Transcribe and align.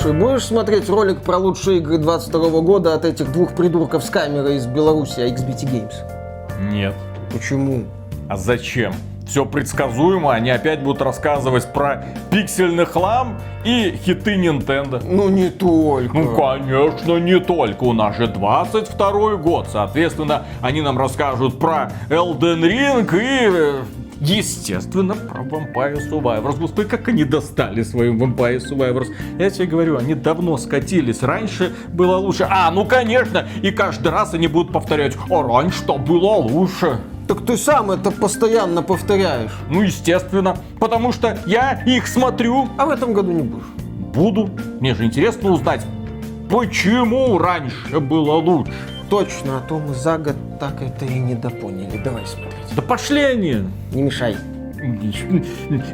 Слушай, 0.00 0.18
будешь 0.18 0.46
смотреть 0.46 0.88
ролик 0.88 1.20
про 1.20 1.36
лучшие 1.36 1.76
игры 1.78 1.98
22 1.98 2.62
года 2.62 2.94
от 2.94 3.04
этих 3.04 3.30
двух 3.32 3.54
придурков 3.54 4.02
с 4.02 4.08
камерой 4.08 4.56
из 4.56 4.66
Беларуси, 4.66 5.18
XBT 5.20 5.70
Games? 5.70 5.92
Нет. 6.70 6.94
Почему? 7.30 7.84
А 8.26 8.38
зачем? 8.38 8.94
Все 9.26 9.44
предсказуемо, 9.44 10.32
они 10.32 10.48
опять 10.48 10.82
будут 10.82 11.02
рассказывать 11.02 11.70
про 11.74 12.02
пиксельный 12.30 12.86
хлам 12.86 13.38
и 13.62 13.94
хиты 14.02 14.36
Nintendo. 14.36 15.02
Ну 15.04 15.28
не 15.28 15.50
только. 15.50 16.16
Ну, 16.16 16.34
конечно, 16.34 17.18
не 17.18 17.38
только. 17.38 17.84
У 17.84 17.92
нас 17.92 18.16
же 18.16 18.26
22 18.26 19.36
год. 19.36 19.68
Соответственно, 19.70 20.46
они 20.62 20.80
нам 20.80 20.96
расскажут 20.96 21.58
про 21.58 21.92
Elden 22.08 22.62
Ring 22.62 23.20
и 23.22 23.99
Естественно, 24.20 25.14
про 25.14 25.42
Vampire 25.42 25.98
Survivors. 26.10 26.58
Господи, 26.58 26.88
как 26.88 27.08
они 27.08 27.24
достали 27.24 27.82
своим 27.82 28.22
Vampire 28.22 28.58
Survivors. 28.58 29.06
Я 29.38 29.48
тебе 29.48 29.66
говорю, 29.66 29.96
они 29.96 30.14
давно 30.14 30.58
скатились. 30.58 31.22
Раньше 31.22 31.72
было 31.88 32.16
лучше. 32.16 32.46
А, 32.50 32.70
ну 32.70 32.84
конечно. 32.84 33.48
И 33.62 33.70
каждый 33.70 34.08
раз 34.12 34.34
они 34.34 34.46
будут 34.46 34.72
повторять, 34.72 35.16
а 35.30 35.42
раньше-то 35.42 35.96
было 35.96 36.34
лучше. 36.34 37.00
Так 37.28 37.46
ты 37.46 37.56
сам 37.56 37.90
это 37.92 38.10
постоянно 38.10 38.82
повторяешь. 38.82 39.52
Ну, 39.70 39.82
естественно. 39.82 40.56
Потому 40.78 41.12
что 41.12 41.38
я 41.46 41.82
их 41.86 42.06
смотрю. 42.06 42.68
А 42.76 42.84
в 42.86 42.90
этом 42.90 43.14
году 43.14 43.32
не 43.32 43.42
будешь. 43.42 43.66
Буду. 44.12 44.50
Мне 44.80 44.94
же 44.94 45.04
интересно 45.04 45.50
узнать, 45.50 45.86
почему 46.50 47.38
раньше 47.38 48.00
было 48.00 48.32
лучше. 48.32 48.72
Точно, 49.08 49.58
а 49.58 49.60
то 49.60 49.78
мы 49.78 49.94
за 49.94 50.18
год 50.18 50.36
так 50.60 50.82
это 50.82 51.06
и 51.06 51.18
не 51.18 51.34
допоняли. 51.34 51.98
Давай 52.04 52.26
смотреть. 52.26 52.74
Да 52.76 52.82
пошли 52.82 53.22
они. 53.22 53.56
Не 53.92 54.02
мешай. 54.02 54.36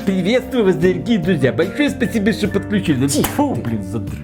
Приветствую 0.04 0.64
вас, 0.64 0.76
дорогие 0.76 1.18
друзья. 1.18 1.52
Большое 1.52 1.90
спасибо, 1.90 2.32
что 2.32 2.48
подключились. 2.48 3.14
Фу, 3.36 3.54
блин, 3.54 3.82
задры. 3.82 4.18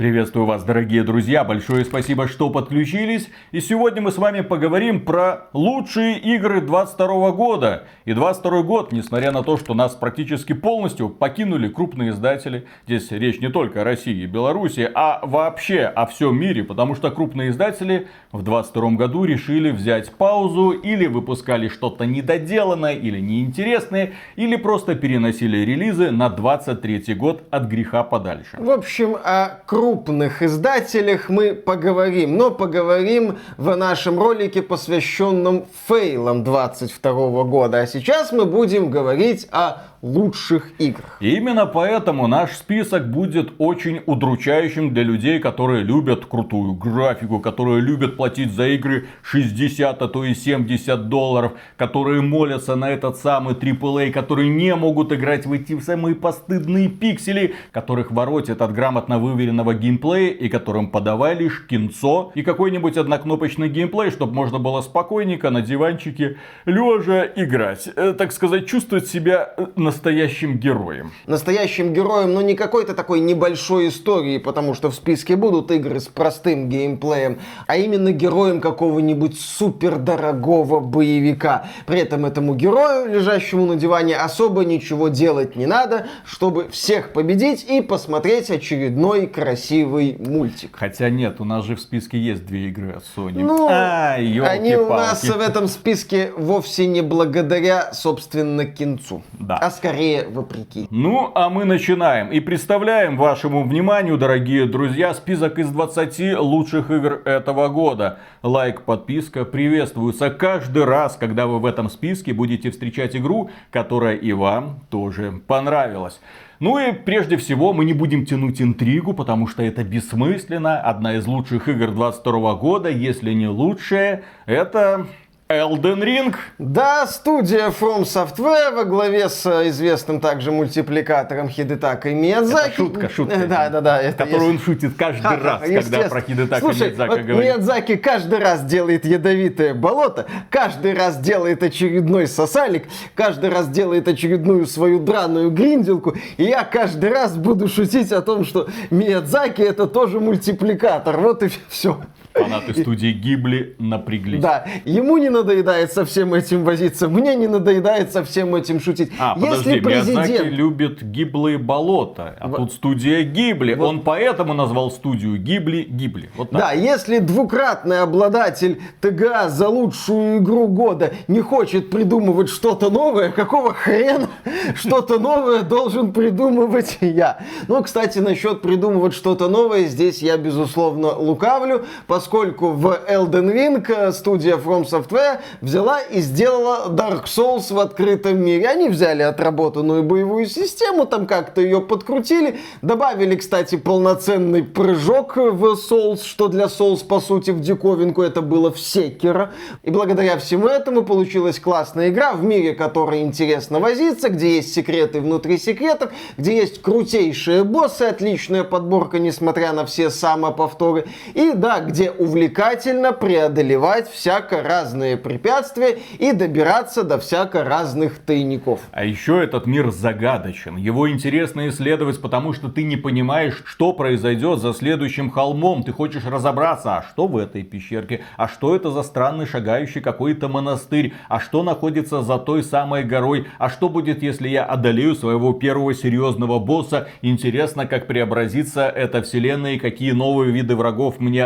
Приветствую 0.00 0.46
вас, 0.46 0.64
дорогие 0.64 1.02
друзья. 1.02 1.44
Большое 1.44 1.84
спасибо, 1.84 2.26
что 2.26 2.48
подключились. 2.48 3.28
И 3.52 3.60
сегодня 3.60 4.00
мы 4.00 4.12
с 4.12 4.16
вами 4.16 4.40
поговорим 4.40 5.04
про 5.04 5.48
лучшие 5.52 6.18
игры 6.18 6.62
22 6.62 7.32
года. 7.32 7.84
И 8.06 8.14
22 8.14 8.62
год, 8.62 8.92
несмотря 8.92 9.30
на 9.30 9.42
то, 9.42 9.58
что 9.58 9.74
нас 9.74 9.94
практически 9.94 10.54
полностью 10.54 11.10
покинули 11.10 11.68
крупные 11.68 12.12
издатели. 12.12 12.66
Здесь 12.86 13.10
речь 13.10 13.40
не 13.40 13.50
только 13.50 13.82
о 13.82 13.84
России 13.84 14.22
и 14.22 14.26
Беларуси, 14.26 14.90
а 14.94 15.20
вообще 15.22 15.82
о 15.82 16.06
всем 16.06 16.34
мире. 16.34 16.64
Потому 16.64 16.94
что 16.94 17.10
крупные 17.10 17.50
издатели 17.50 18.08
в 18.32 18.42
22 18.42 18.92
году 18.92 19.24
решили 19.26 19.70
взять 19.70 20.10
паузу 20.12 20.70
или 20.70 21.08
выпускали 21.08 21.68
что-то 21.68 22.06
недоделанное 22.06 22.94
или 22.94 23.20
неинтересное, 23.20 24.14
или 24.36 24.56
просто 24.56 24.94
переносили 24.94 25.58
релизы 25.58 26.10
на 26.10 26.30
23 26.30 27.14
год 27.16 27.42
от 27.50 27.64
греха 27.66 28.02
подальше. 28.02 28.56
В 28.58 28.70
общем, 28.70 29.18
о 29.22 29.60
крупных 29.66 29.89
крупных 29.90 30.40
издателях 30.40 31.28
мы 31.28 31.52
поговорим, 31.52 32.36
но 32.36 32.52
поговорим 32.52 33.38
в 33.56 33.74
нашем 33.74 34.20
ролике, 34.20 34.62
посвященном 34.62 35.66
фейлам 35.88 36.44
22 36.44 37.42
года. 37.42 37.80
А 37.80 37.86
сейчас 37.88 38.30
мы 38.30 38.44
будем 38.44 38.88
говорить 38.88 39.48
о 39.50 39.82
лучших 40.02 40.70
игр. 40.78 41.02
И 41.20 41.36
именно 41.36 41.66
поэтому 41.66 42.26
наш 42.26 42.52
список 42.52 43.10
будет 43.10 43.52
очень 43.58 44.00
удручающим 44.06 44.94
для 44.94 45.02
людей, 45.02 45.38
которые 45.38 45.84
любят 45.84 46.24
крутую 46.24 46.72
графику, 46.72 47.40
которые 47.40 47.80
любят 47.80 48.16
платить 48.16 48.52
за 48.52 48.68
игры 48.68 49.06
60, 49.22 50.00
а 50.00 50.08
то 50.08 50.24
и 50.24 50.34
70 50.34 51.08
долларов, 51.08 51.52
которые 51.76 52.22
молятся 52.22 52.76
на 52.76 52.90
этот 52.90 53.18
самый 53.18 53.54
AAA, 53.54 54.10
которые 54.10 54.48
не 54.48 54.74
могут 54.74 55.12
играть 55.12 55.46
в 55.46 55.52
эти 55.52 55.78
самые 55.80 56.14
постыдные 56.14 56.88
пиксели, 56.88 57.54
которых 57.70 58.10
воротят 58.10 58.62
от 58.62 58.72
грамотно 58.72 59.18
выверенного 59.18 59.74
геймплея 59.74 60.30
и 60.30 60.48
которым 60.48 60.90
подавай 60.90 61.34
лишь 61.34 61.66
кинцо 61.66 62.32
и 62.34 62.42
какой-нибудь 62.42 62.96
однокнопочный 62.96 63.68
геймплей, 63.68 64.10
чтобы 64.10 64.32
можно 64.32 64.58
было 64.58 64.80
спокойненько 64.80 65.50
на 65.50 65.60
диванчике 65.60 66.36
лежа 66.64 67.26
играть. 67.36 67.88
Э, 67.96 68.14
так 68.16 68.32
сказать, 68.32 68.66
чувствовать 68.66 69.06
себя 69.06 69.54
на 69.76 69.89
настоящим 69.90 70.56
героем. 70.56 71.10
Настоящим 71.26 71.92
героем, 71.92 72.32
но 72.32 72.42
не 72.42 72.54
какой-то 72.54 72.94
такой 72.94 73.18
небольшой 73.18 73.88
истории, 73.88 74.38
потому 74.38 74.74
что 74.74 74.88
в 74.88 74.94
списке 74.94 75.34
будут 75.34 75.72
игры 75.72 75.98
с 75.98 76.06
простым 76.06 76.68
геймплеем, 76.68 77.40
а 77.66 77.76
именно 77.76 78.12
героем 78.12 78.60
какого-нибудь 78.60 79.38
супердорогого 79.38 80.78
боевика. 80.78 81.66
При 81.86 81.98
этом 81.98 82.24
этому 82.24 82.54
герою, 82.54 83.12
лежащему 83.12 83.66
на 83.66 83.74
диване, 83.74 84.16
особо 84.16 84.64
ничего 84.64 85.08
делать 85.08 85.56
не 85.56 85.66
надо, 85.66 86.06
чтобы 86.24 86.68
всех 86.68 87.12
победить 87.12 87.66
и 87.68 87.80
посмотреть 87.80 88.48
очередной 88.50 89.26
красивый 89.26 90.16
мультик. 90.20 90.76
Хотя 90.78 91.10
нет, 91.10 91.40
у 91.40 91.44
нас 91.44 91.64
же 91.64 91.74
в 91.74 91.80
списке 91.80 92.16
есть 92.16 92.46
две 92.46 92.68
игры 92.68 92.92
от 92.92 93.02
Sony. 93.16 93.42
Ну, 93.42 93.66
а, 93.68 94.14
они 94.14 94.76
у 94.76 94.88
нас 94.88 95.24
в 95.24 95.40
этом 95.40 95.66
списке 95.66 96.30
вовсе 96.36 96.86
не 96.86 97.00
благодаря, 97.02 97.92
собственно, 97.92 98.66
кинцу. 98.66 99.24
Да. 99.32 99.56
А 99.56 99.70
скорее 99.80 100.28
вопреки. 100.28 100.86
Ну, 100.90 101.32
а 101.34 101.48
мы 101.48 101.64
начинаем. 101.64 102.28
И 102.28 102.40
представляем 102.40 103.16
вашему 103.16 103.64
вниманию, 103.64 104.18
дорогие 104.18 104.66
друзья, 104.66 105.14
список 105.14 105.58
из 105.58 105.70
20 105.70 106.38
лучших 106.38 106.90
игр 106.90 107.22
этого 107.24 107.68
года. 107.68 108.18
Лайк, 108.42 108.82
подписка 108.82 109.46
приветствуются 109.46 110.28
каждый 110.28 110.84
раз, 110.84 111.16
когда 111.16 111.46
вы 111.46 111.60
в 111.60 111.64
этом 111.64 111.88
списке 111.88 112.34
будете 112.34 112.70
встречать 112.70 113.16
игру, 113.16 113.48
которая 113.70 114.16
и 114.16 114.34
вам 114.34 114.80
тоже 114.90 115.40
понравилась. 115.46 116.20
Ну 116.58 116.78
и 116.78 116.92
прежде 116.92 117.38
всего 117.38 117.72
мы 117.72 117.86
не 117.86 117.94
будем 117.94 118.26
тянуть 118.26 118.60
интригу, 118.60 119.14
потому 119.14 119.46
что 119.46 119.62
это 119.62 119.82
бессмысленно. 119.82 120.78
Одна 120.78 121.14
из 121.14 121.26
лучших 121.26 121.68
игр 121.68 121.90
22 121.90 122.54
года, 122.56 122.90
если 122.90 123.32
не 123.32 123.48
лучшая, 123.48 124.24
это 124.44 125.06
Elden 125.50 126.00
Ring. 126.00 126.36
Да, 126.58 127.08
студия 127.08 127.70
From 127.70 128.02
Software 128.02 128.72
во 128.72 128.84
главе 128.84 129.28
с 129.28 129.44
известным 129.68 130.20
также 130.20 130.52
мультипликатором 130.52 131.48
Хидетакой 131.48 132.14
Миядзаки. 132.14 132.68
Это 132.68 132.76
шутка, 132.76 133.08
шутка. 133.08 133.46
Да, 133.48 133.68
да, 133.68 133.80
да. 133.80 134.00
Это 134.00 134.24
которую 134.26 134.52
есть... 134.52 134.68
он 134.68 134.74
шутит 134.74 134.92
каждый 134.96 135.22
Ха, 135.22 135.36
раз, 135.36 135.62
когда 135.62 136.08
про 136.08 136.20
Хидетака 136.20 136.60
Слушай, 136.60 136.88
Миядзака 136.90 137.10
вот 137.10 137.20
говорит. 137.22 137.50
Миядзаки 137.50 137.96
каждый 137.96 138.38
раз 138.38 138.62
делает 138.62 139.04
ядовитое 139.04 139.74
болото, 139.74 140.26
каждый 140.50 140.94
раз 140.94 141.18
делает 141.18 141.64
очередной 141.64 142.28
сосалик, 142.28 142.84
каждый 143.16 143.50
раз 143.50 143.66
делает 143.68 144.06
очередную 144.06 144.66
свою 144.66 145.00
драную 145.00 145.50
гринделку, 145.50 146.14
и 146.36 146.44
я 146.44 146.62
каждый 146.62 147.10
раз 147.10 147.36
буду 147.36 147.66
шутить 147.66 148.12
о 148.12 148.22
том, 148.22 148.44
что 148.44 148.68
Миядзаки 148.90 149.62
это 149.62 149.88
тоже 149.88 150.20
мультипликатор. 150.20 151.16
Вот 151.16 151.42
и 151.42 151.50
все. 151.68 152.00
Фанаты 152.34 152.80
студии 152.80 153.12
Гибли 153.12 153.74
напряглись. 153.78 154.40
Да, 154.40 154.64
ему 154.84 155.18
не 155.18 155.30
надоедает 155.30 155.92
со 155.92 156.04
всем 156.04 156.32
этим 156.34 156.64
возиться, 156.64 157.08
мне 157.08 157.34
не 157.34 157.48
надоедает 157.48 158.12
со 158.12 158.24
всем 158.24 158.54
этим 158.54 158.80
шутить. 158.80 159.10
А, 159.18 159.36
Если 159.36 159.80
подожди, 159.80 159.80
президент... 159.80 160.28
Миядзаки 160.28 160.48
любит 160.48 161.02
гиблые 161.02 161.58
болота, 161.58 162.36
а 162.38 162.48
в... 162.48 162.56
тут 162.56 162.72
студия 162.72 163.22
Гибли. 163.22 163.74
Вот. 163.74 163.86
Он 163.86 164.00
поэтому 164.00 164.54
назвал 164.54 164.90
студию 164.90 165.38
Гибли 165.38 165.82
Гибли. 165.82 166.30
Вот 166.36 166.50
да, 166.50 166.72
если 166.72 167.18
двукратный 167.18 168.00
обладатель 168.00 168.80
ТГА 169.00 169.48
за 169.48 169.68
лучшую 169.68 170.38
игру 170.38 170.68
года 170.68 171.12
не 171.28 171.40
хочет 171.40 171.90
придумывать 171.90 172.48
что-то 172.48 172.90
новое, 172.90 173.30
какого 173.30 173.74
хрена 173.74 174.28
что-то 174.74 175.18
новое 175.18 175.62
должен 175.62 176.12
придумывать 176.12 176.98
я? 177.00 177.38
Ну, 177.68 177.82
кстати, 177.82 178.18
насчет 178.18 178.62
придумывать 178.62 179.14
что-то 179.14 179.48
новое, 179.48 179.84
здесь 179.84 180.22
я, 180.22 180.36
безусловно, 180.36 181.12
лукавлю, 181.14 181.84
поскольку 182.06 182.19
в 182.26 183.00
Elden 183.08 183.52
Ring 183.52 184.12
студия 184.12 184.56
From 184.56 184.84
Software 184.84 185.40
взяла 185.60 186.00
и 186.00 186.20
сделала 186.20 186.88
Dark 186.88 187.24
Souls 187.24 187.72
в 187.72 187.78
открытом 187.78 188.42
мире. 188.42 188.68
Они 188.68 188.88
взяли 188.88 189.22
отработанную 189.22 190.02
боевую 190.02 190.46
систему, 190.46 191.06
там 191.06 191.26
как-то 191.26 191.60
ее 191.60 191.80
подкрутили, 191.80 192.60
добавили, 192.82 193.36
кстати, 193.36 193.76
полноценный 193.76 194.62
прыжок 194.62 195.36
в 195.36 195.64
Souls, 195.74 196.22
что 196.24 196.48
для 196.48 196.64
Souls, 196.64 197.06
по 197.06 197.20
сути, 197.20 197.50
в 197.50 197.60
диковинку 197.60 198.22
это 198.22 198.42
было 198.42 198.70
в 198.70 198.78
Секера. 198.78 199.52
И 199.82 199.90
благодаря 199.90 200.38
всему 200.38 200.66
этому 200.66 201.02
получилась 201.02 201.58
классная 201.58 202.10
игра 202.10 202.32
в 202.32 202.42
мире, 202.42 202.74
который 202.74 203.22
интересно 203.22 203.80
возиться, 203.80 204.28
где 204.28 204.56
есть 204.56 204.74
секреты 204.74 205.20
внутри 205.20 205.58
секретов, 205.58 206.10
где 206.36 206.56
есть 206.56 206.82
крутейшие 206.82 207.64
боссы, 207.64 208.02
отличная 208.02 208.64
подборка, 208.64 209.18
несмотря 209.18 209.72
на 209.72 209.86
все 209.86 210.10
самоповторы. 210.10 211.06
И 211.34 211.52
да, 211.54 211.80
где 211.80 212.09
увлекательно 212.10 213.12
преодолевать 213.12 214.08
всяко 214.10 214.62
разные 214.62 215.16
препятствия 215.16 215.98
и 216.18 216.32
добираться 216.32 217.02
до 217.02 217.18
всяко 217.18 217.64
разных 217.64 218.18
тайников. 218.18 218.80
А 218.92 219.04
еще 219.04 219.42
этот 219.42 219.66
мир 219.66 219.90
загадочен. 219.90 220.76
Его 220.76 221.10
интересно 221.10 221.68
исследовать, 221.68 222.20
потому 222.20 222.52
что 222.52 222.68
ты 222.68 222.82
не 222.82 222.96
понимаешь, 222.96 223.62
что 223.64 223.92
произойдет 223.92 224.60
за 224.60 224.72
следующим 224.72 225.30
холмом. 225.30 225.82
Ты 225.82 225.92
хочешь 225.92 226.24
разобраться, 226.24 226.98
а 226.98 227.02
что 227.02 227.26
в 227.26 227.36
этой 227.36 227.62
пещерке, 227.62 228.22
а 228.36 228.48
что 228.48 228.74
это 228.74 228.90
за 228.90 229.02
странный 229.02 229.46
шагающий 229.46 230.00
какой-то 230.00 230.48
монастырь, 230.48 231.14
а 231.28 231.40
что 231.40 231.62
находится 231.62 232.22
за 232.22 232.38
той 232.38 232.62
самой 232.62 233.04
горой, 233.04 233.46
а 233.58 233.70
что 233.70 233.88
будет, 233.88 234.22
если 234.22 234.48
я 234.48 234.64
одолею 234.64 235.14
своего 235.14 235.52
первого 235.52 235.94
серьезного 235.94 236.58
босса. 236.58 237.08
Интересно, 237.22 237.86
как 237.86 238.06
преобразится 238.06 238.88
эта 238.88 239.22
вселенная 239.22 239.74
и 239.74 239.78
какие 239.78 240.12
новые 240.12 240.52
виды 240.52 240.76
врагов 240.76 241.20
мне 241.20 241.44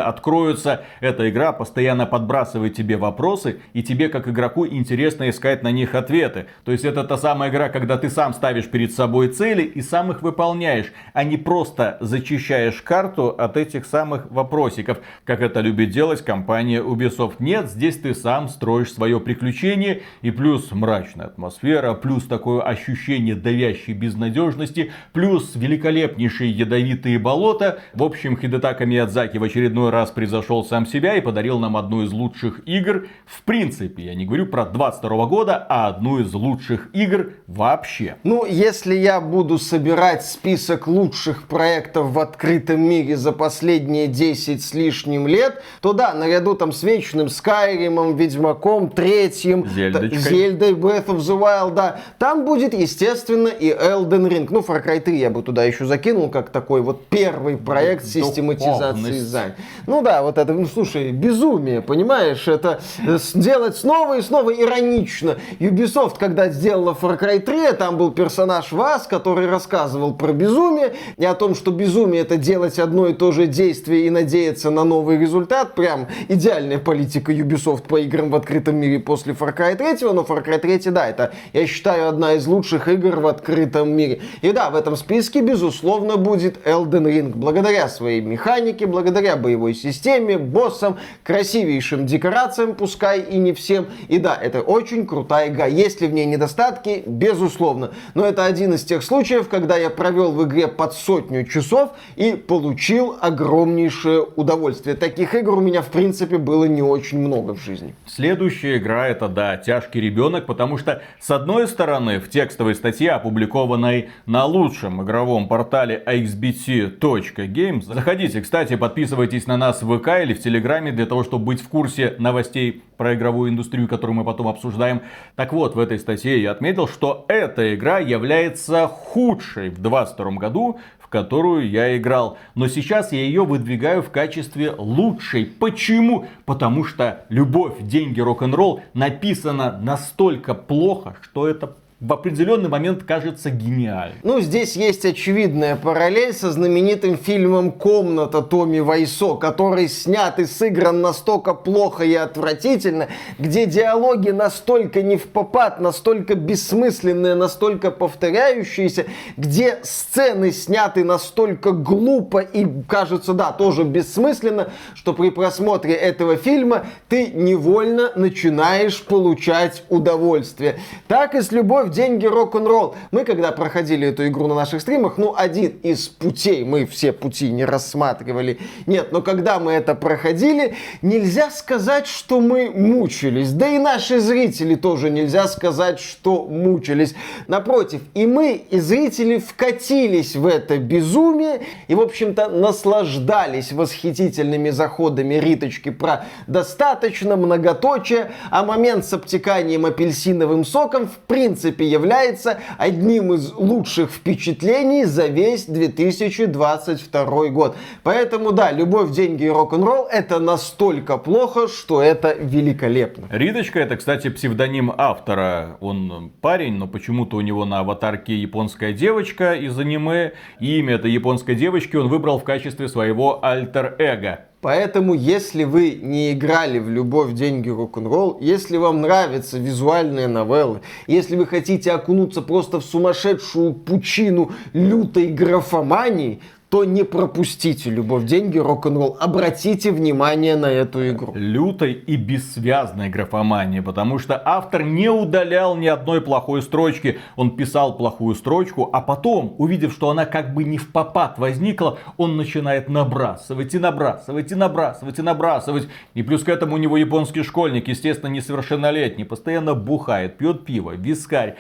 откроются. 0.55 0.85
Эта 1.01 1.29
игра 1.29 1.53
постоянно 1.53 2.07
подбрасывает 2.07 2.75
тебе 2.75 2.97
вопросы, 2.97 3.61
и 3.73 3.83
тебе 3.83 4.09
как 4.09 4.29
игроку 4.29 4.67
интересно 4.67 5.29
искать 5.29 5.63
на 5.63 5.71
них 5.71 5.95
ответы. 5.95 6.47
То 6.65 6.73
есть 6.73 6.85
это 6.85 7.05
та 7.05 7.19
самая 7.19 7.51
игра, 7.51 7.69
когда 7.69 7.99
ты 7.99 8.09
сам 8.09 8.33
ставишь 8.33 8.69
перед 8.69 8.93
собой 8.93 9.29
цели 9.29 9.63
и 9.63 9.83
сам 9.83 10.11
их 10.11 10.23
выполняешь, 10.23 10.93
а 11.13 11.25
не 11.25 11.37
просто 11.37 11.99
зачищаешь 12.01 12.81
карту 12.83 13.29
от 13.29 13.57
этих 13.57 13.87
самых 13.87 14.31
вопросиков, 14.31 14.99
как 15.25 15.41
это 15.41 15.61
любит 15.61 15.91
делать 15.91 16.25
компания 16.25 16.81
Ubisoft. 16.81 17.37
Нет, 17.39 17.69
здесь 17.71 17.99
ты 17.99 18.15
сам 18.15 18.49
строишь 18.49 18.93
свое 18.93 19.21
приключение, 19.21 20.03
и 20.23 20.31
плюс 20.31 20.73
мрачная 20.73 21.27
атмосфера, 21.27 21.95
плюс 21.95 22.25
такое 22.25 22.63
ощущение 22.63 23.35
давящей 23.35 23.95
безнадежности, 23.95 24.93
плюс 25.13 25.55
великолепнейшие 25.55 26.51
ядовитые 26.51 27.19
болота. 27.19 27.81
В 27.93 28.03
общем, 28.03 28.37
Хидетака 28.37 28.87
Миядзаки 28.87 29.39
в 29.39 29.43
очередной 29.43 29.91
раз 29.91 30.11
превзошел 30.11 30.44
сам 30.65 30.87
себя 30.87 31.17
и 31.17 31.21
подарил 31.21 31.59
нам 31.59 31.77
одну 31.77 32.03
из 32.03 32.13
лучших 32.13 32.61
игр. 32.67 33.07
В 33.27 33.43
принципе, 33.43 34.05
я 34.05 34.15
не 34.15 34.25
говорю 34.25 34.47
про 34.47 34.65
22 34.65 35.27
года, 35.27 35.67
а 35.69 35.89
одну 35.89 36.21
из 36.21 36.33
лучших 36.33 36.89
игр 36.93 37.33
вообще. 37.47 38.17
Ну, 38.25 38.45
если 38.45 38.95
я 38.95 39.21
буду 39.21 39.59
собирать 39.59 40.25
список 40.25 40.87
лучших 40.87 41.45
проектов 41.45 42.11
в 42.11 42.19
открытом 42.19 42.81
мире 42.81 43.17
за 43.17 43.33
последние 43.33 44.07
10 44.07 44.63
с 44.63 44.75
лишним 44.75 45.27
лет, 45.27 45.63
то 45.81 45.93
да, 45.93 46.15
наряду 46.15 46.55
там 46.55 46.73
с 46.73 46.83
Вечным 46.83 47.29
Скайримом, 47.29 48.17
Ведьмаком, 48.17 48.91
Третьим, 48.91 49.67
Зельдочкой. 49.67 50.19
Зельдой, 50.19 50.73
Breath 50.73 51.07
of 51.07 51.19
the 51.19 51.39
Wild, 51.39 51.75
да, 51.75 52.01
там 52.19 52.45
будет, 52.45 52.75
естественно, 52.75 53.49
и 53.49 53.71
Elden 53.71 54.29
Ring. 54.29 54.47
Ну, 54.51 54.61
Far 54.61 54.85
Cry 54.85 55.01
3 55.01 55.19
я 55.19 55.31
бы 55.31 55.43
туда 55.43 55.65
еще 55.65 55.87
закинул, 55.87 56.29
как 56.29 56.51
такой 56.51 56.83
вот 56.83 57.07
первый 57.07 57.57
проект 57.57 58.05
систематизации 58.05 58.95
Духовность. 58.95 59.21
Зань. 59.21 59.53
Ну 59.87 60.03
да, 60.03 60.23
вот 60.23 60.34
это, 60.39 60.53
ну 60.53 60.67
слушай, 60.67 61.13
безумие, 61.13 61.83
понимаешь, 61.83 62.49
это 62.49 62.81
э, 63.07 63.19
сделать 63.19 63.77
снова 63.77 64.19
и 64.19 64.23
снова 64.23 64.51
иронично. 64.51 65.37
Ubisoft, 65.59 66.17
когда 66.19 66.49
сделала 66.49 66.97
Far 67.01 67.19
Cry 67.21 67.41
3, 67.41 67.73
там 67.73 67.97
был 67.97 68.11
персонаж 68.13 68.73
Вас, 68.73 69.07
который 69.07 69.49
рассказывал 69.49 70.15
про 70.15 70.33
безумие 70.33 70.95
и 71.17 71.25
о 71.25 71.35
том, 71.35 71.55
что 71.55 71.71
безумие 71.71 72.23
это 72.23 72.37
делать 72.37 72.79
одно 72.79 73.09
и 73.09 73.15
то 73.15 73.33
же 73.33 73.47
действие 73.47 74.07
и 74.07 74.11
надеяться 74.11 74.71
на 74.71 74.85
новый 74.85 75.19
результат. 75.19 75.75
Прям 75.75 76.09
идеальная 76.29 76.79
политика 76.79 77.33
Ubisoft 77.33 77.87
по 77.87 77.99
играм 77.99 78.31
в 78.31 78.35
открытом 78.35 78.77
мире 78.77 78.99
после 78.99 79.33
Far 79.33 79.57
Cry 79.57 79.77
3, 79.77 80.13
но 80.13 80.23
Far 80.23 80.45
Cry 80.45 80.59
3, 80.59 80.91
да, 80.91 81.09
это, 81.09 81.33
я 81.53 81.67
считаю, 81.67 82.09
одна 82.09 82.35
из 82.35 82.47
лучших 82.47 82.89
игр 82.89 83.21
в 83.21 83.27
открытом 83.27 83.93
мире. 83.93 84.21
И 84.43 84.53
да, 84.53 84.71
в 84.71 84.77
этом 84.77 84.97
списке, 84.97 85.41
безусловно, 85.41 86.17
будет 86.17 86.67
Elden 86.67 87.05
Ring. 87.05 87.33
Благодаря 87.35 87.89
своей 87.89 88.21
механике, 88.21 88.87
благодаря 88.87 89.37
боевой 89.37 89.75
системе, 89.75 90.24
боссам, 90.33 90.99
красивейшим 91.23 92.07
декорациям, 92.07 92.75
пускай 92.75 93.21
и 93.21 93.37
не 93.37 93.53
всем. 93.53 93.87
И 94.09 94.19
да, 94.19 94.37
это 94.41 94.63
очень 94.63 95.07
крутая 95.07 95.49
игра. 95.49 95.67
Есть 95.67 96.01
ли 96.01 96.09
в 96.09 96.13
ней 96.13 96.27
недостатки? 96.27 97.03
Безусловно. 97.07 97.93
Но 98.15 98.25
это 98.25 98.45
один 98.45 98.75
из 98.75 98.85
тех 98.85 99.03
случаев, 99.03 99.49
когда 99.49 99.77
я 99.77 99.91
провел 99.91 100.33
в 100.33 100.45
игре 100.45 100.69
под 100.69 100.95
сотню 100.95 101.45
часов 101.45 101.91
и 102.17 102.33
получил 102.33 103.17
огромнейшее 103.21 104.27
удовольствие. 104.37 104.97
Таких 104.97 105.35
игр 105.35 105.59
у 105.59 105.61
меня, 105.61 105.83
в 105.83 105.89
принципе, 105.89 106.39
было 106.39 106.65
не 106.65 106.83
очень 106.83 107.19
много 107.19 107.55
в 107.55 107.61
жизни. 107.61 107.95
Следующая 108.07 108.79
игра 108.79 109.09
это, 109.09 109.29
да, 109.29 109.57
тяжкий 109.57 110.01
ребенок, 110.01 110.47
потому 110.47 110.79
что, 110.79 111.03
с 111.21 111.31
одной 111.31 111.69
стороны, 111.69 112.21
в 112.21 112.31
текстовой 112.31 112.75
статье, 112.75 113.13
опубликованной 113.13 114.11
на 114.27 114.45
лучшем 114.45 115.03
игровом 115.03 115.49
портале 115.49 116.03
axbt.games, 116.07 117.83
заходите, 117.93 118.41
кстати, 118.41 118.77
подписывайтесь 118.77 119.47
на 119.47 119.57
нас 119.57 119.83
в 119.83 119.99
ВК 119.99 120.09
или 120.23 120.35
в 120.35 120.41
Телеграме 120.41 120.93
для 120.93 121.07
того, 121.07 121.25
чтобы 121.25 121.47
быть 121.47 121.61
в 121.61 121.69
курсе 121.69 122.17
новостей 122.19 122.83
про 122.97 123.15
игровую 123.15 123.51
индустрию, 123.51 123.89
которую 123.89 124.17
мы 124.17 124.25
потом 124.25 124.49
обсуждаем. 124.49 125.03
Так 125.37 125.53
вот, 125.53 125.75
в 125.75 125.79
этой 125.79 125.99
статье 125.99 126.41
я 126.41 126.53
отметил, 126.53 126.87
что 126.89 127.25
эта 127.29 127.75
игра 127.75 127.99
является 127.99 128.87
худшей 128.87 129.71
в 129.71 129.81
2022 129.81 130.31
году, 130.33 130.79
в 130.99 131.09
которую 131.09 131.69
я 131.69 131.97
играл. 131.97 132.39
Но 132.55 132.69
сейчас 132.69 133.13
я 133.13 133.21
ее 133.21 133.45
выдвигаю 133.45 134.03
в 134.03 134.11
качестве 134.11 134.73
лучшей. 134.77 135.47
Почему? 135.47 136.27
Потому 136.45 136.85
что 136.85 137.25
любовь, 137.29 137.75
деньги, 137.81 138.21
рок-н-ролл 138.21 138.83
написано 138.95 139.79
настолько 139.81 140.55
плохо, 140.55 141.17
что 141.23 141.49
это 141.49 141.75
в 142.05 142.13
определенный 142.13 142.69
момент 142.69 143.05
кажется 143.05 143.49
гениальным. 143.49 144.19
Ну, 144.23 144.41
здесь 144.41 144.77
есть 144.77 145.07
очевидная 145.07 145.75
параллель 145.75 146.35
со 146.35 146.53
знаменитым 146.53 147.17
фильмом 147.17 147.73
«Комната» 147.73 148.43
Томми 148.43 148.81
Вайсо, 148.81 149.37
который 149.37 149.89
снят 149.89 150.39
и 150.39 150.45
сыгран 150.45 151.01
настолько 151.01 151.55
плохо 151.55 152.05
и 152.05 152.15
отвратительно, 152.15 153.09
где 153.39 153.65
диалоги 153.65 154.31
настолько 154.31 155.01
не 155.01 155.17
в 155.17 155.29
попад, 155.29 155.81
настолько 155.81 156.35
бессмысленные, 156.35 157.35
настолько 157.35 157.91
повторяющиеся, 157.91 159.07
где 159.39 159.79
сцены 159.83 160.53
сняты 160.53 161.05
настолько 161.05 161.73
глупо 161.73 162.41
и, 162.41 162.67
кажется, 162.87 163.33
да, 163.33 163.51
тоже 163.53 163.85
бессмысленно, 163.85 164.69
что 164.95 165.15
при 165.15 165.31
просмотре 165.31 165.95
этого 165.95 166.37
фильма 166.37 166.85
ты 167.09 167.29
невольно 167.29 168.13
начинаешь 168.15 169.03
получать 169.03 169.85
удовольствие. 169.89 170.79
Так 171.09 171.35
и 171.35 171.41
с 171.41 171.51
«Любовь, 171.51 171.94
деньги, 171.95 172.27
рок-н-ролл». 172.27 172.95
Мы, 173.11 173.25
когда 173.25 173.53
проходили 173.53 174.09
эту 174.09 174.27
игру 174.27 174.47
на 174.47 174.55
наших 174.55 174.83
стримах, 174.83 175.17
ну, 175.17 175.35
один 175.37 175.79
из 175.83 176.09
путей, 176.09 176.65
мы 176.65 176.85
все 176.87 177.13
пути 177.13 177.51
не 177.51 177.65
рассматривали, 177.65 178.59
нет, 178.87 179.13
но 179.13 179.23
когда 179.23 179.59
мы 179.59 179.73
это 179.73 179.95
проходили, 179.95 180.75
нельзя 181.03 181.51
сказать, 181.51 182.07
что 182.07 182.41
мы 182.41 182.71
мучились. 182.71 183.53
Да 183.53 183.69
и 183.69 183.79
наши 183.79 184.21
зрители 184.21 184.75
тоже 184.75 185.11
нельзя 185.11 185.47
сказать, 185.49 186.01
что 186.01 186.45
мучились. 186.45 187.15
Напротив, 187.47 188.01
и 188.15 188.27
мы, 188.27 188.65
и 188.71 188.81
зрители 188.81 189.39
вкатились 189.39 190.37
в 190.37 190.47
это 190.47 190.79
безумие 190.79 191.63
и, 191.89 191.95
в 191.95 192.01
общем-то, 192.01 192.49
наслаждались 192.49 193.73
восхитительными 193.73 194.71
заходами 194.71 195.35
Риточки 195.35 195.91
про 195.91 196.27
достаточно 196.47 197.37
многоточие, 197.37 198.33
а 198.51 198.65
момент 198.65 199.05
с 199.05 199.13
обтеканием 199.13 199.87
апельсиновым 199.87 200.65
соком 200.65 201.07
в 201.07 201.19
принципе 201.27 201.84
является 201.85 202.61
одним 202.79 203.33
из 203.35 203.53
лучших 203.53 204.11
впечатлений 204.11 205.05
за 205.05 205.27
весь 205.27 205.67
2022 205.67 207.49
год. 207.49 207.77
Поэтому 208.03 208.53
да, 208.53 208.73
любовь, 208.73 209.11
деньги 209.11 209.45
и 209.45 209.49
рок-н-ролл 209.49 210.07
это 210.11 210.39
настолько 210.39 211.19
плохо, 211.19 211.69
что 211.69 212.03
это 212.03 212.33
великолепно. 212.33 213.29
Ридочка 213.31 213.81
это, 213.81 213.97
кстати, 213.97 214.29
псевдоним 214.31 214.93
автора. 214.97 215.77
Он 215.81 216.33
парень, 216.41 216.75
но 216.75 216.87
почему-то 216.87 217.37
у 217.37 217.41
него 217.41 217.65
на 217.65 217.81
аватарке 217.81 218.35
японская 218.37 218.93
девочка 218.93 219.55
из 219.55 219.79
аниме. 219.79 220.33
И 220.61 220.79
имя 220.79 220.95
этой 220.95 221.11
японской 221.11 221.55
девочки 221.55 221.97
он 221.97 222.09
выбрал 222.09 222.39
в 222.39 222.45
качестве 222.45 222.89
своего 222.89 223.45
альтер-эго. 223.45 224.47
Поэтому, 224.65 225.13
если 225.13 225.65
вы 225.65 225.91
не 225.91 226.33
играли 226.33 226.79
в 226.79 226.89
«Любовь, 226.89 227.35
деньги, 227.35 227.69
рок-н-ролл», 227.69 228.39
если 228.41 228.79
вам 228.79 229.03
нравятся 229.03 229.59
визуальные 229.59 230.27
новеллы, 230.27 230.81
если 231.07 231.37
вы 231.37 231.45
хотите 231.45 231.93
окунуться 231.93 232.41
просто 232.41 232.81
в 232.81 232.85
сумасшедшую 232.87 233.75
пучину 233.75 234.53
лютой 234.73 235.27
графомании, 235.27 236.41
то 236.69 236.85
не 236.85 237.05
пропустите 237.05 237.91
«Любовь, 237.91 238.25
деньги, 238.25 238.59
рок-н-ролл». 238.59 239.17
Обратите 239.21 239.93
внимание 239.93 240.57
на 240.57 240.67
эту 240.67 241.09
игру. 241.11 241.33
Лютой 241.35 241.93
и 241.93 242.17
бессвязной 242.17 243.09
графомании, 243.09 243.81
потому 243.81 244.19
что 244.19 244.41
автор 244.45 244.83
не 244.83 245.09
удалял 245.09 245.77
ни 245.77 245.87
одной 245.87 246.21
плохой 246.21 246.63
строчки. 246.63 247.19
Он 247.37 247.55
писал 247.57 247.97
плохую 247.97 248.35
строчку, 248.35 248.91
а 248.93 249.01
потом, 249.01 249.55
увидев, 249.59 249.93
что 249.93 250.11
она 250.11 250.27
как 250.27 250.53
бы 250.53 250.65
не 250.65 250.79
в 250.79 250.91
попад 250.91 251.39
возникла, 251.39 251.99
он 252.17 252.37
начинает 252.37 252.89
набрасывать 252.89 253.75
и 253.75 253.79
набрасывать 253.79 254.51
и 254.51 254.55
набрасывать 254.55 255.19
и 255.19 255.23
набрасывать. 255.23 255.89
И 256.15 256.23
плюс 256.23 256.43
к 256.43 256.49
этому 256.49 256.75
у 256.75 256.79
него 256.79 256.97
японский 256.97 257.43
школьник, 257.45 257.89
естественно, 257.89 258.31
несовершеннолетний, 258.31 259.25
постоянно 259.25 259.75
бухает, 259.75 260.39
пьет 260.39 260.65
пиво, 260.65 260.93
вискарь, 260.93 261.57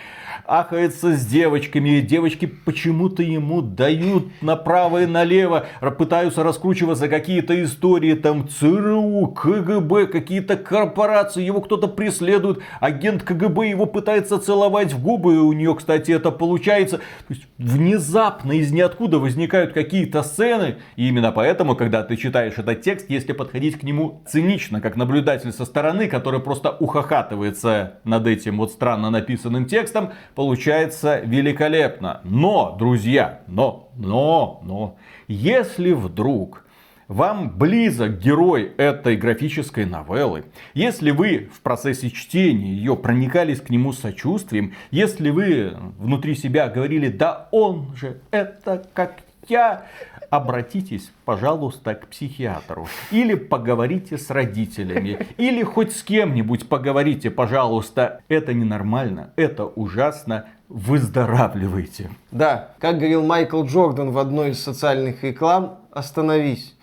ахается 0.46 1.16
с 1.16 1.24
девочками, 1.26 1.98
и 1.98 2.00
девочки 2.00 2.46
почему-то 2.46 3.22
ему 3.22 3.62
дают 3.62 4.28
направо 4.40 5.02
и 5.02 5.06
налево 5.06 5.66
пытаются 5.98 6.42
раскручиваться 6.42 7.08
какие-то 7.08 7.62
истории, 7.62 8.14
там 8.14 8.48
ЦРУ, 8.48 9.28
КГБ, 9.28 10.06
какие-то 10.08 10.56
корпорации, 10.56 11.42
его 11.42 11.60
кто-то 11.60 11.88
преследует, 11.88 12.60
агент 12.80 13.22
КГБ 13.22 13.68
его 13.68 13.86
пытается 13.86 14.38
целовать 14.38 14.92
в 14.92 15.02
губы, 15.02 15.34
и 15.34 15.38
у 15.38 15.52
нее, 15.52 15.74
кстати, 15.74 16.10
это 16.12 16.30
получается. 16.30 16.98
То 16.98 17.34
есть, 17.34 17.46
внезапно 17.58 18.52
из 18.52 18.72
ниоткуда 18.72 19.18
возникают 19.18 19.72
какие-то 19.72 20.22
сцены, 20.22 20.76
и 20.96 21.08
именно 21.08 21.32
поэтому, 21.32 21.76
когда 21.76 22.02
ты 22.02 22.16
читаешь 22.16 22.54
этот 22.56 22.82
текст, 22.82 23.06
если 23.08 23.32
подходить 23.32 23.78
к 23.78 23.82
нему 23.82 24.22
цинично, 24.26 24.80
как 24.80 24.96
наблюдатель 24.96 25.52
со 25.52 25.64
стороны, 25.64 26.08
который 26.08 26.40
просто 26.40 26.70
ухахатывается 26.70 27.94
над 28.04 28.26
этим 28.26 28.58
вот 28.58 28.72
странно 28.72 29.10
написанным 29.10 29.66
текстом, 29.66 30.12
получается 30.34 31.20
великолепно. 31.20 32.20
Но, 32.24 32.76
друзья, 32.78 33.40
но, 33.46 33.90
но, 33.96 34.60
но, 34.64 34.96
если 35.28 35.92
вдруг 35.92 36.64
вам 37.08 37.50
близок 37.56 38.18
герой 38.18 38.72
этой 38.76 39.16
графической 39.16 39.84
новеллы, 39.84 40.44
если 40.72 41.10
вы 41.10 41.50
в 41.52 41.60
процессе 41.60 42.10
чтения 42.10 42.72
ее 42.72 42.96
проникались 42.96 43.60
к 43.60 43.70
нему 43.70 43.92
сочувствием, 43.92 44.74
если 44.90 45.30
вы 45.30 45.76
внутри 45.98 46.34
себя 46.34 46.68
говорили, 46.68 47.08
да 47.08 47.48
он 47.50 47.94
же 47.96 48.20
это 48.30 48.86
как 48.94 49.18
я, 49.48 49.84
обратитесь, 50.30 51.12
пожалуйста, 51.24 51.94
к 51.94 52.08
психиатру. 52.08 52.88
Или 53.10 53.34
поговорите 53.34 54.18
с 54.18 54.30
родителями. 54.30 55.26
Или 55.36 55.62
хоть 55.62 55.92
с 55.92 56.02
кем-нибудь 56.02 56.68
поговорите, 56.68 57.30
пожалуйста. 57.30 58.20
Это 58.28 58.52
ненормально, 58.52 59.32
это 59.36 59.64
ужасно. 59.64 60.46
Выздоравливайте. 60.68 62.10
Да, 62.30 62.70
как 62.78 62.96
говорил 62.96 63.24
Майкл 63.24 63.64
Джордан 63.64 64.10
в 64.10 64.18
одной 64.18 64.50
из 64.50 64.62
социальных 64.62 65.22
реклам, 65.22 65.78
остановись. 65.92 66.74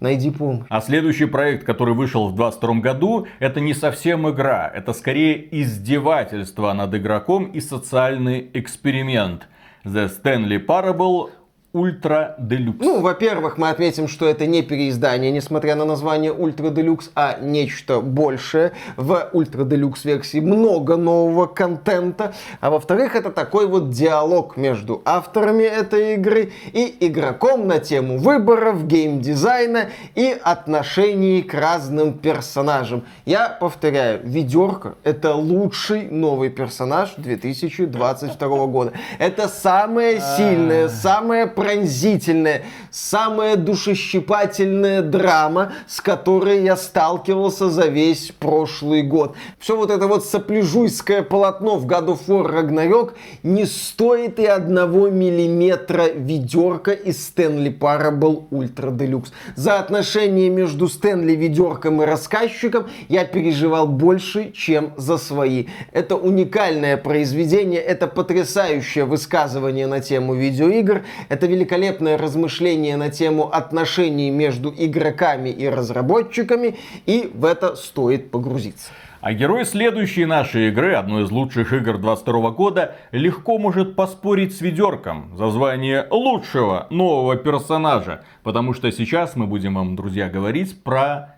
Найди 0.00 0.30
помощь. 0.30 0.66
А 0.70 0.80
следующий 0.80 1.26
проект, 1.26 1.64
который 1.64 1.92
вышел 1.92 2.28
в 2.28 2.34
2022 2.34 2.80
году, 2.80 3.26
это 3.38 3.60
не 3.60 3.74
совсем 3.74 4.28
игра. 4.30 4.70
Это 4.74 4.94
скорее 4.94 5.46
издевательство 5.60 6.72
над 6.72 6.94
игроком 6.94 7.44
и 7.44 7.60
социальный 7.60 8.50
эксперимент. 8.54 9.46
The 9.84 10.10
Stanley 10.10 10.64
Parable 10.64 11.30
Ultra 11.72 12.34
Deluxe. 12.38 12.84
Ну, 12.84 13.00
во-первых, 13.00 13.56
мы 13.56 13.68
отметим, 13.68 14.08
что 14.08 14.26
это 14.26 14.44
не 14.46 14.62
переиздание, 14.62 15.30
несмотря 15.30 15.76
на 15.76 15.84
название 15.84 16.32
Ultra 16.32 16.70
Deluxe, 16.70 17.10
а 17.14 17.38
нечто 17.40 18.00
большее. 18.00 18.72
В 18.96 19.30
Ultra 19.32 19.64
Deluxe 19.64 20.04
версии 20.04 20.40
много 20.40 20.96
нового 20.96 21.46
контента. 21.46 22.34
А 22.60 22.70
во-вторых, 22.70 23.14
это 23.14 23.30
такой 23.30 23.68
вот 23.68 23.90
диалог 23.90 24.56
между 24.56 25.00
авторами 25.04 25.62
этой 25.62 26.14
игры 26.14 26.50
и 26.72 26.96
игроком 26.98 27.68
на 27.68 27.78
тему 27.78 28.18
выборов, 28.18 28.88
геймдизайна 28.88 29.90
и 30.16 30.36
отношений 30.42 31.42
к 31.42 31.54
разным 31.54 32.14
персонажам. 32.14 33.04
Я 33.26 33.48
повторяю, 33.48 34.20
ведерко 34.24 34.96
это 35.04 35.36
лучший 35.36 36.08
новый 36.10 36.50
персонаж 36.50 37.14
2022 37.16 38.66
года. 38.66 38.92
Это 39.20 39.46
самое 39.46 40.20
сильное, 40.36 40.88
самое 40.88 41.46
пронзительная, 41.60 42.62
самая 42.90 43.54
душещипательная 43.54 45.02
драма, 45.02 45.74
с 45.86 46.00
которой 46.00 46.62
я 46.62 46.74
сталкивался 46.74 47.68
за 47.68 47.88
весь 47.88 48.32
прошлый 48.38 49.02
год. 49.02 49.36
Все 49.58 49.76
вот 49.76 49.90
это 49.90 50.06
вот 50.06 50.24
сопляжуйское 50.24 51.22
полотно 51.22 51.76
в 51.76 51.86
God 51.86 52.06
of 52.06 52.20
War 52.28 52.50
Ragnarok 52.50 53.12
не 53.42 53.66
стоит 53.66 54.38
и 54.38 54.46
одного 54.46 55.10
миллиметра 55.10 56.06
ведерка 56.14 56.92
из 56.92 57.22
Стэнли 57.26 57.70
Parable 57.78 58.48
Ultra 58.50 58.96
Deluxe. 58.96 59.28
За 59.54 59.80
отношения 59.80 60.48
между 60.48 60.88
Стэнли 60.88 61.32
ведерком 61.32 62.00
и 62.00 62.06
рассказчиком 62.06 62.86
я 63.10 63.26
переживал 63.26 63.86
больше, 63.86 64.50
чем 64.52 64.94
за 64.96 65.18
свои. 65.18 65.66
Это 65.92 66.16
уникальное 66.16 66.96
произведение, 66.96 67.80
это 67.80 68.06
потрясающее 68.06 69.04
высказывание 69.04 69.86
на 69.86 70.00
тему 70.00 70.32
видеоигр, 70.32 71.04
это 71.28 71.49
великолепное 71.50 72.16
размышление 72.16 72.96
на 72.96 73.10
тему 73.10 73.52
отношений 73.52 74.30
между 74.30 74.72
игроками 74.76 75.50
и 75.50 75.68
разработчиками, 75.68 76.76
и 77.06 77.30
в 77.34 77.44
это 77.44 77.76
стоит 77.76 78.30
погрузиться. 78.30 78.90
А 79.20 79.34
герой 79.34 79.66
следующей 79.66 80.24
нашей 80.24 80.68
игры, 80.68 80.94
одной 80.94 81.24
из 81.24 81.30
лучших 81.30 81.74
игр 81.74 81.98
22 81.98 82.50
года, 82.52 82.96
легко 83.12 83.58
может 83.58 83.94
поспорить 83.94 84.56
с 84.56 84.62
ведерком 84.62 85.36
за 85.36 85.50
звание 85.50 86.06
лучшего 86.10 86.86
нового 86.88 87.36
персонажа. 87.36 88.24
Потому 88.42 88.72
что 88.72 88.90
сейчас 88.90 89.36
мы 89.36 89.46
будем 89.46 89.74
вам, 89.74 89.94
друзья, 89.94 90.30
говорить 90.30 90.82
про 90.82 91.36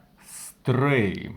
Стрей. 0.62 1.32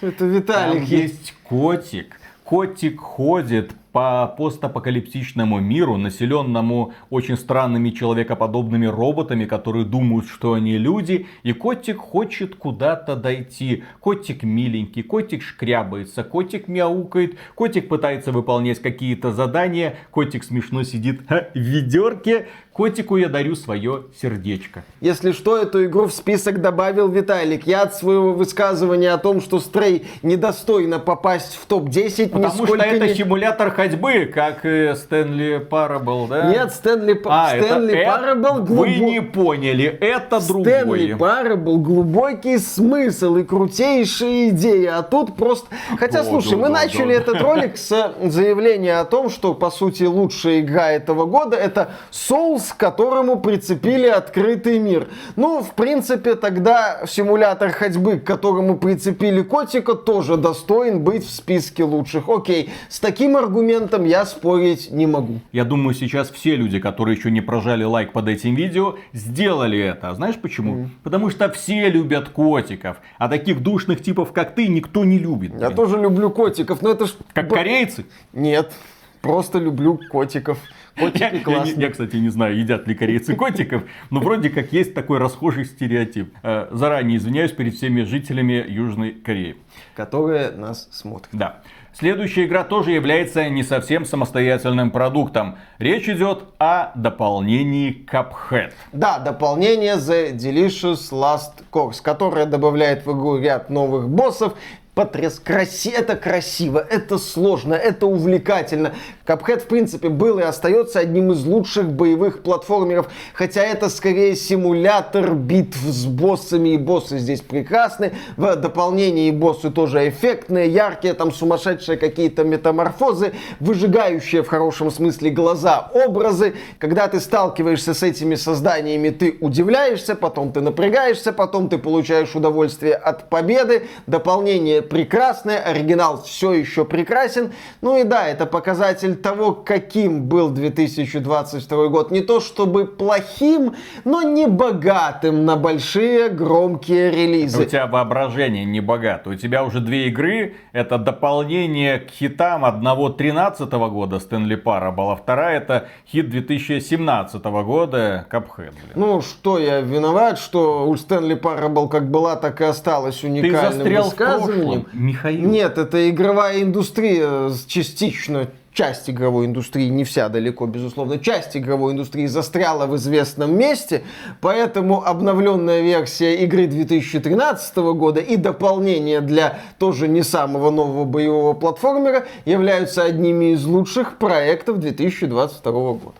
Это 0.00 0.24
Виталик. 0.24 0.74
Там 0.74 0.84
есть 0.84 1.34
котик. 1.42 2.20
Котик 2.44 3.00
ходит 3.00 3.72
по 3.94 4.26
постапокалиптичному 4.26 5.60
миру, 5.60 5.96
населенному 5.96 6.94
очень 7.10 7.36
странными 7.36 7.90
человекоподобными 7.90 8.86
роботами, 8.86 9.44
которые 9.44 9.84
думают, 9.84 10.26
что 10.26 10.54
они 10.54 10.78
люди, 10.78 11.28
и 11.44 11.52
котик 11.52 11.98
хочет 11.98 12.56
куда-то 12.56 13.14
дойти. 13.14 13.84
Котик 14.00 14.42
миленький, 14.42 15.04
котик 15.04 15.42
шкрябается, 15.42 16.24
котик 16.24 16.66
мяукает, 16.66 17.38
котик 17.54 17.88
пытается 17.88 18.32
выполнять 18.32 18.82
какие-то 18.82 19.30
задания, 19.30 19.94
котик 20.10 20.42
смешно 20.42 20.82
сидит 20.82 21.20
в 21.28 21.52
ведерке, 21.54 22.48
котику 22.74 23.16
я 23.16 23.28
дарю 23.28 23.54
свое 23.54 24.02
сердечко. 24.20 24.82
Если 25.00 25.30
что, 25.30 25.56
эту 25.56 25.84
игру 25.84 26.06
в 26.06 26.12
список 26.12 26.60
добавил 26.60 27.08
Виталик. 27.08 27.68
Я 27.68 27.82
от 27.82 27.94
своего 27.94 28.32
высказывания 28.32 29.12
о 29.12 29.18
том, 29.18 29.40
что 29.40 29.60
Stray 29.60 30.06
недостойно 30.22 30.98
попасть 30.98 31.54
в 31.54 31.66
топ-10, 31.66 32.30
Потому 32.30 32.66
что 32.66 32.74
это 32.74 33.06
не... 33.06 33.14
симулятор 33.14 33.70
ходьбы, 33.70 34.24
как 34.26 34.64
и 34.64 34.92
Stanley 34.96 35.58
Parable, 35.58 36.26
да? 36.26 36.50
Нет, 36.50 36.74
Stanley, 36.74 37.22
а, 37.26 37.50
Stanley 37.50 37.96
это, 37.96 38.10
Parable 38.10 38.64
глубок... 38.64 38.86
Вы 38.86 38.94
не 38.96 39.22
поняли, 39.22 39.84
это 39.84 40.44
другое. 40.44 40.82
Stanley 40.82 41.14
Parable 41.14 41.78
глубокий 41.78 42.58
смысл 42.58 43.36
и 43.36 43.44
крутейшая 43.44 44.48
идея, 44.48 44.98
а 44.98 45.02
тут 45.04 45.36
просто... 45.36 45.68
Хотя, 45.96 46.22
о, 46.22 46.24
слушай, 46.24 46.52
да, 46.52 46.56
мы 46.56 46.62
да, 46.64 46.70
начали 46.70 47.14
да. 47.14 47.20
этот 47.20 47.40
ролик 47.40 47.76
с 47.76 48.14
заявления 48.24 48.98
о 48.98 49.04
том, 49.04 49.30
что, 49.30 49.54
по 49.54 49.70
сути, 49.70 50.02
лучшая 50.02 50.58
игра 50.58 50.90
этого 50.90 51.24
года 51.24 51.56
это 51.56 51.90
Souls, 52.10 52.63
к 52.72 52.76
которому 52.76 53.38
прицепили 53.38 54.06
открытый 54.06 54.78
мир. 54.78 55.08
Ну, 55.36 55.62
в 55.62 55.74
принципе, 55.74 56.34
тогда 56.34 57.06
симулятор 57.06 57.70
ходьбы, 57.70 58.18
к 58.18 58.24
которому 58.24 58.76
прицепили 58.76 59.42
котика, 59.42 59.94
тоже 59.94 60.36
достоин 60.36 61.02
быть 61.02 61.24
в 61.24 61.30
списке 61.30 61.84
лучших. 61.84 62.28
Окей, 62.28 62.70
с 62.88 63.00
таким 63.00 63.36
аргументом 63.36 64.04
я 64.04 64.24
спорить 64.24 64.90
не 64.90 65.06
могу. 65.06 65.40
Я 65.52 65.64
думаю, 65.64 65.94
сейчас 65.94 66.30
все 66.30 66.56
люди, 66.56 66.78
которые 66.78 67.16
еще 67.16 67.30
не 67.30 67.40
прожали 67.40 67.84
лайк 67.84 68.12
под 68.12 68.28
этим 68.28 68.54
видео, 68.54 68.96
сделали 69.12 69.78
это. 69.78 70.14
Знаешь 70.14 70.36
почему? 70.40 70.76
Mm. 70.76 70.88
Потому 71.02 71.30
что 71.30 71.50
все 71.50 71.88
любят 71.88 72.28
котиков. 72.28 72.98
А 73.18 73.28
таких 73.28 73.62
душных 73.62 74.02
типов, 74.02 74.32
как 74.32 74.54
ты, 74.54 74.68
никто 74.68 75.04
не 75.04 75.18
любит. 75.18 75.52
Я 75.52 75.66
блин. 75.66 75.76
тоже 75.76 75.98
люблю 75.98 76.30
котиков, 76.30 76.82
но 76.82 76.90
это 76.90 77.06
ж... 77.06 77.14
Как 77.32 77.48
корейцы? 77.48 78.06
Нет, 78.32 78.72
просто 79.20 79.58
люблю 79.58 79.98
котиков. 80.10 80.58
Котики 80.96 81.40
классные. 81.40 81.86
Я, 81.86 81.90
кстати, 81.90 82.16
не 82.16 82.28
знаю, 82.28 82.56
едят 82.56 82.86
ли 82.86 82.94
корейцы 82.94 83.34
котиков, 83.36 83.82
но 84.10 84.20
вроде 84.20 84.50
как 84.50 84.72
есть 84.72 84.94
такой 84.94 85.18
расхожий 85.18 85.64
стереотип. 85.64 86.34
Э, 86.42 86.68
заранее 86.70 87.18
извиняюсь 87.18 87.52
перед 87.52 87.74
всеми 87.74 88.02
жителями 88.02 88.64
Южной 88.66 89.12
Кореи. 89.12 89.56
Которые 89.94 90.50
нас 90.50 90.88
смотрят. 90.92 91.28
Да. 91.32 91.62
Следующая 91.96 92.46
игра 92.46 92.64
тоже 92.64 92.90
является 92.90 93.48
не 93.48 93.62
совсем 93.62 94.04
самостоятельным 94.04 94.90
продуктом. 94.90 95.58
Речь 95.78 96.08
идет 96.08 96.42
о 96.58 96.90
дополнении 96.96 98.04
Cuphead. 98.10 98.72
Да, 98.92 99.20
дополнение 99.20 99.94
The 99.94 100.34
Delicious 100.34 101.12
Last 101.12 101.62
Course, 101.70 102.02
которое 102.02 102.46
добавляет 102.46 103.06
в 103.06 103.12
игру 103.12 103.38
ряд 103.38 103.70
новых 103.70 104.08
боссов 104.08 104.54
потряс... 104.94 105.40
Краси... 105.42 105.90
Это 105.90 106.16
красиво, 106.16 106.84
это 106.88 107.18
сложно, 107.18 107.74
это 107.74 108.06
увлекательно. 108.06 108.94
Капхед, 109.24 109.62
в 109.62 109.66
принципе, 109.66 110.08
был 110.08 110.38
и 110.38 110.42
остается 110.42 111.00
одним 111.00 111.32
из 111.32 111.44
лучших 111.44 111.90
боевых 111.92 112.42
платформеров, 112.42 113.08
хотя 113.32 113.62
это 113.62 113.88
скорее 113.88 114.36
симулятор 114.36 115.34
битв 115.34 115.76
с 115.76 116.04
боссами, 116.06 116.70
и 116.70 116.78
боссы 116.78 117.18
здесь 117.18 117.40
прекрасны. 117.40 118.12
В 118.36 118.54
дополнении 118.56 119.30
боссы 119.30 119.70
тоже 119.70 120.08
эффектные, 120.08 120.68
яркие, 120.68 121.14
там 121.14 121.32
сумасшедшие 121.32 121.96
какие-то 121.96 122.44
метаморфозы, 122.44 123.32
выжигающие 123.60 124.42
в 124.42 124.48
хорошем 124.48 124.90
смысле 124.90 125.30
глаза 125.30 125.90
образы. 125.94 126.54
Когда 126.78 127.08
ты 127.08 127.20
сталкиваешься 127.20 127.94
с 127.94 128.02
этими 128.02 128.34
созданиями, 128.34 129.10
ты 129.10 129.36
удивляешься, 129.40 130.14
потом 130.14 130.52
ты 130.52 130.60
напрягаешься, 130.60 131.32
потом 131.32 131.68
ты 131.68 131.78
получаешь 131.78 132.34
удовольствие 132.34 132.94
от 132.94 133.30
победы. 133.30 133.86
Дополнение 134.06 134.82
прекрасное, 134.88 135.58
оригинал 135.58 136.22
все 136.22 136.52
еще 136.52 136.84
прекрасен. 136.84 137.52
Ну 137.80 137.98
и 138.00 138.04
да, 138.04 138.28
это 138.28 138.46
показатель 138.46 139.16
того, 139.16 139.52
каким 139.52 140.24
был 140.24 140.50
2022 140.50 141.88
год. 141.88 142.10
Не 142.10 142.20
то 142.20 142.40
чтобы 142.40 142.86
плохим, 142.86 143.74
но 144.04 144.22
не 144.22 144.46
богатым 144.46 145.44
на 145.44 145.56
большие 145.56 146.28
громкие 146.28 147.10
релизы. 147.10 147.62
У 147.62 147.64
тебя 147.64 147.86
воображение 147.86 148.64
не 148.64 148.80
богато. 148.80 149.30
У 149.30 149.34
тебя 149.34 149.64
уже 149.64 149.80
две 149.80 150.08
игры. 150.08 150.54
Это 150.72 150.98
дополнение 150.98 151.98
к 151.98 152.10
хитам 152.10 152.64
одного 152.64 153.08
13 153.08 153.70
года 153.72 154.18
Стэнли 154.18 154.56
Парабола. 154.56 155.16
Вторая 155.16 155.58
это 155.58 155.88
хит 156.06 156.30
2017 156.30 157.42
года 157.44 158.26
Cuphead. 158.30 158.74
Ну 158.94 159.20
что, 159.20 159.58
я 159.58 159.80
виноват, 159.80 160.38
что 160.38 160.88
у 160.88 160.96
Стэнли 160.96 161.34
Парабол 161.34 161.88
как 161.88 162.10
была, 162.10 162.36
так 162.36 162.60
и 162.60 162.64
осталась 162.64 163.24
уникальным 163.24 163.72
Ты 163.72 163.76
застрял 163.76 164.04
высказыванием. 164.04 164.73
Прошлом, 164.82 165.06
Михаил. 165.06 165.48
Нет, 165.48 165.78
это 165.78 166.10
игровая 166.10 166.62
индустрия 166.62 167.50
частично 167.66 168.48
часть 168.74 169.08
игровой 169.08 169.46
индустрии, 169.46 169.88
не 169.88 170.04
вся 170.04 170.28
далеко, 170.28 170.66
безусловно, 170.66 171.18
часть 171.18 171.56
игровой 171.56 171.92
индустрии 171.92 172.26
застряла 172.26 172.86
в 172.86 172.96
известном 172.96 173.56
месте, 173.56 174.02
поэтому 174.40 175.04
обновленная 175.04 175.80
версия 175.80 176.34
игры 176.42 176.66
2013 176.66 177.76
года 177.76 178.20
и 178.20 178.36
дополнение 178.36 179.20
для 179.20 179.60
тоже 179.78 180.08
не 180.08 180.22
самого 180.22 180.70
нового 180.70 181.04
боевого 181.04 181.54
платформера 181.54 182.26
являются 182.44 183.04
одними 183.04 183.52
из 183.52 183.64
лучших 183.64 184.18
проектов 184.18 184.80
2022 184.80 185.72
года. 185.72 186.14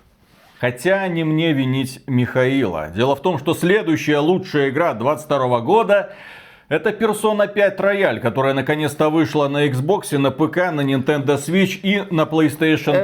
Хотя 0.60 1.06
не 1.08 1.24
мне 1.24 1.52
винить 1.52 2.00
Михаила. 2.06 2.88
Дело 2.94 3.16
в 3.16 3.20
том, 3.20 3.38
что 3.38 3.54
следующая 3.54 4.18
лучшая 4.18 4.70
игра 4.70 4.94
22 4.94 5.60
года 5.60 6.14
это 6.68 6.90
Persona 6.90 7.46
5 7.52 7.80
Royal, 7.80 8.20
которая 8.20 8.54
наконец-то 8.54 9.10
вышла 9.10 9.48
на 9.48 9.66
Xbox, 9.66 10.16
на 10.16 10.30
ПК, 10.30 10.72
на 10.72 10.80
Nintendo 10.80 11.36
Switch 11.36 11.80
и 11.82 12.02
на 12.10 12.22
PlayStation 12.22 12.92
5. 12.92 13.00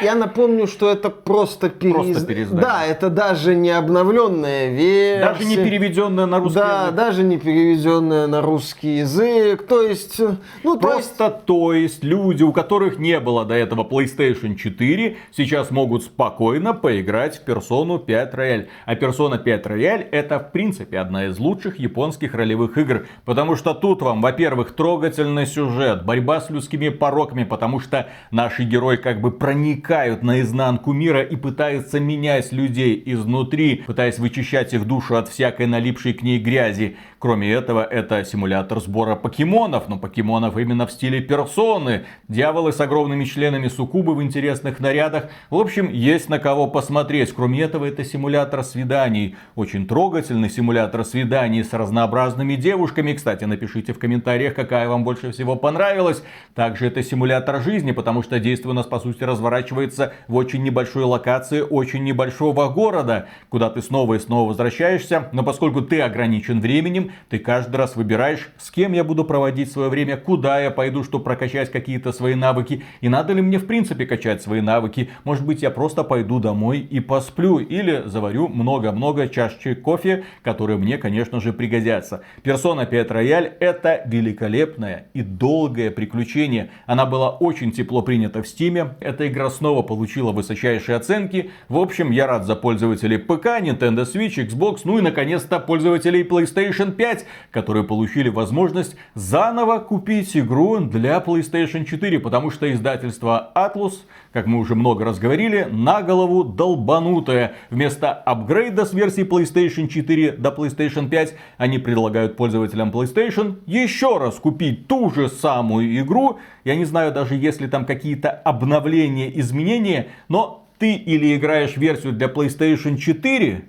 Э, 0.00 0.04
я 0.04 0.14
напомню, 0.14 0.66
что 0.66 0.90
это 0.90 1.10
просто, 1.10 1.70
перез... 1.70 1.94
просто 1.94 2.26
переиздание. 2.26 2.62
Да, 2.62 2.84
это 2.84 3.10
даже 3.10 3.54
не 3.54 3.70
обновленная 3.70 4.70
версия. 4.70 5.24
Даже 5.24 5.44
не 5.44 5.56
переведенная 5.56 6.26
на 6.26 6.38
русский 6.40 6.58
да, 6.58 6.82
язык. 6.82 6.94
Да, 6.94 7.04
даже 7.04 7.22
не 7.22 7.38
переведенная 7.38 8.26
на 8.26 8.42
русский 8.42 8.96
язык. 8.98 9.66
То 9.66 9.82
есть, 9.82 10.20
ну, 10.64 10.78
просто 10.78 11.30
то 11.30 11.34
есть... 11.34 11.44
то 11.44 11.72
есть 11.72 12.04
люди, 12.04 12.42
у 12.42 12.52
которых 12.52 12.98
не 12.98 13.20
было 13.20 13.44
до 13.44 13.54
этого 13.54 13.84
PlayStation 13.84 14.56
4, 14.56 15.16
сейчас 15.30 15.70
могут 15.70 16.02
спокойно 16.02 16.74
поиграть 16.74 17.40
в 17.40 17.48
Persona 17.48 18.04
5 18.04 18.34
Royal. 18.34 18.66
А 18.86 18.94
Persona 18.94 19.38
5 19.38 19.66
Royal 19.66 20.06
это 20.10 20.38
в 20.40 20.50
принципе 20.50 20.98
одна 20.98 21.26
из 21.26 21.38
лучших 21.38 21.78
японских 21.78 22.34
ролевых 22.34 22.76
игр 22.76 23.03
Потому 23.24 23.56
что 23.56 23.74
тут 23.74 24.02
вам, 24.02 24.20
во-первых, 24.20 24.74
трогательный 24.74 25.46
сюжет, 25.46 26.04
борьба 26.04 26.40
с 26.40 26.50
людскими 26.50 26.88
пороками, 26.88 27.44
потому 27.44 27.80
что 27.80 28.08
наши 28.30 28.64
герои 28.64 28.96
как 28.96 29.20
бы 29.20 29.30
проникают 29.30 30.22
наизнанку 30.22 30.92
мира 30.92 31.22
и 31.22 31.36
пытаются 31.36 32.00
менять 32.00 32.52
людей 32.52 33.02
изнутри, 33.06 33.84
пытаясь 33.86 34.18
вычищать 34.18 34.74
их 34.74 34.86
душу 34.86 35.16
от 35.16 35.28
всякой 35.28 35.66
налипшей 35.66 36.14
к 36.14 36.22
ней 36.22 36.38
грязи. 36.38 36.96
Кроме 37.18 37.50
этого, 37.50 37.82
это 37.82 38.22
симулятор 38.24 38.80
сбора 38.80 39.16
покемонов, 39.16 39.88
но 39.88 39.98
покемонов 39.98 40.58
именно 40.58 40.86
в 40.86 40.92
стиле 40.92 41.20
персоны. 41.20 42.04
Дьяволы 42.28 42.72
с 42.72 42.80
огромными 42.80 43.24
членами 43.24 43.68
суккубы 43.68 44.14
в 44.14 44.22
интересных 44.22 44.78
нарядах. 44.78 45.30
В 45.48 45.56
общем, 45.56 45.88
есть 45.90 46.28
на 46.28 46.38
кого 46.38 46.66
посмотреть. 46.66 47.32
Кроме 47.32 47.62
этого, 47.62 47.86
это 47.86 48.04
симулятор 48.04 48.62
свиданий. 48.62 49.36
Очень 49.54 49.86
трогательный 49.86 50.50
симулятор 50.50 51.04
свиданий 51.04 51.64
с 51.64 51.72
разнообразными 51.72 52.56
девушками. 52.56 52.93
Кстати, 53.02 53.44
напишите 53.44 53.92
в 53.92 53.98
комментариях, 53.98 54.54
какая 54.54 54.88
вам 54.88 55.04
больше 55.04 55.32
всего 55.32 55.56
понравилась. 55.56 56.22
Также 56.54 56.86
это 56.86 57.02
симулятор 57.02 57.62
жизни, 57.62 57.92
потому 57.92 58.22
что 58.22 58.38
действие 58.38 58.70
у 58.70 58.74
нас, 58.74 58.86
по 58.86 59.00
сути, 59.00 59.24
разворачивается 59.24 60.12
в 60.28 60.36
очень 60.36 60.62
небольшой 60.62 61.04
локации, 61.04 61.60
очень 61.60 62.04
небольшого 62.04 62.68
города, 62.68 63.28
куда 63.48 63.70
ты 63.70 63.82
снова 63.82 64.14
и 64.14 64.18
снова 64.18 64.48
возвращаешься. 64.48 65.28
Но 65.32 65.42
поскольку 65.42 65.82
ты 65.82 66.00
ограничен 66.00 66.60
временем, 66.60 67.12
ты 67.28 67.38
каждый 67.38 67.76
раз 67.76 67.96
выбираешь, 67.96 68.50
с 68.58 68.70
кем 68.70 68.92
я 68.92 69.04
буду 69.04 69.24
проводить 69.24 69.72
свое 69.72 69.88
время, 69.88 70.16
куда 70.16 70.60
я 70.60 70.70
пойду, 70.70 71.04
чтобы 71.04 71.24
прокачать 71.24 71.72
какие-то 71.72 72.12
свои 72.12 72.34
навыки. 72.34 72.84
И 73.00 73.08
надо 73.08 73.32
ли 73.32 73.42
мне 73.42 73.58
в 73.58 73.66
принципе 73.66 74.06
качать 74.06 74.42
свои 74.42 74.60
навыки. 74.60 75.10
Может 75.24 75.44
быть 75.44 75.62
я 75.62 75.70
просто 75.70 76.04
пойду 76.04 76.40
домой 76.40 76.80
и 76.80 77.00
посплю. 77.00 77.58
Или 77.58 78.02
заварю 78.06 78.48
много-много 78.48 79.28
чашечек 79.28 79.82
кофе, 79.82 80.24
которые 80.42 80.78
мне, 80.78 80.98
конечно 80.98 81.40
же, 81.40 81.52
пригодятся. 81.52 82.22
Persona 82.42 82.83
5 82.84 83.10
Royal 83.10 83.52
это 83.60 84.02
великолепное 84.06 85.06
и 85.14 85.22
долгое 85.22 85.90
приключение. 85.90 86.70
Она 86.86 87.06
была 87.06 87.30
очень 87.30 87.72
тепло 87.72 88.02
принята 88.02 88.42
в 88.42 88.48
Стиме. 88.48 88.96
Эта 89.00 89.28
игра 89.28 89.50
снова 89.50 89.82
получила 89.82 90.32
высочайшие 90.32 90.96
оценки. 90.96 91.50
В 91.68 91.78
общем, 91.78 92.10
я 92.10 92.26
рад 92.26 92.44
за 92.44 92.56
пользователей 92.56 93.18
ПК, 93.18 93.46
Nintendo 93.60 94.04
Switch, 94.04 94.36
Xbox, 94.36 94.80
ну 94.84 94.98
и 94.98 95.00
наконец-то 95.00 95.60
пользователей 95.60 96.22
PlayStation 96.22 96.92
5 96.92 97.04
5, 97.04 97.26
которые 97.50 97.84
получили 97.84 98.28
возможность 98.28 98.96
заново 99.14 99.78
купить 99.78 100.36
игру 100.36 100.80
для 100.80 101.18
PlayStation 101.18 101.84
4, 101.84 102.18
потому 102.18 102.50
что 102.50 102.72
издательство 102.72 103.52
Atlus, 103.54 103.94
как 104.34 104.46
мы 104.46 104.58
уже 104.58 104.74
много 104.74 105.04
раз 105.04 105.20
говорили, 105.20 105.68
на 105.70 106.02
голову 106.02 106.42
долбанутое. 106.42 107.54
Вместо 107.70 108.12
апгрейда 108.12 108.84
с 108.84 108.92
версии 108.92 109.22
PlayStation 109.22 109.86
4 109.86 110.32
до 110.32 110.48
PlayStation 110.50 111.08
5 111.08 111.34
они 111.56 111.78
предлагают 111.78 112.36
пользователям 112.36 112.90
PlayStation 112.90 113.58
еще 113.66 114.18
раз 114.18 114.34
купить 114.40 114.88
ту 114.88 115.08
же 115.10 115.28
самую 115.28 115.96
игру. 116.00 116.40
Я 116.64 116.74
не 116.74 116.84
знаю 116.84 117.12
даже, 117.12 117.36
если 117.36 117.68
там 117.68 117.86
какие-то 117.86 118.30
обновления, 118.30 119.30
изменения, 119.38 120.08
но 120.28 120.66
ты 120.78 120.94
или 120.94 121.36
играешь 121.36 121.76
версию 121.76 122.12
для 122.14 122.26
PlayStation 122.26 122.96
4, 122.96 123.68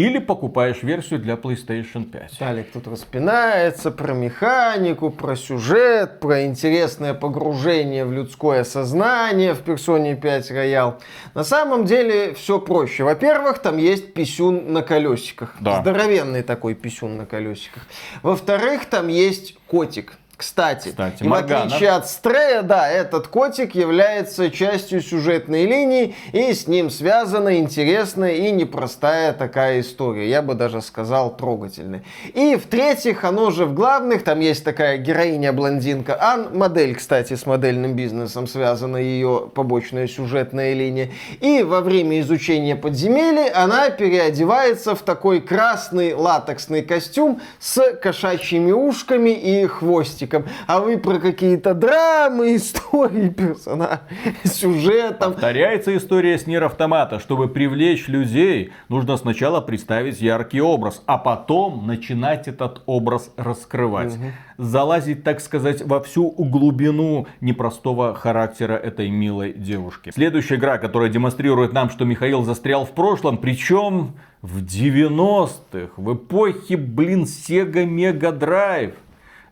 или 0.00 0.18
покупаешь 0.18 0.82
версию 0.82 1.20
для 1.20 1.34
PlayStation 1.34 2.04
5. 2.04 2.38
Далее 2.38 2.64
тут 2.64 2.86
распинается 2.86 3.90
про 3.90 4.14
механику, 4.14 5.10
про 5.10 5.36
сюжет, 5.36 6.20
про 6.20 6.46
интересное 6.46 7.12
погружение 7.12 8.06
в 8.06 8.12
людское 8.12 8.64
сознание 8.64 9.52
в 9.52 9.60
персоне 9.60 10.16
5 10.16 10.50
Royal. 10.52 10.94
На 11.34 11.44
самом 11.44 11.84
деле 11.84 12.32
все 12.34 12.58
проще. 12.58 13.04
Во-первых, 13.04 13.58
там 13.58 13.76
есть 13.76 14.14
писюн 14.14 14.72
на 14.72 14.82
колесиках. 14.82 15.54
Да. 15.60 15.82
Здоровенный 15.82 16.42
такой 16.42 16.74
писюн 16.74 17.18
на 17.18 17.26
колесиках. 17.26 17.82
Во-вторых, 18.22 18.86
там 18.86 19.08
есть 19.08 19.58
котик. 19.66 20.14
Кстати, 20.40 20.88
Кстати 20.88 21.22
и 21.22 21.28
в 21.28 21.34
отличие 21.34 21.90
от 21.90 22.08
Стрея, 22.08 22.62
да, 22.62 22.88
этот 22.88 23.28
котик 23.28 23.74
является 23.74 24.50
частью 24.50 25.02
сюжетной 25.02 25.66
линии, 25.66 26.14
и 26.32 26.54
с 26.54 26.66
ним 26.66 26.88
связана 26.88 27.58
интересная 27.58 28.32
и 28.32 28.50
непростая 28.50 29.34
такая 29.34 29.80
история. 29.80 30.30
Я 30.30 30.40
бы 30.40 30.54
даже 30.54 30.80
сказал 30.80 31.36
трогательная. 31.36 32.04
И 32.32 32.56
в-третьих, 32.56 33.24
оно 33.24 33.50
же 33.50 33.66
в 33.66 33.74
главных, 33.74 34.24
там 34.24 34.40
есть 34.40 34.64
такая 34.64 34.96
героиня-блондинка 34.96 36.16
Ан, 36.18 36.56
модель, 36.56 36.94
кстати, 36.94 37.34
с 37.34 37.44
модельным 37.44 37.94
бизнесом 37.94 38.46
связана 38.46 38.96
ее 38.96 39.50
побочная 39.54 40.08
сюжетная 40.08 40.72
линия. 40.72 41.10
И 41.40 41.62
во 41.62 41.82
время 41.82 42.18
изучения 42.20 42.76
подземелья 42.76 43.52
она 43.54 43.90
переодевается 43.90 44.94
в 44.94 45.02
такой 45.02 45.42
красный 45.42 46.14
латексный 46.14 46.80
костюм 46.80 47.42
с 47.58 47.92
кошачьими 47.96 48.72
ушками 48.72 49.28
и 49.28 49.66
хвостиком 49.66 50.29
мальчиком, 50.30 50.44
а 50.66 50.80
вы 50.80 50.98
про 50.98 51.18
какие-то 51.18 51.74
драмы, 51.74 52.56
истории 52.56 53.28
персонажей, 53.30 53.98
сюжетом. 54.44 55.32
Повторяется 55.32 55.96
история 55.96 56.38
с 56.38 56.46
Нир 56.46 56.64
Автомата. 56.64 57.18
Чтобы 57.18 57.48
привлечь 57.48 58.08
людей, 58.08 58.72
нужно 58.88 59.16
сначала 59.16 59.60
представить 59.60 60.20
яркий 60.20 60.60
образ, 60.60 61.02
а 61.06 61.18
потом 61.18 61.86
начинать 61.86 62.48
этот 62.48 62.82
образ 62.86 63.30
раскрывать. 63.36 64.14
Угу. 64.14 64.24
Залазить, 64.58 65.24
так 65.24 65.40
сказать, 65.40 65.82
во 65.82 66.00
всю 66.00 66.30
глубину 66.30 67.26
непростого 67.40 68.14
характера 68.14 68.74
этой 68.74 69.08
милой 69.08 69.52
девушки. 69.52 70.10
Следующая 70.14 70.56
игра, 70.56 70.78
которая 70.78 71.08
демонстрирует 71.08 71.72
нам, 71.72 71.90
что 71.90 72.04
Михаил 72.04 72.42
застрял 72.42 72.84
в 72.84 72.90
прошлом, 72.90 73.38
причем 73.38 74.14
в 74.42 74.62
90-х, 74.62 75.92
в 75.96 76.14
эпохе, 76.14 76.76
блин, 76.76 77.24
Sega 77.24 77.86
Mega 77.86 78.38
Drive. 78.38 78.94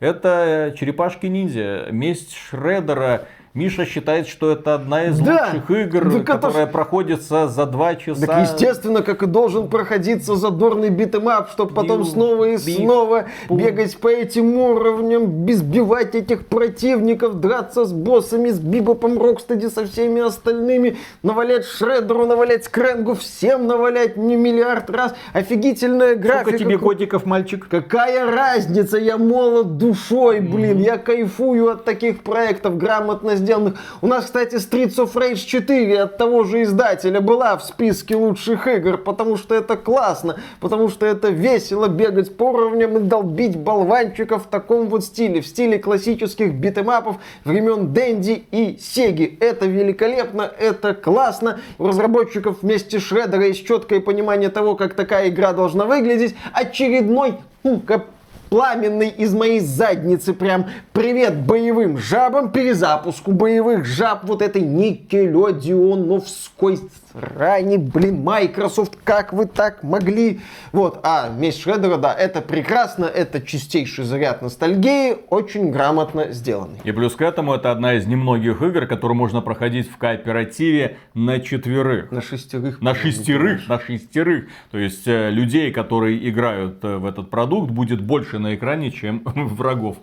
Это 0.00 0.74
черепашки 0.78 1.26
ниндзя, 1.26 1.88
месть 1.90 2.34
Шреддера, 2.36 3.26
Миша 3.58 3.84
считает, 3.86 4.28
что 4.28 4.52
это 4.52 4.74
одна 4.76 5.06
из 5.06 5.18
Да. 5.18 5.48
лучших 5.52 5.70
игр, 5.70 6.02
Так 6.04 6.12
это 6.14 6.24
которая 6.24 6.66
ж- 6.66 6.70
проходится 6.70 7.48
за 7.48 7.66
два 7.66 7.96
часа. 7.96 8.24
Так 8.24 8.42
естественно, 8.42 9.02
как 9.02 9.24
и 9.24 9.26
должен 9.26 9.66
проходиться 9.68 10.36
задорный 10.36 10.90
beat 10.90 11.14
'em 11.14 11.32
up, 11.32 11.50
чтобы 11.50 11.74
потом 11.74 11.98
Бил, 12.02 12.06
снова 12.06 12.44
и 12.44 12.56
бих, 12.56 12.76
снова 12.76 13.24
пум. 13.48 13.58
бегать 13.58 13.96
по 13.98 14.06
этим 14.06 14.56
уровням, 14.56 15.44
избивать 15.50 16.14
этих 16.14 16.46
противников, 16.46 17.40
драться 17.40 17.84
с 17.84 17.92
боссами, 17.92 18.50
с 18.50 18.60
Бибопом, 18.60 19.18
Рокстеди, 19.20 19.66
со 19.66 19.84
всеми 19.86 20.20
остальными, 20.20 20.96
навалять 21.24 21.64
Шреддеру, 21.64 22.26
навалять 22.26 22.64
Скрэнгу, 22.64 23.14
всем 23.14 23.66
навалять 23.66 24.16
не 24.16 24.36
миллиард 24.36 24.88
раз. 24.90 25.14
Офигительная 25.32 26.14
графика. 26.14 26.50
Сколько 26.50 26.58
тебе 26.58 26.78
годиков, 26.78 27.26
мальчик? 27.26 27.66
Какая 27.68 28.30
разница, 28.30 28.98
я 28.98 29.18
молод 29.18 29.78
душой, 29.78 30.38
блин, 30.38 30.78
я 30.78 30.96
кайфую 30.96 31.70
от 31.72 31.84
таких 31.84 32.22
проектов 32.22 32.78
грамотно 32.78 33.34
сделанных. 33.48 33.74
У 34.02 34.06
нас, 34.06 34.26
кстати, 34.26 34.56
Streets 34.56 34.96
of 34.96 35.14
Rage 35.14 35.46
4 35.46 36.02
от 36.02 36.18
того 36.18 36.44
же 36.44 36.62
издателя 36.62 37.20
была 37.22 37.56
в 37.56 37.64
списке 37.64 38.14
лучших 38.14 38.66
игр, 38.66 38.98
потому 38.98 39.38
что 39.38 39.54
это 39.54 39.76
классно, 39.76 40.36
потому 40.60 40.90
что 40.90 41.06
это 41.06 41.28
весело 41.28 41.88
бегать 41.88 42.36
по 42.36 42.50
уровням 42.50 42.98
и 42.98 43.00
долбить 43.00 43.56
болванчиков 43.56 44.44
в 44.44 44.48
таком 44.48 44.88
вот 44.88 45.02
стиле, 45.02 45.40
в 45.40 45.46
стиле 45.46 45.78
классических 45.78 46.52
битэмапов 46.52 47.16
времен 47.44 47.94
Дэнди 47.94 48.44
и 48.50 48.78
Сеги. 48.78 49.38
Это 49.40 49.64
великолепно, 49.64 50.42
это 50.42 50.92
классно. 50.92 51.60
У 51.78 51.86
разработчиков 51.86 52.58
вместе 52.60 53.00
с 53.00 53.02
Шреддера 53.02 53.46
есть 53.46 53.66
четкое 53.66 54.00
понимание 54.00 54.50
того, 54.50 54.76
как 54.76 54.92
такая 54.92 55.30
игра 55.30 55.54
должна 55.54 55.86
выглядеть. 55.86 56.36
Очередной 56.52 57.36
сука, 57.62 58.04
пламенный 58.48 59.08
из 59.08 59.34
моей 59.34 59.58
задницы 59.60 60.34
прям 60.34 60.66
привет 60.92 61.40
боевым 61.40 61.98
жабам, 61.98 62.50
перезапуску 62.50 63.30
боевых 63.32 63.84
жаб 63.84 64.24
вот 64.24 64.42
этой 64.42 64.62
никелодионовской 64.62 66.80
срани, 67.12 67.76
блин, 67.76 68.22
Microsoft, 68.22 68.98
как 69.04 69.32
вы 69.32 69.46
так 69.46 69.82
могли? 69.82 70.40
Вот, 70.72 71.00
а 71.02 71.28
месть 71.28 71.62
Шреддера, 71.62 71.96
да, 71.96 72.14
это 72.14 72.40
прекрасно, 72.40 73.04
это 73.04 73.40
чистейший 73.40 74.04
заряд 74.04 74.42
ностальгии, 74.42 75.16
очень 75.30 75.70
грамотно 75.70 76.32
сделанный. 76.32 76.80
И 76.84 76.92
плюс 76.92 77.14
к 77.14 77.22
этому 77.22 77.54
это 77.54 77.70
одна 77.70 77.94
из 77.94 78.06
немногих 78.06 78.62
игр, 78.62 78.86
которую 78.86 79.16
можно 79.16 79.40
проходить 79.40 79.90
в 79.90 79.96
кооперативе 79.96 80.96
на 81.14 81.40
четверых. 81.40 82.10
На 82.10 82.22
шестерых. 82.22 82.80
На 82.80 82.94
шестерых, 82.94 83.68
на 83.68 83.80
шестерых. 83.80 84.46
То 84.70 84.78
есть 84.78 85.06
э, 85.06 85.30
людей, 85.30 85.72
которые 85.72 86.28
играют 86.28 86.84
э, 86.84 86.96
в 86.96 87.06
этот 87.06 87.30
продукт, 87.30 87.70
будет 87.70 88.00
больше 88.00 88.38
на 88.38 88.54
экране, 88.54 88.90
чем 88.90 89.22
врагов 89.24 89.96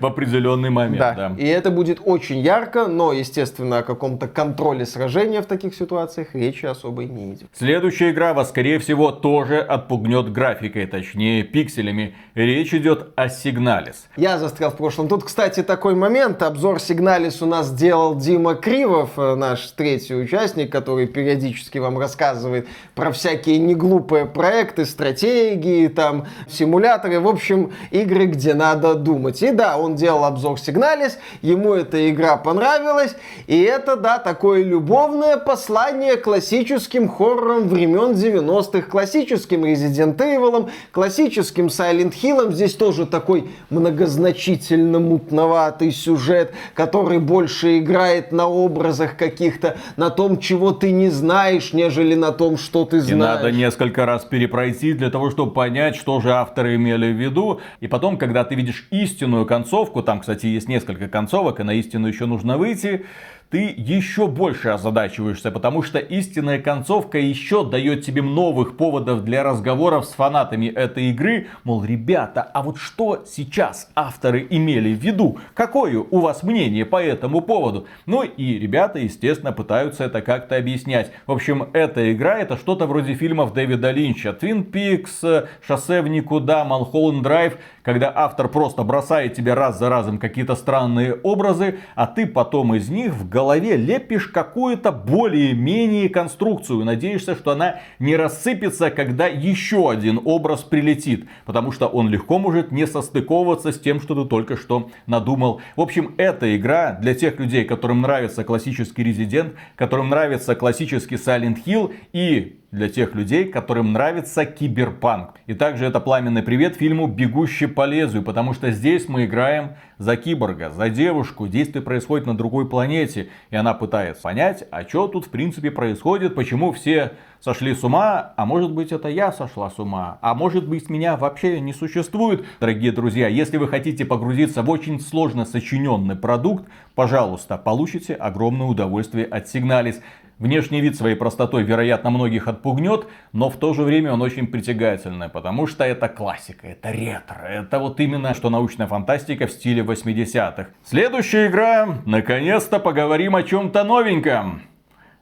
в 0.00 0.06
определенный 0.06 0.70
момент. 0.70 0.98
Да. 0.98 1.14
да. 1.14 1.34
и 1.36 1.46
это 1.46 1.70
будет 1.70 2.00
очень 2.04 2.38
ярко, 2.38 2.86
но, 2.86 3.12
естественно, 3.12 3.78
о 3.78 3.82
каком-то 3.82 4.26
контроле 4.26 4.86
сражения 4.86 5.42
в 5.42 5.46
таких 5.46 5.74
ситуациях 5.74 6.29
речи 6.34 6.66
особо 6.66 7.02
и 7.02 7.06
не 7.06 7.34
идет. 7.34 7.48
Следующая 7.52 8.10
игра 8.10 8.34
вас, 8.34 8.48
скорее 8.48 8.78
всего, 8.78 9.10
тоже 9.10 9.58
отпугнет 9.60 10.32
графикой, 10.32 10.86
точнее 10.86 11.42
пикселями. 11.42 12.14
Речь 12.34 12.72
идет 12.74 13.08
о 13.16 13.28
Сигналис. 13.28 14.08
Я 14.16 14.38
застрял 14.38 14.70
в 14.70 14.76
прошлом. 14.76 15.08
Тут, 15.08 15.24
кстати, 15.24 15.62
такой 15.62 15.94
момент. 15.94 16.42
Обзор 16.42 16.80
Сигналис 16.80 17.42
у 17.42 17.46
нас 17.46 17.72
делал 17.72 18.16
Дима 18.16 18.54
Кривов, 18.54 19.18
э, 19.18 19.34
наш 19.34 19.70
третий 19.72 20.14
участник, 20.14 20.70
который 20.70 21.06
периодически 21.06 21.78
вам 21.78 21.98
рассказывает 21.98 22.68
про 22.94 23.12
всякие 23.12 23.58
неглупые 23.58 24.26
проекты, 24.26 24.84
стратегии, 24.84 25.88
там, 25.88 26.26
симуляторы. 26.48 27.20
В 27.20 27.28
общем, 27.28 27.72
игры, 27.90 28.26
где 28.26 28.54
надо 28.54 28.94
думать. 28.94 29.42
И 29.42 29.52
да, 29.52 29.78
он 29.78 29.96
делал 29.96 30.24
обзор 30.24 30.58
Сигналис, 30.58 31.18
ему 31.42 31.74
эта 31.74 32.10
игра 32.10 32.36
понравилась. 32.36 33.16
И 33.46 33.60
это, 33.62 33.96
да, 33.96 34.18
такое 34.18 34.62
любовное 34.62 35.36
послание 35.36 36.16
классическим 36.20 37.08
хоррорам 37.08 37.68
времен 37.68 38.12
90-х, 38.12 38.82
классическим 38.82 39.64
Resident 39.64 40.16
Evil, 40.16 40.70
классическим 40.92 41.66
Silent 41.66 42.14
Hill. 42.22 42.52
Здесь 42.52 42.74
тоже 42.74 43.06
такой 43.06 43.50
многозначительно 43.70 45.00
мутноватый 45.00 45.90
сюжет, 45.90 46.52
который 46.74 47.18
больше 47.18 47.78
играет 47.78 48.32
на 48.32 48.46
образах 48.46 49.16
каких-то, 49.16 49.76
на 49.96 50.10
том, 50.10 50.38
чего 50.38 50.72
ты 50.72 50.92
не 50.92 51.08
знаешь, 51.08 51.72
нежели 51.72 52.14
на 52.14 52.32
том, 52.32 52.56
что 52.56 52.84
ты 52.84 52.98
И 52.98 53.00
знаешь. 53.00 53.42
надо 53.42 53.50
несколько 53.52 54.06
раз 54.06 54.24
перепройти 54.24 54.92
для 54.92 55.10
того, 55.10 55.30
чтобы 55.30 55.52
понять, 55.52 55.96
что 55.96 56.20
же 56.20 56.32
авторы 56.32 56.76
имели 56.76 57.12
в 57.12 57.16
виду. 57.16 57.60
И 57.80 57.88
потом, 57.88 58.16
когда 58.16 58.44
ты 58.44 58.54
видишь 58.54 58.86
истинную 58.90 59.46
концовку, 59.46 60.02
там, 60.02 60.20
кстати, 60.20 60.46
есть 60.46 60.68
несколько 60.68 61.08
концовок, 61.08 61.60
и 61.60 61.62
на 61.62 61.74
истину 61.74 62.06
еще 62.08 62.26
нужно 62.26 62.58
выйти, 62.58 63.06
ты 63.50 63.74
еще 63.76 64.28
больше 64.28 64.68
озадачиваешься, 64.68 65.50
потому 65.50 65.82
что 65.82 65.98
истинная 65.98 66.60
концовка 66.60 67.18
еще 67.18 67.68
дает 67.68 68.04
тебе 68.04 68.22
новых 68.22 68.76
поводов 68.76 69.24
для 69.24 69.42
разговоров 69.42 70.06
с 70.06 70.12
фанатами 70.12 70.66
этой 70.66 71.10
игры. 71.10 71.48
Мол, 71.64 71.84
ребята, 71.84 72.42
а 72.42 72.62
вот 72.62 72.78
что 72.78 73.24
сейчас 73.26 73.90
авторы 73.96 74.46
имели 74.48 74.94
в 74.94 74.98
виду? 74.98 75.38
Какое 75.54 75.98
у 75.98 76.20
вас 76.20 76.44
мнение 76.44 76.86
по 76.86 77.02
этому 77.02 77.40
поводу? 77.40 77.86
Ну 78.06 78.22
и 78.22 78.58
ребята, 78.58 79.00
естественно, 79.00 79.52
пытаются 79.52 80.04
это 80.04 80.22
как-то 80.22 80.56
объяснять. 80.56 81.10
В 81.26 81.32
общем, 81.32 81.70
эта 81.72 82.12
игра 82.12 82.38
это 82.38 82.56
что-то 82.56 82.86
вроде 82.86 83.14
фильмов 83.14 83.52
Дэвида 83.52 83.90
Линча. 83.90 84.28
Twin 84.40 84.70
Peaks, 84.70 85.48
Шоссе 85.66 86.02
в 86.02 86.08
никуда, 86.08 86.64
Малхолланд 86.64 87.24
Драйв, 87.24 87.58
когда 87.82 88.12
автор 88.14 88.48
просто 88.48 88.84
бросает 88.84 89.34
тебе 89.34 89.54
раз 89.54 89.78
за 89.78 89.88
разом 89.88 90.18
какие-то 90.18 90.54
странные 90.54 91.14
образы, 91.14 91.80
а 91.96 92.06
ты 92.06 92.26
потом 92.26 92.76
из 92.76 92.88
них 92.88 93.12
в 93.12 93.28
голове 93.40 93.76
лепишь 93.76 94.26
какую-то 94.26 94.92
более-менее 94.92 96.10
конструкцию. 96.10 96.84
Надеешься, 96.84 97.34
что 97.34 97.52
она 97.52 97.80
не 97.98 98.14
рассыпется, 98.14 98.90
когда 98.90 99.26
еще 99.26 99.90
один 99.90 100.20
образ 100.22 100.62
прилетит. 100.62 101.26
Потому 101.46 101.72
что 101.72 101.86
он 101.86 102.10
легко 102.10 102.38
может 102.38 102.70
не 102.70 102.86
состыковываться 102.86 103.72
с 103.72 103.80
тем, 103.80 104.00
что 104.02 104.22
ты 104.22 104.28
только 104.28 104.58
что 104.58 104.90
надумал. 105.06 105.62
В 105.74 105.80
общем, 105.80 106.14
эта 106.18 106.54
игра 106.54 106.92
для 106.92 107.14
тех 107.14 107.38
людей, 107.40 107.64
которым 107.64 108.02
нравится 108.02 108.44
классический 108.44 109.02
Resident, 109.02 109.54
которым 109.74 110.10
нравится 110.10 110.54
классический 110.54 111.16
Silent 111.16 111.64
Hill 111.64 111.94
и 112.12 112.59
для 112.72 112.88
тех 112.88 113.14
людей, 113.14 113.46
которым 113.46 113.92
нравится 113.92 114.44
киберпанк. 114.44 115.40
И 115.46 115.54
также 115.54 115.86
это 115.86 115.98
пламенный 115.98 116.42
привет 116.42 116.76
фильму 116.76 117.08
«Бегущий 117.08 117.66
по 117.66 117.84
лезвию», 117.84 118.22
потому 118.22 118.54
что 118.54 118.70
здесь 118.70 119.08
мы 119.08 119.24
играем 119.24 119.72
за 119.98 120.16
киборга, 120.16 120.70
за 120.70 120.88
девушку. 120.88 121.48
Действие 121.48 121.82
происходит 121.82 122.26
на 122.26 122.36
другой 122.36 122.68
планете, 122.68 123.28
и 123.50 123.56
она 123.56 123.74
пытается 123.74 124.22
понять, 124.22 124.64
а 124.70 124.84
что 124.84 125.08
тут 125.08 125.26
в 125.26 125.30
принципе 125.30 125.70
происходит, 125.70 126.34
почему 126.34 126.72
все 126.72 127.12
сошли 127.40 127.74
с 127.74 127.82
ума, 127.82 128.34
а 128.36 128.46
может 128.46 128.72
быть 128.72 128.92
это 128.92 129.08
я 129.08 129.32
сошла 129.32 129.70
с 129.70 129.78
ума, 129.78 130.18
а 130.20 130.34
может 130.34 130.68
быть 130.68 130.88
меня 130.90 131.16
вообще 131.16 131.60
не 131.60 131.72
существует. 131.72 132.44
Дорогие 132.60 132.92
друзья, 132.92 133.28
если 133.28 133.56
вы 133.56 133.66
хотите 133.66 134.04
погрузиться 134.04 134.62
в 134.62 134.70
очень 134.70 135.00
сложно 135.00 135.44
сочиненный 135.44 136.16
продукт, 136.16 136.66
пожалуйста, 136.94 137.56
получите 137.56 138.14
огромное 138.14 138.66
удовольствие 138.66 139.24
от 139.24 139.48
Сигналис. 139.48 140.00
Внешний 140.40 140.80
вид 140.80 140.96
своей 140.96 141.16
простотой, 141.16 141.64
вероятно, 141.64 142.08
многих 142.08 142.48
отпугнет, 142.48 143.06
но 143.32 143.50
в 143.50 143.56
то 143.58 143.74
же 143.74 143.82
время 143.82 144.14
он 144.14 144.22
очень 144.22 144.46
притягательный, 144.46 145.28
потому 145.28 145.66
что 145.66 145.84
это 145.84 146.08
классика, 146.08 146.66
это 146.66 146.90
ретро, 146.90 147.42
это 147.42 147.78
вот 147.78 148.00
именно 148.00 148.32
что 148.32 148.48
научная 148.48 148.86
фантастика 148.86 149.46
в 149.46 149.50
стиле 149.50 149.82
80-х. 149.82 150.68
Следующая 150.82 151.48
игра, 151.48 151.98
наконец-то 152.06 152.78
поговорим 152.78 153.36
о 153.36 153.42
чем-то 153.42 153.84
новеньком. 153.84 154.62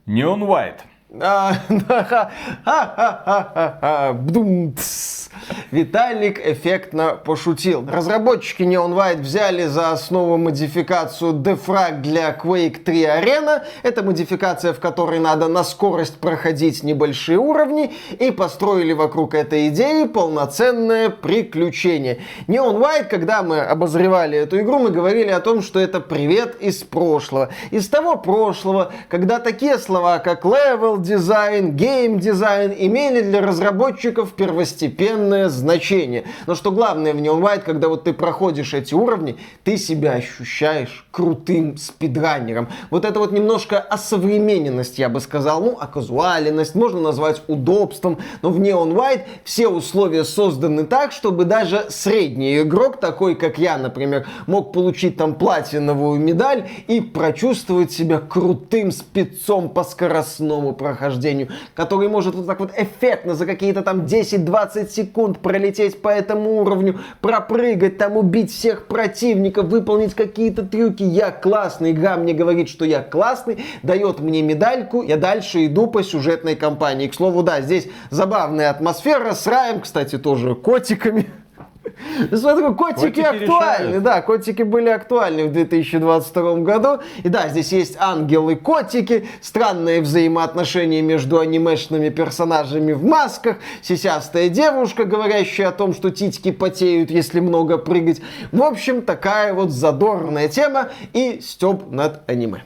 Neon 0.07 0.39
White. 0.39 0.83
А. 1.11 1.55
Виталик 5.71 6.45
эффектно 6.45 7.15
пошутил. 7.15 7.87
Разработчики 7.91 8.63
Neon 8.63 8.95
White 8.95 9.21
взяли 9.21 9.67
за 9.67 9.93
основу 9.93 10.37
модификацию 10.37 11.35
Defrag 11.35 12.01
для 12.01 12.31
Quake 12.31 12.83
3 12.83 13.05
Arena. 13.05 13.63
Это 13.83 14.03
модификация, 14.03 14.73
в 14.73 14.81
которой 14.81 15.19
надо 15.19 15.49
на 15.49 15.65
скорость 15.65 16.19
проходить 16.19 16.83
небольшие 16.83 17.39
уровни 17.39 17.95
и 18.19 18.31
построили 18.31 18.93
вокруг 18.93 19.35
этой 19.35 19.69
идеи 19.69 20.05
полноценное 20.05 21.11
приключение. 21.11 22.19
Neon 22.49 22.81
White, 22.81 23.05
когда 23.05 23.43
мы 23.43 23.61
обозревали 23.61 24.39
эту 24.39 24.61
игру, 24.61 24.79
мы 24.79 24.91
говорили 24.91 25.31
о 25.31 25.41
том, 25.41 25.63
что 25.63 25.81
это 25.81 26.01
привет 26.01 26.57
из 26.61 26.83
прошлого. 26.83 27.51
Из 27.71 27.89
того 27.89 28.17
прошлого, 28.17 28.93
когда 29.09 29.39
такие 29.39 29.79
слова, 29.79 30.19
как 30.19 30.45
level, 30.45 30.98
level-дизайн, 30.99 31.77
гейм-дизайн 31.77 32.75
имели 32.77 33.23
для 33.23 33.41
разработчиков 33.41 34.33
первостепенное 34.33 35.49
значение. 35.49 36.25
Но 36.47 36.55
что 36.55 36.73
главное 36.73 37.15
в 37.15 37.17
Neon 37.17 37.41
White, 37.41 37.63
когда 37.63 37.89
вот 37.89 38.05
ты 38.05 38.13
проходишь 38.13 38.75
эти 38.75 38.95
уровни, 38.95 39.37
ты 39.65 39.77
себя 39.77 40.13
ощущаешь 40.13 41.07
крутым 41.11 41.77
спидранером. 41.77 42.69
Вот 42.91 43.05
это 43.05 43.19
вот 43.19 43.33
немножко 43.33 43.79
осовремененность, 43.79 44.99
я 44.99 45.09
бы 45.09 45.21
сказал, 45.21 45.63
ну, 45.63 45.77
оказуаленность, 45.79 46.75
можно 46.75 47.01
назвать 47.01 47.43
удобством, 47.47 48.19
но 48.43 48.51
в 48.51 48.61
Neon 48.61 48.95
White 48.95 49.23
все 49.45 49.69
условия 49.69 50.25
созданы 50.25 50.85
так, 50.85 51.13
чтобы 51.13 51.45
даже 51.45 51.87
средний 51.89 52.61
игрок, 52.61 52.99
такой 53.01 53.35
как 53.35 53.59
я, 53.59 53.79
например, 53.79 54.27
мог 54.47 54.73
получить 54.73 55.17
там 55.17 55.35
платиновую 55.35 56.21
медаль 56.21 56.69
и 56.87 57.01
прочувствовать 57.01 57.93
себя 57.93 58.19
крутым 58.19 58.91
спецом 58.93 59.69
по 59.69 59.85
скоростному 59.85 60.73
прохождению, 60.89 61.49
который 61.75 62.09
может 62.09 62.35
вот 62.35 62.47
так 62.47 62.61
вот 62.61 62.73
эффектно 62.77 63.35
за 63.35 63.47
какие-то 63.47 63.83
там 63.83 64.01
10-20 64.03 64.89
секунд 64.89 65.39
пролететь 65.39 66.01
по 66.01 66.09
этому 66.09 66.61
уровню, 66.61 67.01
пропрыгать, 67.21 67.99
там 67.99 68.17
убить 68.17 68.51
всех 68.51 68.87
противников, 68.87 69.67
выполнить 69.67 70.15
какие-то 70.15 70.63
трюки. 70.63 71.03
Я 71.03 71.31
классный, 71.31 71.93
игра 71.93 72.17
мне 72.17 72.33
говорит, 72.33 72.69
что 72.69 72.85
я 72.85 73.03
классный, 73.03 73.65
дает 73.83 74.21
мне 74.21 74.43
медальку, 74.43 75.03
я 75.03 75.17
дальше 75.17 75.67
иду 75.67 75.87
по 75.87 76.03
сюжетной 76.03 76.57
кампании. 76.57 77.09
К 77.09 77.15
слову, 77.15 77.43
да, 77.43 77.61
здесь 77.61 77.89
забавная 78.11 78.71
атмосфера 78.71 79.35
с 79.35 79.47
раем, 79.47 79.81
кстати, 79.81 80.19
тоже 80.19 80.55
котиками. 80.55 81.27
Смотрю, 82.33 82.75
котики, 82.75 83.01
котики 83.01 83.21
актуальны, 83.21 83.87
решают. 83.87 84.03
да, 84.03 84.23
котики 84.23 84.63
были 84.63 84.89
актуальны 84.89 85.45
в 85.45 85.53
2022 85.53 86.55
году. 86.57 87.01
И 87.23 87.29
да, 87.29 87.49
здесь 87.49 87.73
есть 87.73 87.97
ангелы-котики, 87.99 89.29
странные 89.41 90.01
взаимоотношения 90.01 91.03
между 91.03 91.39
анимешными 91.39 92.09
персонажами 92.09 92.93
в 92.93 93.05
масках, 93.05 93.59
сисястая 93.83 94.49
девушка, 94.49 95.05
говорящая 95.05 95.69
о 95.69 95.73
том, 95.73 95.95
что 95.95 96.11
титьки 96.11 96.51
потеют, 96.51 97.11
если 97.11 97.41
много 97.41 97.79
прыгать. 97.79 98.21
В 98.53 98.63
общем, 98.63 99.03
такая 99.03 99.55
вот 99.55 99.71
задорная 99.71 100.49
тема 100.49 100.89
и 101.13 101.41
стёб 101.41 101.91
над 101.91 102.29
аниме. 102.29 102.63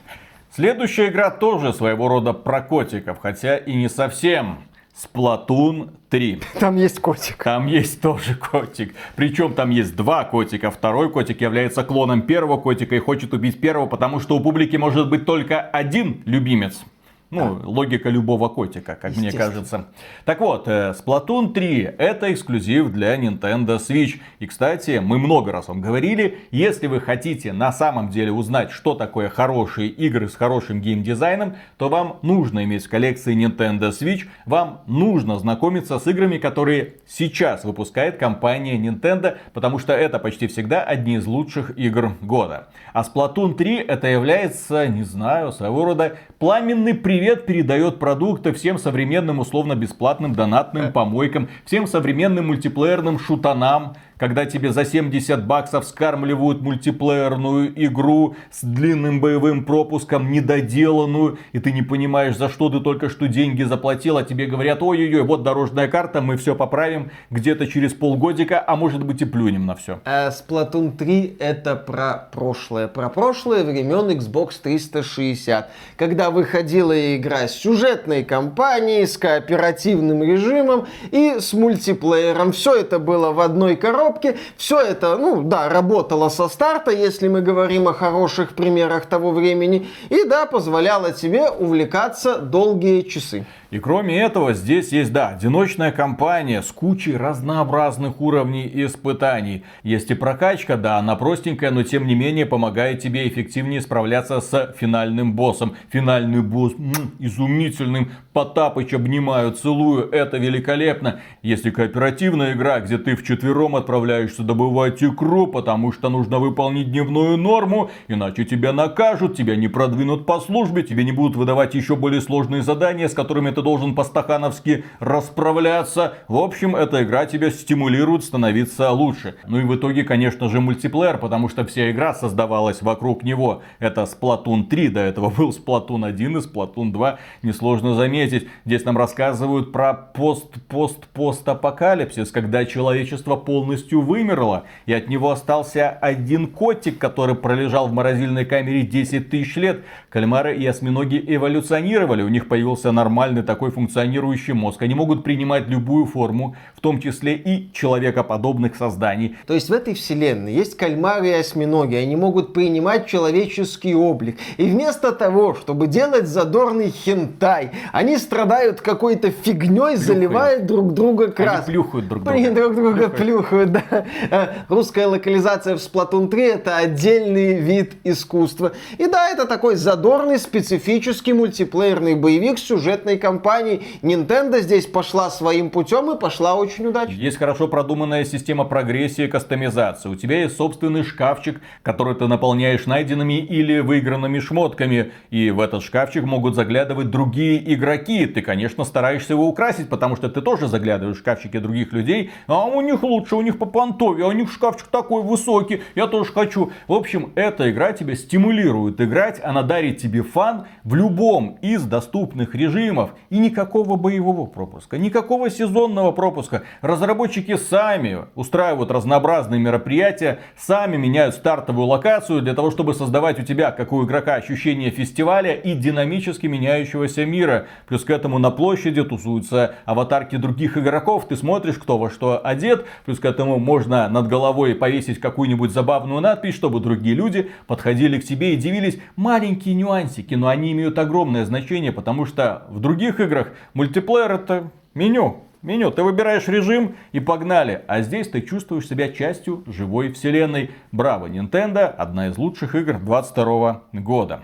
Следующая 0.55 1.07
игра 1.07 1.31
тоже 1.31 1.73
своего 1.73 2.07
рода 2.07 2.31
про 2.33 2.61
котиков, 2.61 3.17
хотя 3.19 3.57
и 3.57 3.73
не 3.73 3.89
совсем. 3.89 4.59
Сплатун 4.95 5.89
3. 6.09 6.41
Там 6.59 6.75
есть 6.75 6.99
котик. 6.99 7.43
Там 7.43 7.65
есть 7.65 7.99
тоже 7.99 8.35
котик. 8.35 8.93
Причем 9.15 9.53
там 9.53 9.71
есть 9.71 9.95
два 9.95 10.23
котика. 10.23 10.69
Второй 10.69 11.09
котик 11.09 11.41
является 11.41 11.83
клоном 11.83 12.21
первого 12.21 12.57
котика 12.57 12.95
и 12.95 12.99
хочет 12.99 13.33
убить 13.33 13.59
первого, 13.59 13.87
потому 13.87 14.19
что 14.19 14.35
у 14.35 14.39
публики 14.39 14.75
может 14.75 15.09
быть 15.09 15.25
только 15.25 15.61
один 15.61 16.21
любимец. 16.25 16.83
Ну, 17.33 17.55
да. 17.55 17.67
логика 17.67 18.09
любого 18.09 18.47
котика, 18.47 18.95
как 18.95 19.17
мне 19.17 19.31
кажется. 19.31 19.87
Так 20.23 20.39
вот, 20.39 20.67
э, 20.67 20.93
Splatoon 20.93 21.51
3 21.51 21.95
это 21.97 22.31
эксклюзив 22.31 22.91
для 22.91 23.15
Nintendo 23.17 23.77
Switch. 23.77 24.19
И, 24.39 24.45
кстати, 24.45 25.01
мы 25.03 25.17
много 25.17 25.51
раз 25.51 25.67
вам 25.67 25.81
говорили, 25.81 26.37
если 26.51 26.85
вы 26.87 26.99
хотите 26.99 27.51
на 27.51 27.71
самом 27.71 28.09
деле 28.09 28.31
узнать, 28.31 28.69
что 28.69 28.93
такое 28.93 29.29
хорошие 29.29 29.87
игры 29.87 30.29
с 30.29 30.35
хорошим 30.35 30.79
геймдизайном, 30.79 31.55
то 31.77 31.89
вам 31.89 32.19
нужно 32.21 32.63
иметь 32.65 32.85
в 32.85 32.89
коллекции 32.89 33.35
Nintendo 33.35 33.89
Switch, 33.89 34.27
вам 34.45 34.81
нужно 34.85 35.39
знакомиться 35.39 35.97
с 35.97 36.05
играми, 36.05 36.37
которые 36.37 36.95
сейчас 37.07 37.63
выпускает 37.63 38.17
компания 38.17 38.77
Nintendo, 38.77 39.37
потому 39.53 39.79
что 39.79 39.93
это 39.93 40.19
почти 40.19 40.45
всегда 40.47 40.83
одни 40.83 41.15
из 41.15 41.25
лучших 41.25 41.77
игр 41.77 42.13
года. 42.21 42.67
А 42.93 43.01
Splatoon 43.01 43.55
3 43.55 43.77
это 43.77 44.07
является, 44.07 44.87
не 44.87 45.03
знаю, 45.03 45.51
своего 45.51 45.83
рода 45.85 46.17
пламенный 46.37 46.93
привет 46.93 47.22
привет 47.23 47.45
передает 47.45 47.99
продукты 47.99 48.51
всем 48.51 48.77
современным 48.77 49.39
условно-бесплатным 49.39 50.35
донатным 50.35 50.91
помойкам, 50.91 51.47
всем 51.63 51.87
современным 51.87 52.47
мультиплеерным 52.47 53.17
шутанам, 53.17 53.95
когда 54.23 54.45
тебе 54.45 54.71
за 54.71 54.85
70 54.85 55.45
баксов 55.45 55.83
скармливают 55.83 56.61
мультиплеерную 56.61 57.73
игру 57.87 58.37
с 58.51 58.63
длинным 58.63 59.19
боевым 59.19 59.65
пропуском, 59.65 60.31
недоделанную, 60.31 61.39
и 61.51 61.59
ты 61.59 61.73
не 61.73 61.81
понимаешь, 61.81 62.37
за 62.37 62.47
что 62.47 62.69
ты 62.69 62.79
только 62.79 63.09
что 63.09 63.27
деньги 63.27 63.63
заплатил, 63.63 64.15
а 64.15 64.23
тебе 64.23 64.45
говорят, 64.45 64.81
ой-ой-ой, 64.81 65.23
вот 65.23 65.43
дорожная 65.43 65.89
карта, 65.89 66.21
мы 66.21 66.37
все 66.37 66.55
поправим 66.55 67.11
где-то 67.31 67.67
через 67.67 67.93
полгодика, 67.93 68.63
а 68.65 68.77
может 68.77 69.03
быть 69.03 69.21
и 69.21 69.25
плюнем 69.25 69.65
на 69.65 69.75
все. 69.75 69.99
А 70.05 70.29
Splatoon 70.29 70.95
3 70.95 71.35
это 71.39 71.75
про 71.75 72.29
прошлое, 72.31 72.87
про 72.87 73.09
прошлое 73.09 73.65
времен 73.65 74.09
Xbox 74.09 74.53
360, 74.63 75.69
когда 75.97 76.31
выходила 76.31 77.17
игра 77.17 77.49
с 77.49 77.55
сюжетной 77.55 78.23
кампанией, 78.23 79.05
с 79.05 79.17
кооперативным 79.17 80.23
режимом 80.23 80.87
и 81.11 81.41
с 81.41 81.51
мультиплеером. 81.51 82.53
Все 82.53 82.75
это 82.75 82.99
было 82.99 83.33
в 83.33 83.41
одной 83.41 83.75
коробке, 83.75 84.12
коробке. 84.13 84.37
Все 84.57 84.79
это, 84.79 85.17
ну 85.17 85.43
да, 85.43 85.69
работало 85.69 86.29
со 86.29 86.47
старта, 86.47 86.91
если 86.91 87.27
мы 87.27 87.41
говорим 87.41 87.87
о 87.87 87.93
хороших 87.93 88.53
примерах 88.55 89.05
того 89.05 89.31
времени. 89.31 89.87
И 90.09 90.23
да, 90.25 90.45
позволяло 90.45 91.11
тебе 91.11 91.49
увлекаться 91.49 92.37
долгие 92.37 93.01
часы. 93.01 93.45
И 93.73 93.79
кроме 93.79 94.21
этого, 94.21 94.53
здесь 94.53 94.91
есть, 94.91 95.11
да, 95.11 95.29
одиночная 95.29 95.91
кампания 95.91 96.61
с 96.61 96.71
кучей 96.71 97.17
разнообразных 97.17 98.21
уровней 98.21 98.67
и 98.67 98.85
испытаний. 98.85 99.63
Есть 99.81 100.11
и 100.11 100.13
прокачка, 100.13 100.77
да, 100.77 100.99
она 100.99 101.15
простенькая, 101.15 101.71
но 101.71 101.81
тем 101.81 102.05
не 102.05 102.13
менее 102.13 102.45
помогает 102.45 102.99
тебе 102.99 103.27
эффективнее 103.27 103.81
справляться 103.81 104.41
с 104.41 104.75
финальным 104.77 105.33
боссом. 105.33 105.75
Финальный 105.91 106.43
босс 106.43 106.73
м-м, 106.73 107.13
изумительным, 107.17 108.11
Потапыч 108.33 108.93
обнимаю, 108.95 109.51
целую, 109.51 110.09
это 110.09 110.37
великолепно. 110.37 111.19
Есть 111.43 111.67
и 111.67 111.71
кооперативная 111.71 112.53
игра, 112.53 112.79
где 112.79 112.97
ты 112.97 113.15
вчетвером 113.15 113.75
отправляешься 113.75 114.41
добывать 114.41 115.03
икру, 115.03 115.45
потому 115.45 115.91
что 115.91 116.09
нужно 116.09 116.39
выполнить 116.39 116.91
дневную 116.91 117.37
норму, 117.37 117.91
иначе 118.07 118.43
тебя 118.43 118.73
накажут, 118.73 119.37
тебя 119.37 119.55
не 119.55 119.67
продвинут 119.67 120.25
по 120.25 120.39
службе, 120.39 120.81
тебе 120.81 121.03
не 121.03 121.11
будут 121.11 121.35
выдавать 121.35 121.75
еще 121.75 121.95
более 121.95 122.21
сложные 122.21 122.63
задания, 122.63 123.07
с 123.07 123.13
которыми 123.13 123.51
ты 123.51 123.61
должен 123.63 123.95
по-стахановски 123.95 124.83
расправляться. 124.99 126.13
В 126.27 126.37
общем, 126.37 126.75
эта 126.75 127.03
игра 127.03 127.25
тебя 127.25 127.49
стимулирует 127.49 128.23
становиться 128.23 128.91
лучше. 128.91 129.35
Ну 129.47 129.59
и 129.59 129.63
в 129.63 129.75
итоге, 129.75 130.03
конечно 130.03 130.49
же, 130.49 130.61
мультиплеер, 130.61 131.17
потому 131.17 131.49
что 131.49 131.65
вся 131.65 131.89
игра 131.89 132.13
создавалась 132.13 132.81
вокруг 132.81 133.23
него. 133.23 133.63
Это 133.79 134.03
Splatoon 134.03 134.65
3, 134.65 134.89
до 134.89 134.99
этого 134.99 135.29
был 135.29 135.49
Splatoon 135.49 136.05
1 136.05 136.37
и 136.37 136.41
Splatoon 136.41 136.91
2, 136.91 137.17
несложно 137.41 137.95
заметить. 137.95 138.47
Здесь 138.65 138.83
нам 138.85 138.97
рассказывают 138.97 139.71
про 139.71 139.93
пост-пост-пост-апокалипсис, 139.93 142.31
когда 142.31 142.65
человечество 142.65 143.37
полностью 143.37 144.01
вымерло, 144.01 144.65
и 144.85 144.93
от 144.93 145.07
него 145.07 145.31
остался 145.31 145.89
один 145.89 146.47
котик, 146.47 146.99
который 146.99 147.35
пролежал 147.35 147.87
в 147.87 147.93
морозильной 147.93 148.43
камере 148.45 148.81
10 148.83 149.29
тысяч 149.29 149.55
лет. 149.55 149.85
Кальмары 150.13 150.55
и 150.55 150.67
осьминоги 150.67 151.23
эволюционировали, 151.25 152.21
у 152.21 152.27
них 152.27 152.47
появился 152.47 152.91
нормальный 152.91 153.41
такой 153.41 153.71
функционирующий 153.71 154.53
мозг. 154.53 154.83
Они 154.83 154.93
могут 154.93 155.23
принимать 155.23 155.67
любую 155.67 156.05
форму, 156.05 156.55
в 156.75 156.81
том 156.81 157.01
числе 157.01 157.33
и 157.33 157.73
человекоподобных 157.73 158.75
созданий. 158.75 159.35
То 159.47 159.55
есть 159.55 159.71
в 159.71 159.73
этой 159.73 159.95
вселенной 159.95 160.53
есть 160.53 160.77
кальмары 160.77 161.29
и 161.29 161.31
осьминоги, 161.31 161.95
они 161.95 162.15
могут 162.15 162.53
принимать 162.53 163.07
человеческий 163.07 163.95
облик. 163.95 164.37
И 164.57 164.65
вместо 164.65 165.13
того, 165.13 165.55
чтобы 165.55 165.87
делать 165.87 166.27
задорный 166.27 166.91
хентай, 166.91 167.71
они 167.91 168.17
страдают 168.17 168.81
какой-то 168.81 169.31
фигней, 169.31 169.95
заливают 169.95 170.67
друг 170.67 170.93
друга 170.93 171.31
краской. 171.31 171.57
Они 171.57 171.65
плюхают 171.65 172.07
друг 172.07 172.23
друга. 172.23 172.37
Они 172.37 172.49
друг 172.51 172.75
друга 172.75 173.09
плюхают, 173.09 173.71
да. 173.71 174.05
Э, 174.29 174.47
русская 174.69 175.07
локализация 175.07 175.75
в 175.75 175.79
Splatoon 175.79 176.27
3 176.27 176.43
это 176.43 176.77
отдельный 176.77 177.55
вид 177.55 177.93
искусства. 178.03 178.73
И 178.99 179.07
да, 179.07 179.29
это 179.29 179.47
такой 179.47 179.75
задорный, 179.75 180.02
специфический 180.03 181.31
мультиплеерный 181.31 182.15
боевик 182.15 182.59
сюжетной 182.59 183.17
компаний. 183.17 183.83
Nintendo 184.01 184.59
здесь 184.59 184.85
пошла 184.85 185.29
своим 185.29 185.69
путем 185.69 186.11
и 186.11 186.19
пошла 186.19 186.55
очень 186.55 186.87
удачно. 186.87 187.13
Есть 187.13 187.37
хорошо 187.37 187.69
продуманная 187.69 188.25
система 188.25 188.65
прогрессии 188.65 189.25
и 189.25 189.27
кастомизации. 189.27 190.09
У 190.09 190.15
тебя 190.15 190.41
есть 190.41 190.57
собственный 190.57 191.03
шкафчик, 191.03 191.61
который 191.83 192.15
ты 192.15 192.27
наполняешь 192.27 192.85
найденными 192.85 193.39
или 193.39 193.79
выигранными 193.79 194.39
шмотками. 194.39 195.13
И 195.29 195.51
в 195.51 195.61
этот 195.61 195.83
шкафчик 195.83 196.25
могут 196.25 196.55
заглядывать 196.55 197.09
другие 197.09 197.73
игроки. 197.73 198.25
Ты, 198.25 198.41
конечно, 198.41 198.83
стараешься 198.83 199.33
его 199.33 199.47
украсить, 199.47 199.87
потому 199.87 200.17
что 200.17 200.27
ты 200.27 200.41
тоже 200.41 200.67
заглядываешь 200.67 201.17
в 201.17 201.19
шкафчики 201.19 201.59
других 201.59 201.93
людей. 201.93 202.31
А 202.47 202.65
у 202.65 202.81
них 202.81 203.03
лучше, 203.03 203.37
у 203.37 203.41
них 203.41 203.57
по 203.57 203.65
понтове, 203.65 204.25
а 204.25 204.27
у 204.27 204.33
них 204.33 204.51
шкафчик 204.51 204.87
такой 204.87 205.23
высокий. 205.23 205.81
Я 205.95 206.07
тоже 206.07 206.33
хочу. 206.33 206.71
В 206.87 206.93
общем, 206.93 207.31
эта 207.35 207.71
игра 207.71 207.93
тебя 207.93 208.15
стимулирует 208.15 208.99
играть. 208.99 209.39
Она 209.41 209.63
дарит 209.63 209.92
тебе 209.99 210.23
фан 210.23 210.65
в 210.83 210.95
любом 210.95 211.57
из 211.61 211.83
доступных 211.83 212.55
режимов. 212.55 213.11
И 213.29 213.37
никакого 213.37 213.95
боевого 213.95 214.45
пропуска, 214.45 214.97
никакого 214.97 215.49
сезонного 215.49 216.11
пропуска. 216.11 216.63
Разработчики 216.81 217.55
сами 217.55 218.25
устраивают 218.35 218.91
разнообразные 218.91 219.59
мероприятия, 219.59 220.39
сами 220.57 220.97
меняют 220.97 221.35
стартовую 221.35 221.87
локацию 221.87 222.41
для 222.41 222.53
того, 222.53 222.71
чтобы 222.71 222.93
создавать 222.93 223.39
у 223.39 223.43
тебя, 223.43 223.71
как 223.71 223.91
у 223.91 224.03
игрока, 224.05 224.35
ощущение 224.35 224.89
фестиваля 224.89 225.53
и 225.53 225.73
динамически 225.73 226.47
меняющегося 226.47 227.25
мира. 227.25 227.67
Плюс 227.87 228.03
к 228.03 228.09
этому 228.09 228.39
на 228.39 228.51
площади 228.51 229.03
тусуются 229.03 229.75
аватарки 229.85 230.35
других 230.35 230.77
игроков, 230.77 231.27
ты 231.27 231.35
смотришь, 231.35 231.75
кто 231.75 231.97
во 231.97 232.09
что 232.09 232.41
одет, 232.45 232.85
плюс 233.05 233.19
к 233.19 233.25
этому 233.25 233.59
можно 233.59 234.07
над 234.09 234.27
головой 234.27 234.75
повесить 234.75 235.19
какую-нибудь 235.19 235.71
забавную 235.71 236.21
надпись, 236.21 236.55
чтобы 236.55 236.79
другие 236.79 237.15
люди 237.15 237.51
подходили 237.67 238.19
к 238.19 238.25
тебе 238.25 238.53
и 238.53 238.57
дивились 238.57 238.99
маленькие 239.15 239.75
нюансики, 239.83 240.35
но 240.35 240.47
они 240.47 240.71
имеют 240.71 240.97
огромное 240.97 241.45
значение, 241.45 241.91
потому 241.91 242.25
что 242.25 242.65
в 242.69 242.79
других 242.79 243.19
играх 243.19 243.49
мультиплеер 243.73 244.31
это 244.31 244.71
меню. 244.93 245.43
Меню. 245.61 245.91
Ты 245.91 246.03
выбираешь 246.03 246.47
режим 246.49 246.95
и 247.13 247.21
погнали. 247.21 247.83
А 247.87 248.01
здесь 248.01 248.27
ты 248.27 248.41
чувствуешь 248.41 248.87
себя 248.87 249.09
частью 249.09 249.63
живой 249.65 250.11
вселенной. 250.11 250.71
Браво, 250.91 251.27
Nintendo. 251.27 251.85
Одна 251.85 252.27
из 252.27 252.37
лучших 252.37 252.75
игр 252.75 252.99
22 252.99 253.83
года. 253.93 254.43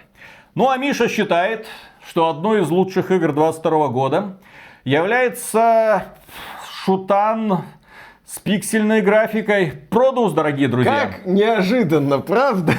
Ну 0.56 0.69
а 0.69 0.78
Миша 0.78 1.10
считает, 1.10 1.67
что 2.08 2.30
одной 2.30 2.62
из 2.62 2.69
лучших 2.69 3.12
игр 3.12 3.34
22 3.34 3.88
года 3.89 4.38
является 4.86 6.06
шутан 6.86 7.63
с 8.25 8.39
пиксельной 8.39 9.02
графикой. 9.02 9.73
Продус, 9.89 10.32
дорогие 10.32 10.69
друзья. 10.69 11.08
Как 11.08 11.25
неожиданно, 11.25 12.19
правда? 12.19 12.73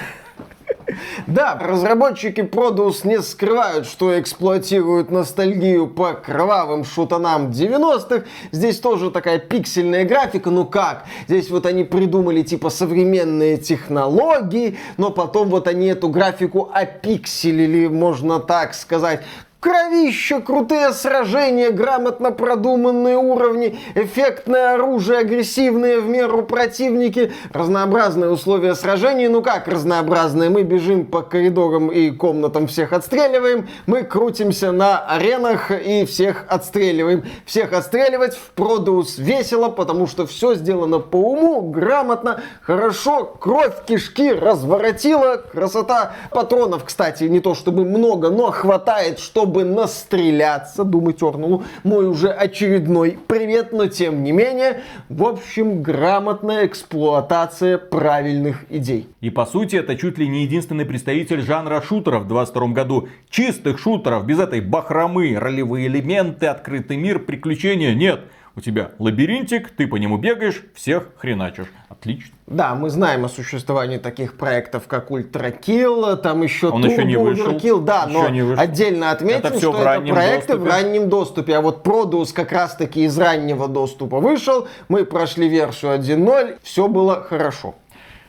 Да, 1.27 1.59
разработчики 1.61 2.41
Produce 2.41 3.07
не 3.07 3.21
скрывают, 3.23 3.87
что 3.87 4.19
эксплуатируют 4.19 5.11
ностальгию 5.11 5.87
по 5.87 6.15
кровавым 6.15 6.85
шутанам 6.85 7.51
90-х. 7.51 8.25
Здесь 8.53 8.81
тоже 8.81 9.11
такая 9.11 9.39
пиксельная 9.39 10.05
графика, 10.05 10.51
ну 10.51 10.65
как? 10.65 11.05
Здесь 11.29 11.51
вот 11.51 11.67
они 11.67 11.85
придумали 11.85 12.43
типа 12.43 12.71
современные 12.71 13.57
технологии, 13.57 14.79
но 14.97 15.11
потом 15.11 15.49
вот 15.49 15.69
они 15.69 15.87
эту 15.87 16.09
графику 16.09 16.71
опикселили, 16.73 17.87
можно 17.87 18.41
так 18.41 18.75
сказать. 18.75 19.23
Кровища, 19.61 20.41
крутые 20.41 20.91
сражения, 20.95 21.71
грамотно 21.71 22.33
продуманные 22.33 23.19
уровни, 23.19 23.79
эффектное 23.95 24.73
оружие, 24.73 25.19
агрессивные 25.19 26.01
в 26.01 26.09
меру 26.09 26.45
противники, 26.45 27.31
разнообразные 27.53 28.31
условия 28.31 28.75
сражений. 28.75 29.29
Ну 29.29 29.43
как 29.43 29.69
разнообразные? 29.69 30.49
Мы 30.49 30.63
бежим 30.63 31.05
по 31.05 31.21
коридорам 31.21 31.89
и 31.89 32.11
комнатам, 32.11 32.69
всех 32.69 32.95
отстреливаем. 32.95 33.69
Мы 33.85 34.03
крутимся 34.03 34.73
на 34.73 34.99
аренах 35.01 35.71
и 35.71 36.07
всех 36.07 36.47
отстреливаем. 36.49 37.25
Всех 37.45 37.75
отстреливать 37.75 38.35
в 38.35 38.53
Продус 38.53 39.19
весело, 39.19 39.69
потому 39.69 40.07
что 40.07 40.27
все 40.27 40.55
сделано 40.55 41.01
по 41.01 41.17
уму, 41.17 41.61
грамотно, 41.61 42.41
хорошо. 42.63 43.25
Кровь 43.39 43.75
кишки 43.87 44.33
разворотила. 44.33 45.37
Красота 45.37 46.13
патронов, 46.31 46.85
кстати, 46.85 47.25
не 47.25 47.41
то 47.41 47.55
чтобы 47.55 47.85
много, 47.85 48.31
но 48.31 48.51
хватает, 48.53 49.19
чтобы 49.19 49.50
чтобы 49.51 49.65
настреляться, 49.65 50.85
думаю, 50.85 51.13
тернул 51.13 51.65
мой 51.83 52.07
уже 52.07 52.29
очередной 52.29 53.19
привет, 53.27 53.73
но 53.73 53.89
тем 53.89 54.23
не 54.23 54.31
менее, 54.31 54.83
в 55.09 55.25
общем, 55.25 55.83
грамотная 55.83 56.67
эксплуатация 56.67 57.77
правильных 57.77 58.65
идей. 58.71 59.09
И 59.21 59.31
по 59.31 59.47
сути, 59.47 59.75
это 59.75 59.97
чуть 59.97 60.19
ли 60.19 60.29
не 60.29 60.45
единственный 60.45 60.85
представитель 60.85 61.41
жанра 61.41 61.83
шутеров 61.83 62.25
в 62.25 62.29
22 62.29 62.69
году. 62.69 63.09
Чистых 63.29 63.81
шутеров, 63.81 64.25
без 64.25 64.39
этой 64.39 64.61
бахромы, 64.61 65.37
ролевые 65.37 65.89
элементы, 65.89 66.47
открытый 66.47 66.97
мир, 66.97 67.19
приключения 67.19 67.93
нет. 67.93 68.21
У 68.61 68.63
тебя 68.63 68.91
лабиринтик, 68.99 69.71
ты 69.71 69.87
по 69.87 69.97
нему 69.97 70.19
бегаешь, 70.19 70.63
всех 70.75 71.13
хреначишь. 71.17 71.69
Отлично. 71.89 72.35
Да, 72.47 72.75
мы 72.75 72.91
знаем 72.91 73.25
о 73.25 73.31
существовании 73.31 73.97
таких 73.97 74.37
проектов, 74.37 74.87
как 74.87 75.11
Kill, 75.11 76.17
там 76.17 76.43
еще 76.43 76.69
Он 76.69 76.85
Turbo 76.85 76.91
еще 76.93 77.05
не 77.07 77.17
вышел. 77.17 77.53
Kill, 77.53 77.81
да, 77.81 78.05
еще 78.07 78.13
но 78.13 78.29
не 78.29 78.43
вышел. 78.43 78.63
отдельно 78.63 79.13
отметим, 79.13 79.39
это 79.47 79.57
что 79.57 79.71
это 79.71 80.03
проекты 80.03 80.53
доступе. 80.53 80.57
в 80.57 80.67
раннем 80.67 81.09
доступе. 81.09 81.57
А 81.57 81.63
вот 81.63 81.87
Produce 81.87 82.35
как 82.35 82.53
раз 82.53 82.77
таки 82.77 83.05
из 83.05 83.17
раннего 83.19 83.67
доступа 83.67 84.21
вышел, 84.21 84.69
мы 84.89 85.07
прошли 85.07 85.49
версию 85.49 85.93
1.0, 85.93 86.59
все 86.63 86.87
было 86.87 87.23
хорошо. 87.23 87.77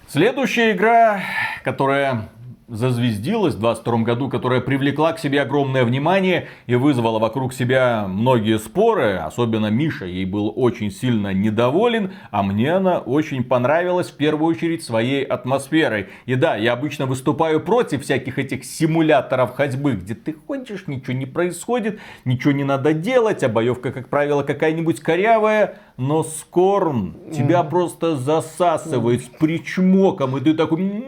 Следующая 0.08 0.72
игра, 0.72 1.20
которая 1.66 2.30
зазвездилась 2.72 3.54
в 3.56 3.60
22 3.60 4.00
году, 4.00 4.30
которая 4.30 4.62
привлекла 4.62 5.12
к 5.12 5.20
себе 5.20 5.42
огромное 5.42 5.84
внимание 5.84 6.48
и 6.68 6.76
вызвала 6.76 7.20
вокруг 7.20 7.54
себя 7.54 8.06
многие 8.08 8.58
споры. 8.60 9.18
Особенно 9.18 9.68
Миша 9.68 10.06
ей 10.06 10.24
был 10.24 10.54
очень 10.56 10.90
сильно 10.90 11.34
недоволен, 11.34 12.14
а 12.32 12.44
мне 12.44 12.74
она 12.74 13.00
очень 13.00 13.44
понравилась 13.44 14.10
в 14.10 14.16
первую 14.16 14.56
очередь 14.56 14.84
своей 14.84 15.24
атмосферой. 15.24 16.08
И 16.26 16.36
да, 16.36 16.56
я 16.56 16.72
обычно 16.72 17.06
выступаю 17.06 17.60
против 17.60 18.04
всяких 18.04 18.40
этих 18.40 18.64
симуляторов 18.64 19.54
ходьбы, 19.54 19.94
где 19.94 20.16
ты 20.16 20.34
ходишь, 20.34 20.88
ничего 20.88 21.14
не 21.14 21.26
происходит, 21.26 22.00
ничего 22.24 22.54
не 22.54 22.64
надо 22.64 22.94
делать, 22.94 23.44
а 23.44 23.50
боевка, 23.50 23.92
как 23.92 24.08
правило, 24.08 24.44
какая-нибудь 24.44 25.02
корявая 25.02 25.76
но 25.98 26.24
Скорн 26.24 27.16
тебя 27.34 27.64
просто 27.64 28.16
засасывает 28.18 29.24
с 29.24 29.28
причмоком, 29.28 30.38
и 30.38 30.42
ты 30.42 30.54
такой, 30.54 31.06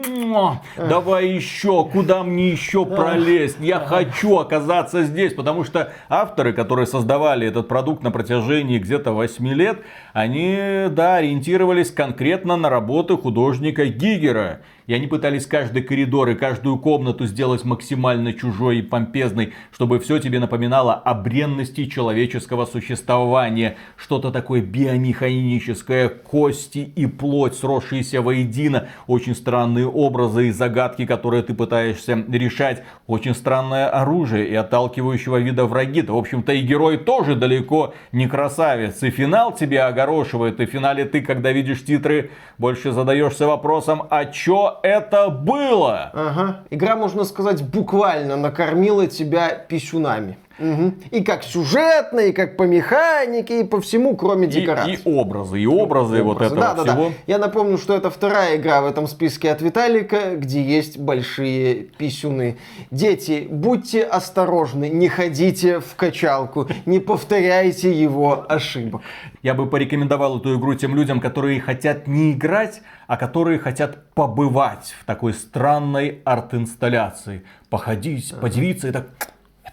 давай 0.76 1.28
еще, 1.28 1.84
куда 1.84 2.22
мне 2.22 2.50
еще 2.50 2.84
пролезть, 2.84 3.56
я 3.60 3.80
хочу 3.80 4.38
оказаться 4.38 5.02
здесь, 5.04 5.34
потому 5.34 5.64
что 5.64 5.92
авторы, 6.08 6.52
которые 6.52 6.86
создавали 6.86 7.46
этот 7.46 7.68
продукт 7.68 8.02
на 8.02 8.10
протяжении 8.10 8.78
где-то 8.78 9.12
8 9.12 9.46
лет, 9.48 9.82
они, 10.12 10.86
да, 10.90 11.16
ориентировались 11.16 11.90
конкретно 11.90 12.56
на 12.56 12.68
работы 12.68 13.16
художника 13.16 13.86
Гигера. 13.86 14.60
И 14.86 14.92
они 14.92 15.06
пытались 15.06 15.46
каждый 15.46 15.82
коридор 15.82 16.28
и 16.28 16.34
каждую 16.34 16.78
комнату 16.78 17.26
сделать 17.26 17.64
максимально 17.64 18.34
чужой 18.34 18.78
и 18.78 18.82
помпезной, 18.82 19.54
чтобы 19.72 19.98
все 19.98 20.18
тебе 20.18 20.40
напоминало 20.40 20.92
о 20.92 21.14
бренности 21.14 21.86
человеческого 21.86 22.66
существования. 22.66 23.76
Что-то 23.96 24.30
такое 24.30 24.60
биомеханическое, 24.60 26.10
кости 26.10 26.92
и 26.96 27.06
плоть, 27.06 27.54
сросшиеся 27.54 28.20
воедино. 28.20 28.88
Очень 29.06 29.34
странные 29.34 29.86
образы 29.88 30.48
и 30.48 30.50
загадки, 30.50 31.06
которые 31.06 31.42
ты 31.42 31.54
пытаешься 31.54 32.22
решать. 32.28 32.82
Очень 33.06 33.34
странное 33.34 33.88
оружие 33.88 34.48
и 34.48 34.54
отталкивающего 34.54 35.38
вида 35.38 35.64
враги. 35.64 36.02
Да, 36.02 36.12
в 36.12 36.18
общем-то, 36.18 36.52
и 36.52 36.60
герой 36.60 36.98
тоже 36.98 37.36
далеко 37.36 37.94
не 38.12 38.26
красавец. 38.26 39.02
И 39.02 39.10
финал 39.10 39.54
тебя 39.54 39.86
огорошивает. 39.86 40.60
И 40.60 40.66
в 40.66 40.70
финале 40.70 41.06
ты, 41.06 41.22
когда 41.22 41.52
видишь 41.52 41.84
титры, 41.84 42.30
больше 42.58 42.92
задаешься 42.92 43.46
вопросом, 43.46 44.02
а 44.10 44.26
чё 44.26 44.73
это 44.82 45.28
было? 45.28 46.10
Ага. 46.12 46.60
Игра, 46.70 46.96
можно 46.96 47.24
сказать, 47.24 47.62
буквально 47.62 48.36
накормила 48.36 49.06
тебя 49.06 49.50
писюнами. 49.50 50.38
Угу. 50.58 50.94
И 51.10 51.24
как 51.24 51.42
сюжетно, 51.42 52.20
и 52.20 52.32
как 52.32 52.56
по 52.56 52.62
механике, 52.62 53.60
и 53.60 53.64
по 53.64 53.80
всему, 53.80 54.16
кроме 54.16 54.46
декораций. 54.46 54.94
И, 54.94 54.96
и 54.96 55.00
образы, 55.04 55.60
и 55.60 55.66
образы, 55.66 56.18
и 56.18 56.20
вот 56.20 56.40
этого 56.40 56.60
да, 56.60 56.74
да, 56.74 56.82
всего. 56.84 57.08
Да. 57.08 57.14
Я 57.26 57.38
напомню, 57.38 57.76
что 57.76 57.94
это 57.94 58.10
вторая 58.10 58.56
игра 58.56 58.80
в 58.80 58.86
этом 58.86 59.08
списке 59.08 59.50
от 59.50 59.60
Виталика, 59.62 60.36
где 60.36 60.62
есть 60.62 60.98
большие 60.98 61.74
писюны. 61.84 62.56
Дети, 62.90 63.46
будьте 63.50 64.02
осторожны, 64.04 64.88
не 64.88 65.08
ходите 65.08 65.80
в 65.80 65.96
качалку, 65.96 66.68
не 66.86 67.00
повторяйте 67.00 67.92
его 67.92 68.46
ошибок. 68.48 69.02
Я 69.42 69.54
бы 69.54 69.66
порекомендовал 69.66 70.38
эту 70.38 70.56
игру 70.56 70.74
тем 70.74 70.94
людям, 70.94 71.20
которые 71.20 71.60
хотят 71.60 72.06
не 72.06 72.32
играть, 72.32 72.80
а 73.06 73.16
которые 73.16 73.58
хотят 73.58 74.12
побывать 74.14 74.94
в 75.00 75.04
такой 75.04 75.34
странной 75.34 76.22
арт-инсталляции. 76.24 77.42
Походить, 77.68 78.32
подивиться 78.40 78.88
и 78.88 78.92
так 78.92 79.06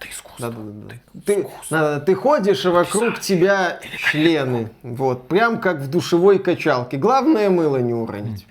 это 0.02 0.12
искусство. 0.12 0.50
Да, 0.50 0.58
да, 0.58 0.96
да. 1.14 1.22
Ты, 1.26 1.42
искусство. 1.42 2.04
ты 2.06 2.16
ходишь, 2.16 2.66
и 2.66 2.70
вокруг 2.70 3.20
тебя 3.20 3.80
члены. 3.98 4.70
Вот, 4.84 5.28
прям 5.28 5.60
как 5.60 5.78
в 5.78 5.90
душевой 5.90 6.40
качалке. 6.40 6.98
Главное 6.98 7.50
мыло 7.50 7.78
не 7.78 7.94
уронить. 7.94 8.48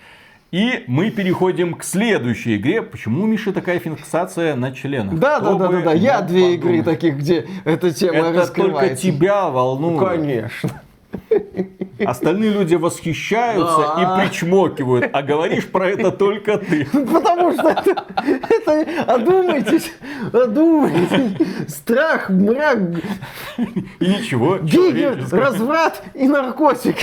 И 0.53 0.85
мы 0.89 1.11
переходим 1.11 1.75
к 1.75 1.85
следующей 1.85 2.57
игре. 2.57 2.83
Почему 2.83 3.23
у 3.23 3.27
Миши 3.27 3.53
такая 3.53 3.79
фиксация 3.79 4.57
на 4.57 4.73
членах? 4.73 5.19
Да, 5.19 5.39
да, 5.39 5.55
да, 5.55 5.69
да, 5.69 5.81
да. 5.83 5.93
Я 5.93 6.23
две 6.23 6.57
подумать. 6.57 6.59
игры 6.59 6.83
таких, 6.83 7.19
где 7.19 7.47
эта 7.65 7.93
тема 7.93 8.19
Это 8.29 8.49
только 8.49 8.97
тебя 8.97 9.49
волнует. 9.49 10.01
Ну, 10.01 10.07
конечно. 10.07 10.83
Остальные 12.05 12.51
люди 12.51 12.75
восхищаются 12.75 13.95
да. 13.97 14.03
и 14.03 14.29
причмокивают, 14.29 15.11
а 15.13 15.23
говоришь 15.23 15.69
про 15.69 15.89
это 15.89 16.11
только 16.11 16.59
ты. 16.59 16.85
Потому 16.87 17.53
что 17.53 17.69
это, 17.69 18.05
это 18.49 19.03
одумайтесь, 19.13 19.93
одумайтесь. 20.33 21.69
Страх, 21.69 22.31
мрак. 22.31 22.79
И 23.59 24.07
ничего. 24.07 24.59
Гигер, 24.59 25.27
разврат 25.31 26.03
и 26.15 26.29
наркотик. 26.29 26.97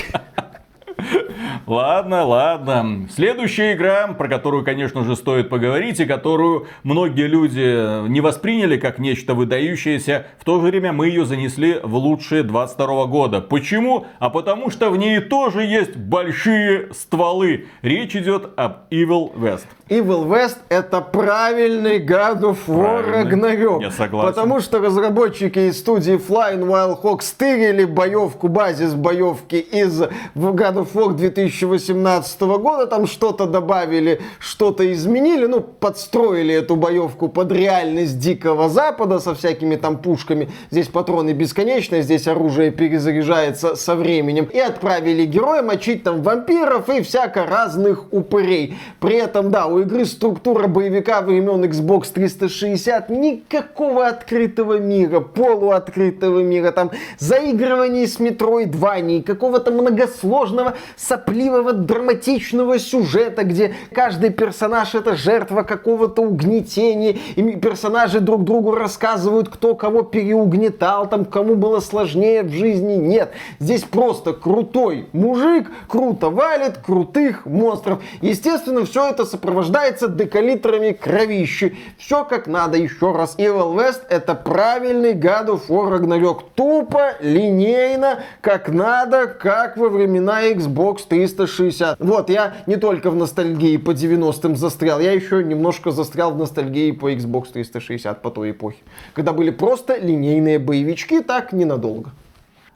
Ладно, 1.66 2.24
ладно. 2.24 3.08
Следующая 3.14 3.74
игра, 3.74 4.08
про 4.08 4.28
которую, 4.28 4.64
конечно 4.64 5.04
же, 5.04 5.16
стоит 5.16 5.48
поговорить, 5.50 6.00
и 6.00 6.06
которую 6.06 6.66
многие 6.82 7.26
люди 7.26 8.08
не 8.08 8.20
восприняли 8.20 8.78
как 8.78 8.98
нечто 8.98 9.34
выдающееся, 9.34 10.26
в 10.38 10.44
то 10.44 10.60
же 10.60 10.66
время 10.66 10.92
мы 10.92 11.08
ее 11.08 11.26
занесли 11.26 11.78
в 11.82 11.94
лучшие 11.94 12.42
22 12.42 13.06
года. 13.06 13.40
Почему? 13.40 14.06
А 14.18 14.30
потому 14.30 14.70
что 14.70 14.90
в 14.90 14.96
ней 14.96 15.20
тоже 15.20 15.62
есть 15.62 15.96
большие 15.96 16.92
стволы. 16.94 17.66
Речь 17.82 18.16
идет 18.16 18.50
об 18.56 18.88
Evil 18.90 19.34
West. 19.34 19.66
Evil 19.88 20.26
West 20.26 20.58
это 20.68 21.00
правильный 21.00 21.98
God 21.98 22.40
of 22.40 22.58
War 22.66 23.04
Ragnarok. 23.06 23.82
Я 23.82 23.90
согласен. 23.90 24.28
Потому 24.28 24.60
что 24.60 24.80
разработчики 24.80 25.58
из 25.58 25.78
студии 25.78 26.14
Flying 26.14 26.66
Wild 26.66 27.02
Hog 27.02 27.20
стырили 27.22 27.84
боевку, 27.84 28.48
базис 28.48 28.94
боевки 28.94 29.56
из 29.56 30.02
God 30.34 30.76
of 30.76 30.87
War 30.94 31.12
2018 31.12 32.40
года. 32.40 32.86
Там 32.86 33.06
что-то 33.06 33.46
добавили, 33.46 34.20
что-то 34.38 34.92
изменили. 34.92 35.46
Ну, 35.46 35.60
подстроили 35.60 36.54
эту 36.54 36.76
боевку 36.76 37.28
под 37.28 37.52
реальность 37.52 38.18
Дикого 38.18 38.68
Запада 38.68 39.18
со 39.18 39.34
всякими 39.34 39.76
там 39.76 39.98
пушками. 39.98 40.48
Здесь 40.70 40.88
патроны 40.88 41.32
бесконечные, 41.32 42.02
здесь 42.02 42.26
оружие 42.28 42.70
перезаряжается 42.70 43.76
со 43.76 43.94
временем. 43.94 44.48
И 44.52 44.58
отправили 44.58 45.24
героя 45.24 45.62
мочить 45.62 46.02
там 46.02 46.22
вампиров 46.22 46.88
и 46.88 47.02
всяко 47.02 47.46
разных 47.46 48.12
упырей. 48.12 48.76
При 49.00 49.16
этом, 49.16 49.50
да, 49.50 49.66
у 49.66 49.80
игры 49.80 50.04
структура 50.04 50.66
боевика 50.68 51.20
времен 51.22 51.64
Xbox 51.64 52.12
360 52.12 53.10
никакого 53.10 54.06
открытого 54.06 54.78
мира, 54.78 55.20
полуоткрытого 55.20 56.40
мира, 56.40 56.72
там 56.72 56.90
заигрываний 57.18 58.06
с 58.06 58.18
Metroidvania, 58.18 59.22
какого-то 59.22 59.70
многосложного, 59.70 60.74
сопливого, 60.96 61.72
драматичного 61.72 62.78
сюжета, 62.78 63.44
где 63.44 63.74
каждый 63.92 64.30
персонаж 64.30 64.94
это 64.94 65.16
жертва 65.16 65.62
какого-то 65.62 66.22
угнетения, 66.22 67.18
и 67.36 67.56
персонажи 67.56 68.20
друг 68.20 68.44
другу 68.44 68.74
рассказывают, 68.74 69.48
кто 69.48 69.74
кого 69.74 70.02
переугнетал, 70.02 71.08
там, 71.08 71.24
кому 71.24 71.54
было 71.54 71.80
сложнее 71.80 72.42
в 72.42 72.50
жизни. 72.50 72.94
Нет, 72.94 73.32
здесь 73.58 73.84
просто 73.84 74.32
крутой 74.32 75.08
мужик, 75.12 75.70
круто 75.88 76.30
валит 76.30 76.78
крутых 76.78 77.46
монстров. 77.46 78.00
Естественно, 78.20 78.84
все 78.84 79.08
это 79.08 79.24
сопровождается 79.24 80.08
декалитрами 80.08 80.92
кровищи. 80.92 81.76
Все 81.98 82.24
как 82.24 82.46
надо. 82.46 82.78
Еще 82.78 83.12
раз, 83.12 83.36
Evil 83.38 83.74
West 83.74 84.02
это 84.08 84.34
правильный 84.34 85.14
God 85.14 85.46
of 85.46 85.68
War 85.68 85.98
Ragnarok. 85.98 86.42
Тупо, 86.54 87.14
линейно, 87.20 88.20
как 88.40 88.68
надо, 88.68 89.26
как 89.26 89.76
во 89.76 89.88
времена 89.88 90.44
Xbox 90.44 90.67
360. 91.08 91.98
Вот, 92.00 92.30
я 92.30 92.54
не 92.66 92.76
только 92.76 93.10
в 93.10 93.16
ностальгии 93.16 93.76
по 93.76 93.90
90-м 93.90 94.56
застрял, 94.56 95.00
я 95.00 95.12
еще 95.12 95.42
немножко 95.44 95.90
застрял 95.90 96.32
в 96.32 96.38
ностальгии 96.38 96.90
по 96.92 97.12
Xbox 97.12 97.52
360 97.52 98.22
по 98.22 98.30
той 98.30 98.52
эпохе. 98.52 98.78
Когда 99.14 99.32
были 99.32 99.50
просто 99.50 99.96
линейные 99.96 100.58
боевички, 100.58 101.20
так 101.20 101.52
ненадолго. 101.52 102.10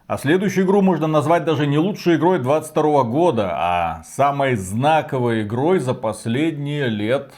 А 0.06 0.18
следующую 0.18 0.66
игру 0.66 0.82
можно 0.82 1.06
назвать 1.06 1.44
даже 1.44 1.66
не 1.66 1.78
лучшей 1.78 2.16
игрой 2.16 2.38
22 2.38 3.04
года, 3.04 3.50
а 3.54 4.02
самой 4.04 4.56
знаковой 4.56 5.42
игрой 5.42 5.78
за 5.78 5.94
последние 5.94 6.88
лет 6.88 7.32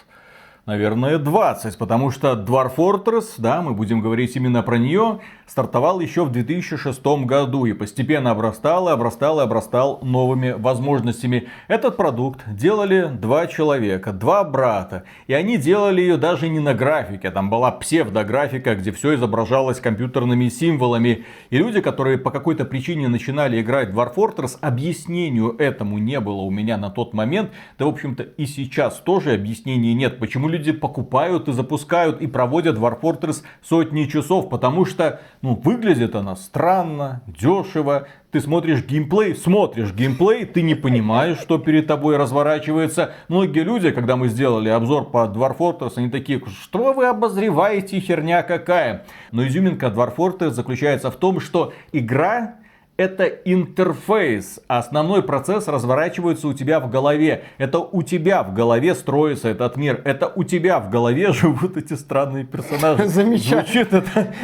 наверное, 0.66 1.18
20, 1.18 1.76
потому 1.76 2.10
что 2.10 2.32
Dwarf 2.32 2.76
Fortress, 2.76 3.34
да, 3.38 3.60
мы 3.60 3.74
будем 3.74 4.00
говорить 4.00 4.34
именно 4.36 4.62
про 4.62 4.78
нее, 4.78 5.20
стартовал 5.46 6.00
еще 6.00 6.24
в 6.24 6.32
2006 6.32 7.04
году 7.26 7.66
и 7.66 7.74
постепенно 7.74 8.30
обрастал 8.30 8.88
и 8.88 8.92
обрастал 8.92 9.40
и 9.40 9.42
обрастал 9.42 9.98
новыми 10.02 10.52
возможностями. 10.52 11.48
Этот 11.68 11.96
продукт 11.96 12.40
делали 12.46 13.10
два 13.12 13.46
человека, 13.46 14.12
два 14.12 14.42
брата, 14.44 15.04
и 15.26 15.34
они 15.34 15.58
делали 15.58 16.00
ее 16.00 16.16
даже 16.16 16.48
не 16.48 16.60
на 16.60 16.72
графике, 16.72 17.30
там 17.30 17.50
была 17.50 17.70
псевдографика, 17.70 18.74
где 18.74 18.90
все 18.92 19.14
изображалось 19.16 19.80
компьютерными 19.80 20.48
символами, 20.48 21.24
и 21.50 21.58
люди, 21.58 21.82
которые 21.82 22.16
по 22.16 22.30
какой-то 22.30 22.64
причине 22.64 23.08
начинали 23.08 23.60
играть 23.60 23.90
в 23.90 23.98
Dwarf 23.98 24.14
Fortress, 24.14 24.56
объяснению 24.62 25.56
этому 25.58 25.98
не 25.98 26.20
было 26.20 26.40
у 26.40 26.50
меня 26.50 26.78
на 26.78 26.88
тот 26.88 27.12
момент, 27.12 27.50
да 27.78 27.84
в 27.84 27.88
общем-то 27.88 28.22
и 28.22 28.46
сейчас 28.46 28.96
тоже 29.00 29.34
объяснений 29.34 29.92
нет, 29.92 30.18
почему 30.18 30.48
люди 30.54 30.72
покупают 30.72 31.48
и 31.48 31.52
запускают 31.52 32.20
и 32.20 32.26
проводят 32.26 32.76
War 32.76 33.00
Fortress 33.00 33.42
сотни 33.62 34.04
часов, 34.04 34.48
потому 34.48 34.84
что 34.84 35.20
ну, 35.42 35.54
выглядит 35.54 36.14
она 36.14 36.36
странно, 36.36 37.22
дешево. 37.26 38.06
Ты 38.30 38.40
смотришь 38.40 38.84
геймплей, 38.84 39.34
смотришь 39.34 39.92
геймплей, 39.92 40.44
ты 40.44 40.62
не 40.62 40.74
понимаешь, 40.74 41.38
что 41.38 41.58
перед 41.58 41.86
тобой 41.86 42.16
разворачивается. 42.16 43.12
Многие 43.28 43.60
люди, 43.60 43.90
когда 43.90 44.16
мы 44.16 44.28
сделали 44.28 44.68
обзор 44.68 45.10
по 45.10 45.26
Dwarf 45.26 45.58
Fortress, 45.58 45.92
они 45.96 46.10
такие, 46.10 46.40
что 46.46 46.92
вы 46.92 47.06
обозреваете, 47.06 48.00
херня 48.00 48.42
какая. 48.42 49.06
Но 49.30 49.46
изюминка 49.46 49.86
Dwarf 49.86 50.16
Fortress 50.16 50.50
заключается 50.50 51.10
в 51.10 51.16
том, 51.16 51.40
что 51.40 51.72
игра 51.92 52.56
это 52.96 53.24
интерфейс. 53.24 54.60
Основной 54.68 55.22
процесс 55.22 55.66
разворачивается 55.66 56.46
у 56.46 56.52
тебя 56.52 56.78
в 56.78 56.88
голове. 56.88 57.44
Это 57.58 57.80
у 57.80 58.02
тебя 58.02 58.42
в 58.44 58.54
голове 58.54 58.94
строится 58.94 59.48
этот 59.48 59.76
мир. 59.76 60.00
Это 60.04 60.28
у 60.28 60.44
тебя 60.44 60.78
в 60.78 60.90
голове 60.90 61.32
живут 61.32 61.76
эти 61.76 61.94
странные 61.94 62.44
персонажи. 62.44 63.06
Замечательно. 63.08 63.64
Звучит 63.64 63.92
это 63.92 64.34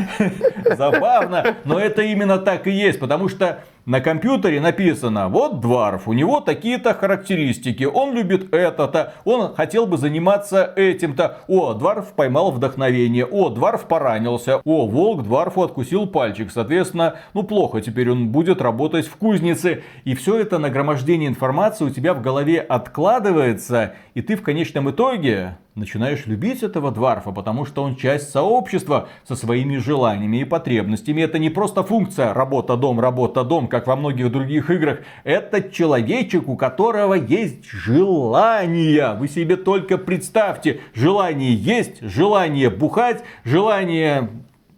забавно, 0.76 1.56
но 1.64 1.78
это 1.78 2.02
именно 2.02 2.38
так 2.38 2.66
и 2.66 2.72
есть. 2.72 2.98
Потому 2.98 3.28
что 3.28 3.62
на 3.86 4.00
компьютере 4.00 4.60
написано, 4.60 5.28
вот 5.28 5.60
Дварф, 5.60 6.06
у 6.06 6.12
него 6.12 6.40
такие-то 6.40 6.94
характеристики, 6.94 7.84
он 7.84 8.14
любит 8.14 8.52
это-то, 8.54 9.14
он 9.24 9.54
хотел 9.54 9.86
бы 9.86 9.96
заниматься 9.96 10.72
этим-то. 10.76 11.38
О, 11.48 11.74
Дварф 11.74 12.12
поймал 12.12 12.50
вдохновение, 12.50 13.24
о, 13.24 13.48
Дварф 13.48 13.86
поранился, 13.86 14.60
о, 14.64 14.86
Волк 14.86 15.22
Дварфу 15.22 15.62
откусил 15.62 16.06
пальчик. 16.06 16.50
Соответственно, 16.52 17.16
ну 17.34 17.42
плохо, 17.42 17.80
теперь 17.80 18.10
он 18.10 18.28
будет 18.28 18.60
работать 18.60 19.06
в 19.06 19.16
кузнице. 19.16 19.82
И 20.04 20.14
все 20.14 20.38
это 20.38 20.58
нагромождение 20.58 21.28
информации 21.28 21.84
у 21.84 21.90
тебя 21.90 22.14
в 22.14 22.20
голове 22.20 22.60
откладывается, 22.60 23.94
и 24.14 24.22
ты 24.22 24.36
в 24.36 24.42
конечном 24.42 24.90
итоге 24.90 25.56
начинаешь 25.80 26.26
любить 26.26 26.62
этого 26.62 26.92
дварфа, 26.92 27.32
потому 27.32 27.64
что 27.64 27.82
он 27.82 27.96
часть 27.96 28.30
сообщества 28.30 29.08
со 29.26 29.34
своими 29.34 29.78
желаниями 29.78 30.42
и 30.42 30.44
потребностями. 30.44 31.22
Это 31.22 31.38
не 31.38 31.50
просто 31.50 31.82
функция 31.82 32.32
работа-дом, 32.32 33.00
работа-дом, 33.00 33.66
как 33.66 33.86
во 33.88 33.96
многих 33.96 34.30
других 34.30 34.70
играх. 34.70 35.00
Это 35.24 35.62
человечек, 35.62 36.48
у 36.48 36.56
которого 36.56 37.14
есть 37.14 37.68
желание. 37.68 39.14
Вы 39.14 39.26
себе 39.26 39.56
только 39.56 39.98
представьте, 39.98 40.80
желание 40.94 41.54
есть, 41.54 42.00
желание 42.02 42.70
бухать, 42.70 43.24
желание 43.44 44.28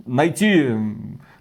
найти 0.06 0.70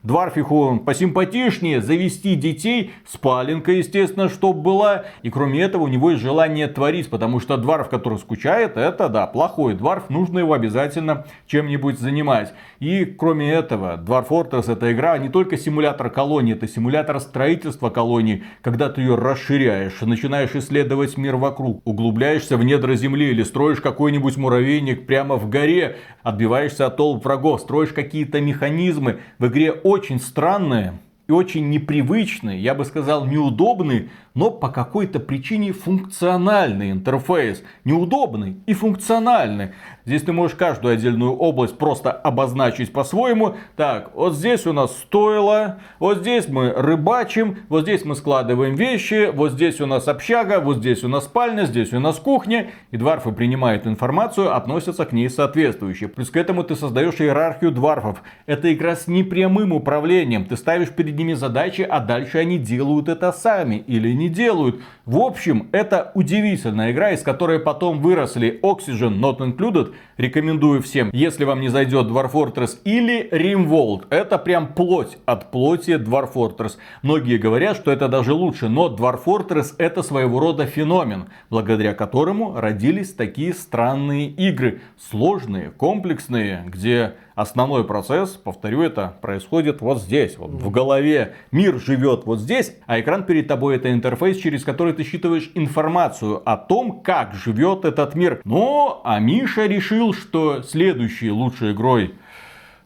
Дварфиху 0.04 0.82
посимпатичнее, 0.84 1.80
завести 1.80 2.36
детей, 2.36 2.92
спаленка, 3.08 3.72
естественно, 3.72 4.30
чтоб 4.30 4.58
была. 4.58 5.06
И 5.22 5.30
кроме 5.30 5.62
этого 5.62 5.84
у 5.84 5.88
него 5.88 6.12
есть 6.12 6.24
желание 6.24 6.68
творить, 6.68 7.10
потому 7.10 7.40
что 7.40 7.56
дварф, 7.58 7.90
который 7.90 8.18
скучает, 8.18 8.78
это, 8.78 9.10
да, 9.10 9.28
плохой 9.28 9.76
дварф, 9.76 10.10
нужно 10.10 10.40
его 10.40 10.54
обязательно 10.54 11.26
чем-нибудь 11.46 12.00
занимать. 12.00 12.54
И 12.80 13.06
кроме 13.06 13.52
этого, 13.52 13.96
Dwarf 14.04 14.30
Fortress 14.30 14.72
это 14.72 14.92
игра 14.92 15.18
не 15.20 15.30
только 15.30 15.56
симулятор 15.56 16.10
колонии, 16.10 16.54
это 16.54 16.68
симулятор 16.68 17.20
строительства 17.20 17.92
колонии, 17.92 18.44
когда 18.64 18.90
ты 18.90 19.02
ее 19.02 19.16
расширяешь, 19.16 20.02
начинаешь 20.02 20.56
исследовать 20.56 21.16
мир 21.18 21.36
вокруг, 21.36 21.82
углубляешься 21.86 22.58
в 22.58 22.64
недра 22.64 22.96
земли 22.96 23.30
или 23.30 23.44
строишь 23.44 23.82
какой-нибудь 23.82 24.38
муравейник 24.38 25.06
прямо 25.06 25.36
в 25.36 25.48
горе, 25.48 25.98
отбиваешься 26.24 26.88
от 26.88 26.98
толп 26.98 27.24
врагов, 27.24 27.62
строишь 27.62 27.94
какие-то 27.94 28.42
механизмы. 28.42 29.20
В 29.38 29.46
игре 29.46 29.72
очень 29.92 30.20
странные 30.20 31.00
и 31.28 31.32
очень 31.32 31.70
непривычный, 31.70 32.60
я 32.60 32.74
бы 32.74 32.86
сказал, 32.86 33.26
неудобный, 33.26 34.10
но 34.34 34.52
по 34.52 34.70
какой-то 34.70 35.20
причине 35.20 35.74
функциональный 35.74 36.92
интерфейс. 36.92 37.64
Неудобный 37.84 38.58
и 38.66 38.74
функциональный. 38.74 39.72
Здесь 40.06 40.24
ты 40.24 40.32
можешь 40.32 40.58
каждую 40.58 40.96
отдельную 40.96 41.34
область 41.34 41.78
просто 41.78 42.12
обозначить 42.12 42.92
по-своему. 42.92 43.56
Так, 43.76 44.16
вот 44.16 44.36
здесь 44.36 44.66
у 44.66 44.74
нас 44.74 44.98
стоило, 44.98 45.80
вот 46.00 46.20
здесь 46.20 46.48
мы 46.48 46.72
рыбачим, 46.72 47.60
вот 47.70 47.84
здесь 47.84 48.04
мы 48.04 48.16
складываем 48.16 48.76
вещи, 48.76 49.30
вот 49.32 49.52
здесь 49.52 49.80
у 49.80 49.86
нас 49.86 50.08
общага, 50.08 50.60
вот 50.60 50.78
здесь 50.78 51.04
у 51.04 51.08
нас 51.08 51.26
спальня, 51.26 51.66
здесь 51.66 51.94
у 51.94 52.00
нас 52.00 52.18
кухня. 52.18 52.72
И 52.90 52.98
дварфы 52.98 53.32
принимают 53.32 53.86
информацию, 53.86 54.56
относятся 54.56 55.06
к 55.06 55.12
ней 55.12 55.30
соответствующе. 55.30 56.08
Плюс 56.08 56.32
к 56.32 56.38
этому 56.38 56.64
ты 56.64 56.76
создаешь 56.76 57.20
иерархию 57.20 57.72
дварфов. 57.72 58.24
Это 58.48 58.74
игра 58.74 58.96
с 58.96 59.08
непрямым 59.08 59.72
управлением. 59.72 60.46
Ты 60.46 60.58
ставишь 60.58 60.90
перед 60.90 61.16
ними 61.16 61.34
задачи, 61.34 61.82
а 61.82 62.00
дальше 62.00 62.40
они 62.40 62.58
делают 62.58 63.08
это 63.08 63.32
сами 63.32 63.76
или 63.76 64.14
не 64.22 64.30
делают. 64.30 64.82
В 65.06 65.18
общем, 65.18 65.68
это 65.72 66.12
удивительная 66.14 66.92
игра, 66.92 67.12
из 67.12 67.22
которой 67.22 67.60
потом 67.60 68.00
выросли 68.00 68.60
Oxygen 68.64 69.20
Not 69.20 69.40
Included. 69.40 69.94
Рекомендую 70.18 70.82
всем, 70.82 71.10
если 71.12 71.44
вам 71.44 71.60
не 71.60 71.70
зайдет 71.70 72.06
Dwarf 72.06 72.32
Fortress 72.32 72.78
или 72.86 73.28
Rimworld. 73.32 74.06
Это 74.10 74.38
прям 74.38 74.74
плоть 74.74 75.18
от 75.26 75.52
плоти 75.52 75.92
Dwarf 75.92 76.34
Fortress. 76.34 76.78
Многие 77.02 77.38
говорят, 77.38 77.76
что 77.76 77.92
это 77.92 78.08
даже 78.08 78.34
лучше, 78.34 78.70
но 78.70 78.88
Dwarf 78.88 79.24
Fortress 79.26 79.74
это 79.78 80.04
своего 80.04 80.40
рода 80.40 80.68
феномен, 80.68 81.26
благодаря 81.50 81.94
которому 81.94 82.56
родились 82.56 83.14
такие 83.14 83.54
странные 83.54 84.28
игры. 84.28 84.82
Сложные, 85.10 85.72
комплексные, 85.72 86.64
где 86.68 87.16
основной 87.36 87.84
процесс, 87.86 88.32
повторю 88.32 88.82
это, 88.82 89.16
происходит 89.22 89.82
вот 89.82 90.02
здесь, 90.02 90.38
вот 90.38 90.52
в 90.52 90.70
голове. 90.70 91.36
Мир 91.52 91.80
живет 91.80 92.26
вот 92.26 92.40
здесь, 92.40 92.76
а 92.86 93.00
экран 93.00 93.24
перед 93.24 93.48
тобой 93.48 93.78
это 93.78 93.92
интерфейс, 94.12 94.38
через 94.38 94.66
который 94.66 94.92
ты 94.92 95.04
считываешь 95.04 95.50
информацию 95.56 96.42
о 96.46 96.58
том, 96.58 97.02
как 97.02 97.34
живет 97.34 97.86
этот 97.86 98.14
мир. 98.14 98.42
Но, 98.44 99.02
а 99.06 99.20
Миша 99.20 99.68
решил, 99.68 100.14
что 100.14 100.62
следующей 100.64 101.32
лучшей 101.32 101.72
игрой 101.72 102.16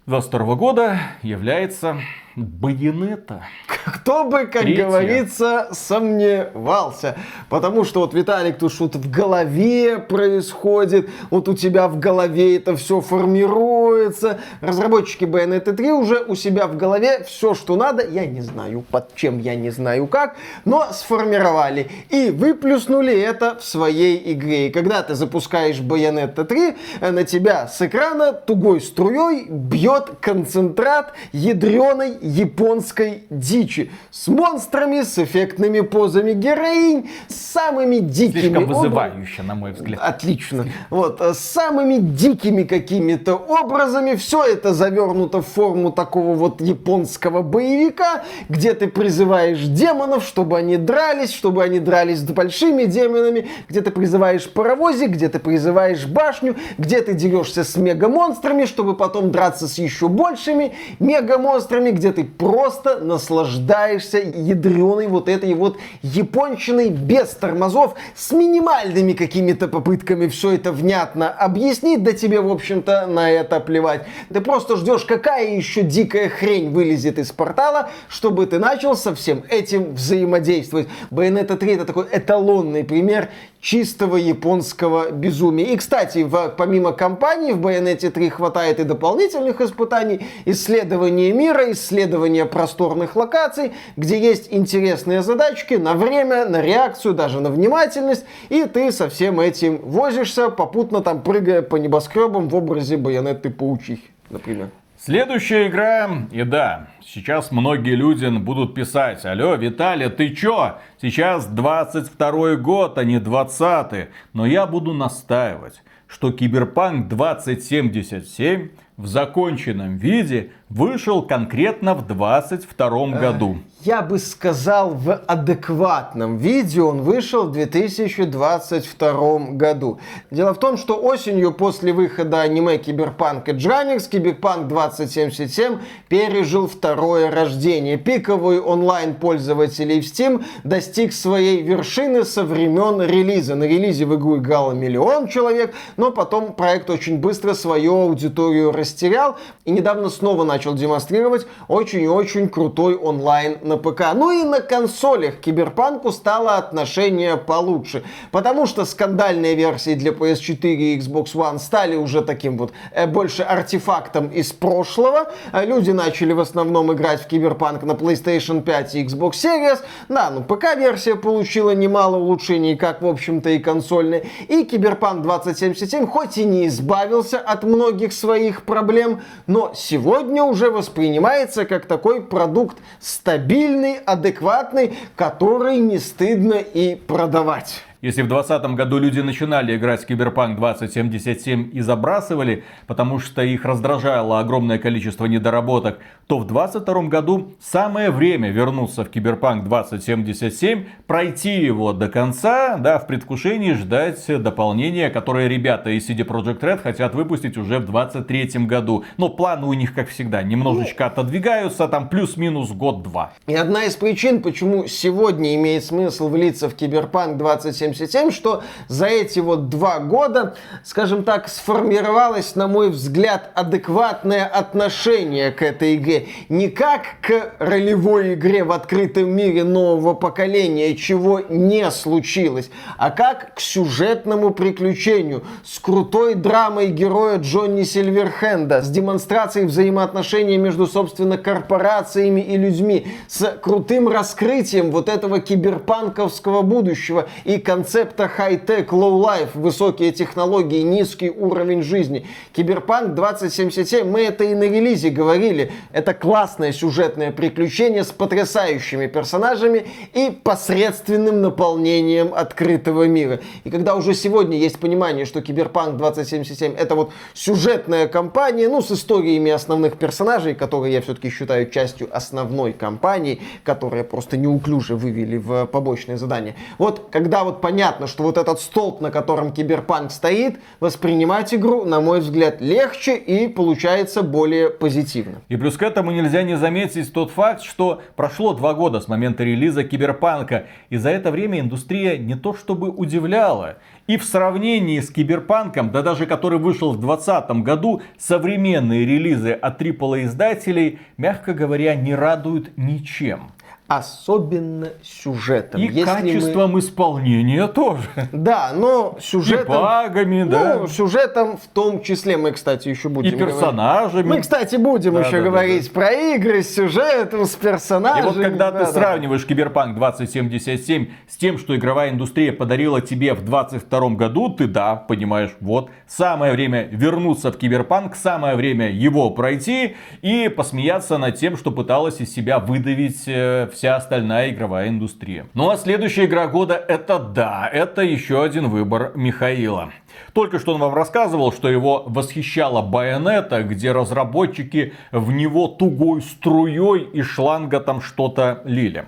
22 0.06 0.56
года 0.56 1.00
является 1.24 1.98
Байонета. 2.36 3.44
Кто 3.86 4.26
бы, 4.26 4.48
как 4.48 4.64
Третья. 4.64 4.86
говорится, 4.86 5.70
сомневался. 5.72 7.16
Потому 7.50 7.84
что 7.84 8.02
вот, 8.02 8.14
Виталик, 8.14 8.58
тут 8.58 8.74
что-то 8.74 8.98
в 8.98 9.10
голове 9.10 10.00
происходит, 10.00 11.10
вот 11.30 11.48
у 11.48 11.54
тебя 11.54 11.88
в 11.88 12.00
голове 12.00 12.58
это 12.58 12.76
все 12.76 13.00
формируется. 13.00 14.40
Разработчики 14.62 15.24
Bayonetta 15.24 15.74
3 15.74 15.92
уже 15.92 16.24
у 16.24 16.36
себя 16.36 16.68
в 16.68 16.76
голове 16.76 17.24
все, 17.24 17.54
что 17.54 17.76
надо, 17.76 18.06
я 18.06 18.26
не 18.26 18.42
знаю 18.42 18.84
под 18.90 19.16
чем, 19.16 19.40
я 19.40 19.56
не 19.56 19.70
знаю 19.70 20.08
как, 20.08 20.36
но 20.66 20.88
сформировали. 20.92 21.90
И 22.10 22.32
выплюснули 22.32 23.18
это 23.18 23.58
в 23.58 23.64
своей 23.64 24.34
игре. 24.34 24.68
И 24.68 24.72
когда 24.72 25.04
ты 25.04 25.16
запускаешь 25.16 25.80
Bayonetta 25.80 26.44
3, 26.44 26.76
на 27.12 27.24
тебя 27.24 27.68
с 27.68 27.82
экрана 27.82 28.34
тугой 28.34 28.82
струей 28.82 29.46
бьет 29.48 30.12
концентрат 30.20 31.14
ядреной 31.32 32.25
японской 32.26 33.24
дичи. 33.30 33.92
С 34.10 34.28
монстрами, 34.28 35.04
с 35.04 35.20
эффектными 35.20 35.82
позами 35.82 36.34
героинь, 36.34 37.10
с 37.28 37.36
самыми 37.36 37.98
дикими... 37.98 38.42
Слишком 38.42 38.66
вызывающе, 38.66 39.44
на 39.44 39.56
мой 39.56 39.74
взгляд. 39.74 40.00
Отлично. 40.02 40.66
Вот, 40.90 41.22
э, 41.22 41.34
с 41.34 41.40
самыми 41.40 41.98
дикими 41.98 42.64
какими-то 42.64 43.36
образами. 43.36 44.16
Все 44.16 44.44
это 44.44 44.74
завернуто 44.74 45.42
в 45.42 45.48
форму 45.48 45.92
такого 45.92 46.34
вот 46.34 46.62
японского 46.62 47.44
боевика, 47.44 48.24
где 48.50 48.74
ты 48.74 48.88
призываешь 48.88 49.62
демонов, 49.62 50.24
чтобы 50.26 50.58
они 50.58 50.78
дрались, 50.78 51.32
чтобы 51.32 51.64
они 51.64 51.80
дрались 51.80 52.20
с 52.20 52.24
большими 52.24 52.86
демонами, 52.86 53.48
где 53.70 53.82
ты 53.82 53.92
призываешь 53.92 54.50
паровозик, 54.50 55.12
где 55.12 55.30
ты 55.30 55.38
призываешь 55.38 56.08
башню, 56.08 56.56
где 56.80 57.02
ты 57.02 57.14
дерешься 57.14 57.64
с 57.64 57.76
мегамонстрами, 57.76 58.66
чтобы 58.66 58.96
потом 58.96 59.32
драться 59.32 59.68
с 59.68 59.78
еще 59.78 60.08
большими 60.08 60.74
мегамонстрами, 61.00 61.92
где 61.92 62.15
ты 62.16 62.24
просто 62.24 63.00
наслаждаешься 63.00 64.20
ядреной 64.20 65.08
вот 65.08 65.30
этой 65.30 65.54
вот 65.54 65.78
японщиной 66.02 66.90
без 66.90 67.30
тормозов, 67.30 67.96
с 68.16 68.32
минимальными 68.32 69.14
какими-то 69.14 69.68
попытками 69.68 70.28
все 70.28 70.52
это 70.54 70.72
внятно 70.72 71.30
объяснить, 71.30 72.04
да 72.04 72.14
тебе, 72.14 72.42
в 72.42 72.52
общем-то, 72.52 73.08
на 73.08 73.30
это 73.30 73.60
плевать. 73.60 74.06
Ты 74.34 74.42
просто 74.42 74.78
ждешь, 74.78 75.04
какая 75.06 75.56
еще 75.56 75.82
дикая 75.82 76.30
хрень 76.30 76.72
вылезет 76.72 77.20
из 77.20 77.32
портала, 77.32 77.90
чтобы 78.08 78.46
ты 78.46 78.60
начал 78.60 78.96
со 78.96 79.14
всем 79.14 79.44
этим 79.50 79.96
взаимодействовать. 79.96 80.88
Bayonetta 81.12 81.58
3 81.58 81.74
это 81.74 81.86
такой 81.86 82.06
эталонный 82.12 82.84
пример 82.84 83.30
чистого 83.66 84.18
японского 84.18 85.10
безумия. 85.10 85.66
И, 85.74 85.76
кстати, 85.76 86.20
в, 86.20 86.54
помимо 86.56 86.92
кампании 86.92 87.52
в 87.52 87.60
Bayonetta 87.60 88.12
3 88.12 88.30
хватает 88.30 88.80
и 88.80 88.84
дополнительных 88.84 89.60
испытаний, 89.60 90.28
исследования 90.46 91.34
мира, 91.34 91.72
исследования 91.72 92.46
просторных 92.46 93.16
локаций, 93.16 93.74
где 93.98 94.20
есть 94.20 94.50
интересные 94.52 95.24
задачки 95.24 95.74
на 95.74 95.96
время, 95.96 96.46
на 96.46 96.62
реакцию, 96.62 97.16
даже 97.16 97.40
на 97.40 97.50
внимательность, 97.50 98.26
и 98.50 98.66
ты 98.66 98.92
со 98.92 99.10
всем 99.10 99.40
этим 99.40 99.78
возишься, 99.78 100.50
попутно 100.50 101.02
там 101.02 101.24
прыгая 101.24 101.64
по 101.64 101.78
небоскребам 101.78 102.50
в 102.50 102.56
образе 102.56 102.98
Байонетты 102.98 103.50
паучихи, 103.50 104.12
например. 104.30 104.70
Следующая 105.06 105.68
игра, 105.68 106.10
и 106.32 106.42
да, 106.42 106.88
сейчас 107.06 107.52
многие 107.52 107.94
люди 107.94 108.26
будут 108.26 108.74
писать, 108.74 109.24
алло, 109.24 109.54
Виталий, 109.54 110.10
ты 110.10 110.34
чё? 110.34 110.80
Сейчас 111.00 111.46
22 111.46 112.56
год, 112.56 112.98
а 112.98 113.04
не 113.04 113.20
20 113.20 114.10
Но 114.34 114.48
я 114.48 114.66
буду 114.66 114.94
настаивать, 114.94 115.84
что 116.08 116.32
Киберпанк 116.32 117.08
2077 117.08 118.70
в 118.98 119.08
законченном 119.08 119.98
виде 119.98 120.52
вышел 120.70 121.22
конкретно 121.22 121.94
в 121.96 122.08
22 122.08 123.08
году. 123.20 123.58
Я 123.82 124.02
бы 124.02 124.18
сказал, 124.18 124.96
в 124.96 125.14
адекватном 125.14 126.38
виде 126.38 126.82
он 126.82 127.02
вышел 127.02 127.44
в 127.44 127.52
2022 127.52 129.40
году. 129.52 130.00
Дело 130.32 130.56
в 130.56 130.60
том, 130.60 130.78
что 130.78 130.96
осенью 130.96 131.54
после 131.54 131.94
выхода 131.94 132.42
аниме 132.42 132.80
Cyberpunk 132.80 133.48
Edgerunners, 133.48 134.08
Киберпанк 134.08 134.68
2077 134.70 135.78
пережил 136.08 136.68
второе 136.68 137.30
рождение. 137.30 137.98
Пиковый 137.98 138.60
онлайн 138.60 139.14
пользователей 139.14 140.02
в 140.02 140.06
Steam 140.06 140.44
достиг 140.64 141.14
своей 141.14 141.62
вершины 141.62 142.26
со 142.26 142.44
времен 142.44 143.04
релиза. 143.04 143.54
На 143.54 143.66
релизе 143.66 144.08
в 144.08 144.16
игру 144.16 144.38
играло 144.38 144.72
миллион 144.72 145.28
человек, 145.28 145.76
но 145.96 146.10
потом 146.10 146.54
проект 146.54 146.90
очень 146.90 147.20
быстро 147.20 147.54
свою 147.54 147.94
аудиторию 147.94 148.72
растерял 148.86 149.36
и 149.66 149.72
недавно 149.72 150.10
снова 150.10 150.44
начал 150.44 150.76
демонстрировать 150.76 151.48
очень 151.68 152.04
и 152.04 152.08
очень 152.08 152.48
крутой 152.50 152.96
онлайн 152.96 153.58
на 153.64 153.78
ПК. 153.78 154.14
Ну 154.14 154.32
и 154.32 154.44
на 154.44 154.62
консолях 154.62 155.40
Киберпанку 155.40 156.12
стало 156.12 156.58
отношение 156.58 157.36
получше, 157.36 158.04
потому 158.32 158.68
что 158.68 158.86
скандальные 158.86 159.56
версии 159.56 159.96
для 159.96 160.12
PS4 160.12 160.76
и 160.76 161.00
Xbox 161.00 161.34
One 161.34 161.60
стали 161.60 161.96
уже 161.96 162.22
таким 162.22 162.58
вот 162.58 162.72
э, 162.92 163.08
больше 163.08 163.42
артефактом 163.42 164.28
из 164.28 164.54
прошлого. 164.54 165.32
Э, 165.52 165.66
люди 165.66 165.90
начали 165.92 166.34
в 166.34 166.40
основном 166.40 166.94
играть 166.94 167.22
в 167.22 167.28
Киберпанк 167.28 167.84
на 167.84 167.94
PlayStation 167.94 168.62
5 168.62 168.96
и 168.96 169.04
Xbox 169.04 169.32
Series. 169.32 169.80
Да, 170.10 170.30
ну 170.30 170.44
ПК-версия 170.44 171.16
получила 171.16 171.72
немало 171.72 172.18
улучшений, 172.18 172.76
как 172.76 173.02
в 173.02 173.08
общем-то 173.08 173.50
и 173.50 173.58
консольная. 173.58 174.24
И 174.48 174.64
Киберпанк 174.64 175.24
2077 175.24 176.06
хоть 176.06 176.38
и 176.38 176.44
не 176.44 176.68
избавился 176.68 177.40
от 177.40 177.64
многих 177.64 178.14
своих 178.14 178.62
проблем, 178.76 179.22
но 179.48 179.72
сегодня 179.74 180.44
уже 180.44 180.70
воспринимается 180.70 181.64
как 181.64 181.86
такой 181.86 182.22
продукт 182.22 182.78
стабильный, 183.00 184.00
адекватный, 184.06 184.98
который 185.16 185.78
не 185.78 185.98
стыдно 185.98 186.56
и 186.56 186.96
продавать. 186.96 187.86
Если 188.02 188.22
в 188.22 188.28
2020 188.28 188.76
году 188.76 189.00
люди 189.00 189.20
начинали 189.20 189.76
играть 189.76 190.04
в 190.04 190.06
Киберпанк 190.06 190.58
2077 190.58 191.70
и 191.74 191.82
забрасывали, 191.82 192.64
потому 192.88 193.20
что 193.20 193.42
их 193.42 193.66
раздражало 193.66 194.40
огромное 194.40 194.78
количество 194.78 195.26
недоработок, 195.26 196.00
то 196.28 196.40
в 196.40 196.48
2022 196.48 197.04
году 197.04 197.54
самое 197.60 198.12
время 198.12 198.50
вернуться 198.50 199.06
в 199.06 199.10
Киберпанк 199.10 199.64
2077, 199.66 200.86
пройти 201.08 201.62
его 201.62 201.94
до 201.94 202.10
конца, 202.10 202.78
да, 202.78 203.00
в 203.00 203.08
предвкушении 203.08 203.74
ждать 203.74 204.24
дополнения, 204.42 205.10
которые 205.10 205.48
ребята 205.48 205.90
из 205.92 206.10
CD 206.10 206.26
Projekt 206.26 206.60
Red 206.60 206.82
хотят 206.82 207.16
выпустить 207.16 207.58
уже 207.58 207.80
в 207.80 207.86
2023 207.86 208.66
году. 208.66 209.06
Но 209.18 209.30
планы 209.30 209.68
у 209.68 209.74
них, 209.74 209.94
как 209.94 210.10
всегда, 210.10 210.44
немножечко 210.44 211.08
отодвигаются, 211.08 211.88
там 211.88 212.10
плюс-минус 212.10 212.72
год-два. 212.72 213.34
И 213.48 213.56
одна 213.56 213.86
из 213.86 213.96
причин, 213.96 214.42
почему 214.42 214.88
сегодня 214.88 215.56
имеет 215.56 215.84
смысл 215.86 216.30
влиться 216.30 216.70
в 216.70 216.76
Киберпанк 216.76 217.38
2077, 217.38 217.95
77, 217.96 218.32
что 218.32 218.64
за 218.88 219.08
эти 219.08 219.40
вот 219.40 219.70
два 219.70 220.00
года, 220.00 220.56
скажем 220.84 221.24
так, 221.24 221.48
сформировалось, 221.48 222.56
на 222.56 222.68
мой 222.68 222.90
взгляд, 222.90 223.52
адекватное 223.56 224.46
отношение 224.46 225.52
к 225.52 225.62
этой 225.62 225.96
игре. 225.96 226.28
Не 226.50 226.70
как 226.70 227.02
к 227.22 227.54
ролевой 227.60 228.34
игре 228.34 228.64
в 228.64 228.72
открытом 228.72 229.30
мире 229.30 229.64
нового 229.64 230.14
поколения, 230.14 230.96
чего 230.96 231.40
не 231.40 231.90
случилось, 231.92 232.70
а 232.98 233.12
как 233.12 233.56
к 233.56 233.60
сюжетному 233.60 234.52
приключению 234.52 235.44
с 235.64 235.80
крутой 235.80 236.36
драмой 236.36 236.88
героя 236.88 237.38
Джонни 237.38 237.84
Сильверхенда, 237.84 238.82
с 238.82 238.90
демонстрацией 238.90 239.66
взаимоотношений 239.66 240.58
между, 240.58 240.88
собственно, 240.88 241.38
корпорациями 241.38 242.42
и 242.42 242.58
людьми, 242.58 243.08
с 243.28 243.46
крутым 243.62 244.08
раскрытием 244.08 244.92
вот 244.92 245.10
этого 245.10 245.40
киберпанковского 245.40 246.62
будущего 246.62 247.28
и 247.44 247.58
концепта 247.76 248.30
хай-тек, 248.30 248.94
low-life, 248.94 249.50
высокие 249.54 250.14
технологии, 250.14 250.82
низкий 250.82 251.30
уровень 251.30 251.84
жизни. 251.84 252.26
Киберпанк 252.54 253.16
2077, 253.16 254.10
мы 254.10 254.22
это 254.22 254.46
и 254.46 254.56
на 254.56 254.64
релизе 254.64 255.10
говорили, 255.10 255.74
это 255.92 256.14
классное 256.14 256.72
сюжетное 256.72 257.34
приключение 257.34 258.06
с 258.06 258.14
потрясающими 258.14 259.08
персонажами 259.08 259.88
и 260.14 260.32
посредственным 260.42 261.42
наполнением 261.42 262.34
открытого 262.34 263.08
мира. 263.08 263.42
И 263.66 263.70
когда 263.70 263.96
уже 263.96 264.14
сегодня 264.14 264.58
есть 264.58 264.80
понимание, 264.80 265.26
что 265.26 265.42
Киберпанк 265.42 265.98
2077 265.98 266.76
это 266.76 266.96
вот 266.96 267.12
сюжетная 267.34 268.08
кампания, 268.08 268.70
ну, 268.70 268.82
с 268.82 268.90
историями 268.90 269.52
основных 269.52 269.98
персонажей, 269.98 270.56
которые 270.56 270.94
я 270.94 271.02
все-таки 271.02 271.30
считаю 271.30 271.70
частью 271.70 272.08
основной 272.16 272.72
кампании, 272.72 273.42
которая 273.66 274.06
просто 274.06 274.38
неуклюже 274.38 274.96
вывели 274.96 275.36
в 275.36 275.66
побочные 275.66 276.16
задания. 276.16 276.56
Вот 276.78 277.08
когда 277.12 277.44
вот 277.44 277.65
понятно, 277.66 278.06
что 278.06 278.22
вот 278.22 278.38
этот 278.38 278.62
столб, 278.62 279.02
на 279.02 279.10
котором 279.10 279.52
Киберпанк 279.52 280.12
стоит, 280.12 280.60
воспринимать 280.80 281.52
игру, 281.52 281.84
на 281.84 282.00
мой 282.00 282.20
взгляд, 282.20 282.62
легче 282.62 283.18
и 283.18 283.48
получается 283.48 284.22
более 284.22 284.70
позитивно. 284.70 285.42
И 285.50 285.56
плюс 285.56 285.76
к 285.76 285.82
этому 285.82 286.12
нельзя 286.12 286.44
не 286.44 286.58
заметить 286.58 287.12
тот 287.12 287.32
факт, 287.32 287.64
что 287.64 288.04
прошло 288.16 288.54
два 288.54 288.76
года 288.76 289.02
с 289.02 289.08
момента 289.08 289.44
релиза 289.44 289.84
Киберпанка, 289.84 290.68
и 290.92 290.98
за 290.98 291.10
это 291.10 291.32
время 291.32 291.60
индустрия 291.60 292.20
не 292.20 292.36
то 292.36 292.54
чтобы 292.54 292.92
удивляла, 292.92 293.78
и 294.06 294.18
в 294.18 294.26
сравнении 294.26 295.00
с 295.00 295.10
Киберпанком, 295.10 295.90
да 295.90 296.04
даже 296.04 296.28
который 296.28 296.60
вышел 296.60 296.92
в 296.92 297.00
2020 297.00 297.64
году, 297.64 298.04
современные 298.20 299.08
релизы 299.08 299.54
от 299.54 299.82
AAA 299.82 300.26
издателей, 300.26 301.00
мягко 301.18 301.56
говоря, 301.56 301.96
не 301.96 302.14
радуют 302.14 302.78
ничем. 302.78 303.50
Особенно 303.88 304.90
сюжетом. 305.04 305.80
И 305.80 305.86
Если 305.86 306.04
качеством 306.04 306.72
мы... 306.72 306.80
исполнения 306.80 307.68
тоже. 307.68 308.10
Да, 308.32 308.72
но 308.74 309.16
сюжетом... 309.22 309.76
И 309.76 309.78
багами, 309.78 310.42
ну, 310.42 310.50
да. 310.50 310.88
сюжетом 310.88 311.58
в 311.58 311.68
том 311.68 312.02
числе 312.02 312.36
мы, 312.36 312.52
кстати, 312.52 312.90
еще 312.90 313.10
будем 313.10 313.36
И 313.36 313.38
персонажами. 313.38 314.24
Говорить. 314.24 314.32
Мы, 314.32 314.42
кстати, 314.42 314.76
будем 314.78 315.14
да, 315.14 315.20
еще 315.20 315.38
да, 315.38 315.44
говорить 315.44 315.84
да, 315.84 315.88
да. 315.88 315.94
про 315.94 316.12
игры 316.14 316.64
с 316.64 316.74
сюжетом, 316.74 317.46
с 317.46 317.56
персонажами. 317.56 318.24
И 318.24 318.28
вот 318.28 318.44
когда 318.44 318.72
да, 318.72 318.80
ты 318.80 318.86
да. 318.86 318.92
сравниваешь 318.92 319.46
Киберпанк 319.46 319.96
2077 319.98 321.08
с 321.30 321.38
тем, 321.38 321.60
что 321.60 321.76
игровая 321.76 322.10
индустрия 322.10 322.54
подарила 322.54 323.02
тебе 323.02 323.36
в 323.36 323.46
22 323.46 324.10
году, 324.12 324.50
ты, 324.50 324.68
да, 324.68 324.96
понимаешь, 324.96 325.52
вот, 325.60 325.92
самое 326.08 326.54
время 326.54 326.88
вернуться 326.92 327.52
в 327.52 327.58
Киберпанк, 327.58 328.16
самое 328.16 328.56
время 328.56 328.90
его 328.90 329.30
пройти 329.30 329.96
и 330.24 330.50
посмеяться 330.50 331.20
над 331.20 331.36
тем, 331.38 331.56
что 331.56 331.70
пыталась 331.70 332.20
из 332.20 332.34
себя 332.34 332.58
выдавить 332.58 333.26
э, 333.28 333.70
вся 333.76 333.96
остальная 333.98 334.50
игровая 334.50 334.90
индустрия. 334.90 335.48
Ну 335.54 335.70
а 335.70 335.78
следующая 335.78 336.26
игра 336.26 336.48
года 336.48 336.74
это 336.74 337.20
да, 337.20 337.70
это 337.72 338.02
еще 338.02 338.44
один 338.44 338.70
выбор 338.70 339.12
Михаила. 339.16 339.92
Только 340.34 340.60
что 340.60 340.74
он 340.74 340.82
вам 340.82 340.94
рассказывал, 340.94 341.52
что 341.52 341.70
его 341.70 342.04
восхищала 342.08 342.82
Байонета, 342.82 343.64
где 343.64 343.92
разработчики 343.92 344.94
в 345.12 345.32
него 345.32 345.68
тугой 345.68 346.22
струей 346.22 347.04
и 347.04 347.22
шланга 347.22 347.80
там 347.80 348.02
что-то 348.02 348.62
лили. 348.66 349.06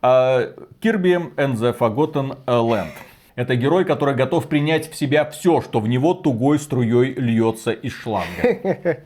Kirby 0.00 1.34
and 1.36 1.56
the 1.56 1.76
Forgotten. 1.76 2.36
Это 3.38 3.54
герой, 3.54 3.84
который 3.84 4.16
готов 4.16 4.48
принять 4.48 4.90
в 4.90 4.96
себя 4.96 5.24
все, 5.24 5.60
что 5.60 5.78
в 5.78 5.86
него 5.86 6.12
тугой 6.12 6.58
струей 6.58 7.14
льется 7.14 7.70
из 7.70 7.92
шланга. 7.92 8.42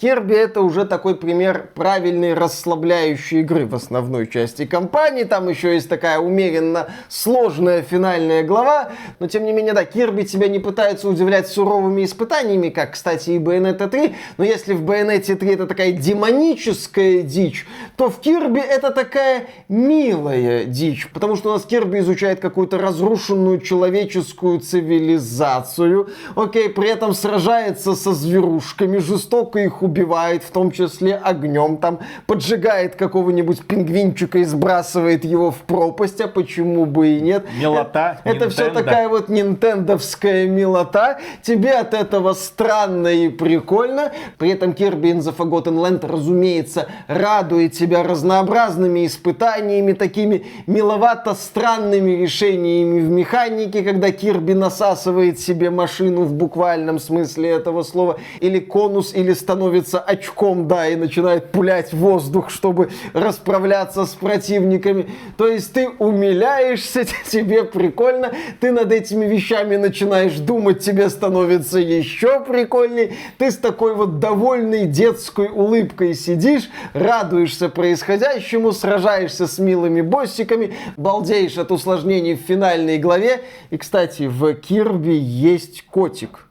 Керби 0.00 0.34
это 0.34 0.62
уже 0.62 0.84
такой 0.84 1.14
пример 1.14 1.70
правильной 1.76 2.34
расслабляющей 2.34 3.42
игры 3.42 3.64
в 3.66 3.76
основной 3.76 4.26
части 4.26 4.66
кампании. 4.66 5.22
Там 5.22 5.48
еще 5.48 5.74
есть 5.74 5.88
такая 5.88 6.18
умеренно 6.18 6.88
сложная 7.08 7.82
финальная 7.82 8.42
глава. 8.42 8.90
Но 9.20 9.28
тем 9.28 9.44
не 9.44 9.52
менее, 9.52 9.74
да, 9.74 9.84
Кирби 9.84 10.22
тебя 10.22 10.48
не 10.48 10.58
пытается 10.58 11.08
удивлять 11.08 11.46
суровыми 11.46 12.04
испытаниями, 12.04 12.68
как, 12.70 12.94
кстати, 12.94 13.30
и 13.30 13.38
Bayonetta 13.38 13.88
3. 13.88 14.16
Но 14.38 14.44
если 14.44 14.74
в 14.74 14.82
Bayonetta 14.82 15.36
3 15.36 15.50
это 15.52 15.68
такая 15.68 15.92
демоническая 15.92 17.22
дичь, 17.22 17.64
то 17.96 18.10
в 18.10 18.18
Кирби 18.18 18.60
это 18.60 18.90
такая 18.90 19.46
милая 19.68 20.64
дичь. 20.64 21.08
Потому 21.12 21.36
что 21.36 21.50
у 21.50 21.52
нас 21.52 21.62
Кирби 21.64 22.00
изучает 22.00 22.40
какую-то 22.40 22.76
разрушенную 22.76 23.51
современную 23.52 23.60
человеческую 23.60 24.60
цивилизацию. 24.60 26.08
Окей, 26.36 26.68
при 26.68 26.88
этом 26.88 27.14
сражается 27.14 27.94
со 27.94 28.12
зверушками, 28.12 28.98
жестоко 28.98 29.58
их 29.58 29.82
убивает, 29.82 30.42
в 30.42 30.50
том 30.50 30.70
числе 30.70 31.16
огнем, 31.16 31.76
там 31.76 31.98
поджигает 32.26 32.96
какого-нибудь 32.96 33.66
пингвинчика 33.66 34.38
и 34.38 34.44
сбрасывает 34.44 35.24
его 35.24 35.50
в 35.50 35.58
пропасть, 35.66 36.20
а 36.20 36.28
почему 36.28 36.86
бы 36.86 37.08
и 37.08 37.20
нет. 37.20 37.44
Милота. 37.60 38.20
Это, 38.24 38.36
это 38.36 38.50
все 38.50 38.70
такая 38.70 39.08
вот 39.08 39.28
нинтендовская 39.28 40.46
милота. 40.46 41.18
Тебе 41.42 41.72
от 41.72 41.94
этого 41.94 42.34
странно 42.34 43.08
и 43.08 43.28
прикольно. 43.28 44.12
При 44.38 44.50
этом 44.50 44.70
Kirby 44.70 45.12
in 45.12 45.18
the 45.18 45.34
Forgotten 45.36 45.78
Land, 45.78 46.06
разумеется, 46.06 46.86
радует 47.08 47.72
тебя 47.72 48.02
разнообразными 48.02 49.06
испытаниями, 49.06 49.92
такими 49.92 50.46
миловато 50.66 51.34
странными 51.34 52.22
решениями 52.22 53.00
в 53.00 53.10
механике 53.10 53.41
механики, 53.42 53.82
когда 53.82 54.10
Кирби 54.12 54.52
насасывает 54.52 55.40
себе 55.40 55.70
машину 55.70 56.22
в 56.22 56.32
буквальном 56.32 56.98
смысле 56.98 57.50
этого 57.50 57.82
слова, 57.82 58.18
или 58.40 58.58
конус, 58.58 59.14
или 59.14 59.32
становится 59.32 59.98
очком, 59.98 60.68
да, 60.68 60.88
и 60.88 60.96
начинает 60.96 61.50
пулять 61.50 61.92
воздух, 61.92 62.50
чтобы 62.50 62.90
расправляться 63.12 64.06
с 64.06 64.10
противниками. 64.10 65.10
То 65.36 65.48
есть 65.48 65.72
ты 65.72 65.88
умиляешься, 65.88 67.04
тебе 67.26 67.64
прикольно, 67.64 68.32
ты 68.60 68.70
над 68.70 68.92
этими 68.92 69.24
вещами 69.24 69.76
начинаешь 69.76 70.38
думать, 70.38 70.80
тебе 70.80 71.08
становится 71.08 71.78
еще 71.78 72.40
прикольней, 72.40 73.14
ты 73.38 73.50
с 73.50 73.56
такой 73.56 73.94
вот 73.94 74.18
довольной 74.18 74.86
детской 74.86 75.48
улыбкой 75.48 76.14
сидишь, 76.14 76.70
радуешься 76.92 77.68
происходящему, 77.68 78.72
сражаешься 78.72 79.46
с 79.46 79.58
милыми 79.58 80.00
боссиками, 80.00 80.74
балдеешь 80.96 81.58
от 81.58 81.72
усложнений 81.72 82.34
в 82.34 82.40
финальной 82.46 82.98
главе, 82.98 83.21
и, 83.70 83.76
кстати, 83.76 84.24
в 84.24 84.54
Кирби 84.54 85.14
есть 85.14 85.84
котик. 85.86 86.48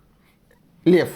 Лев. 0.86 1.10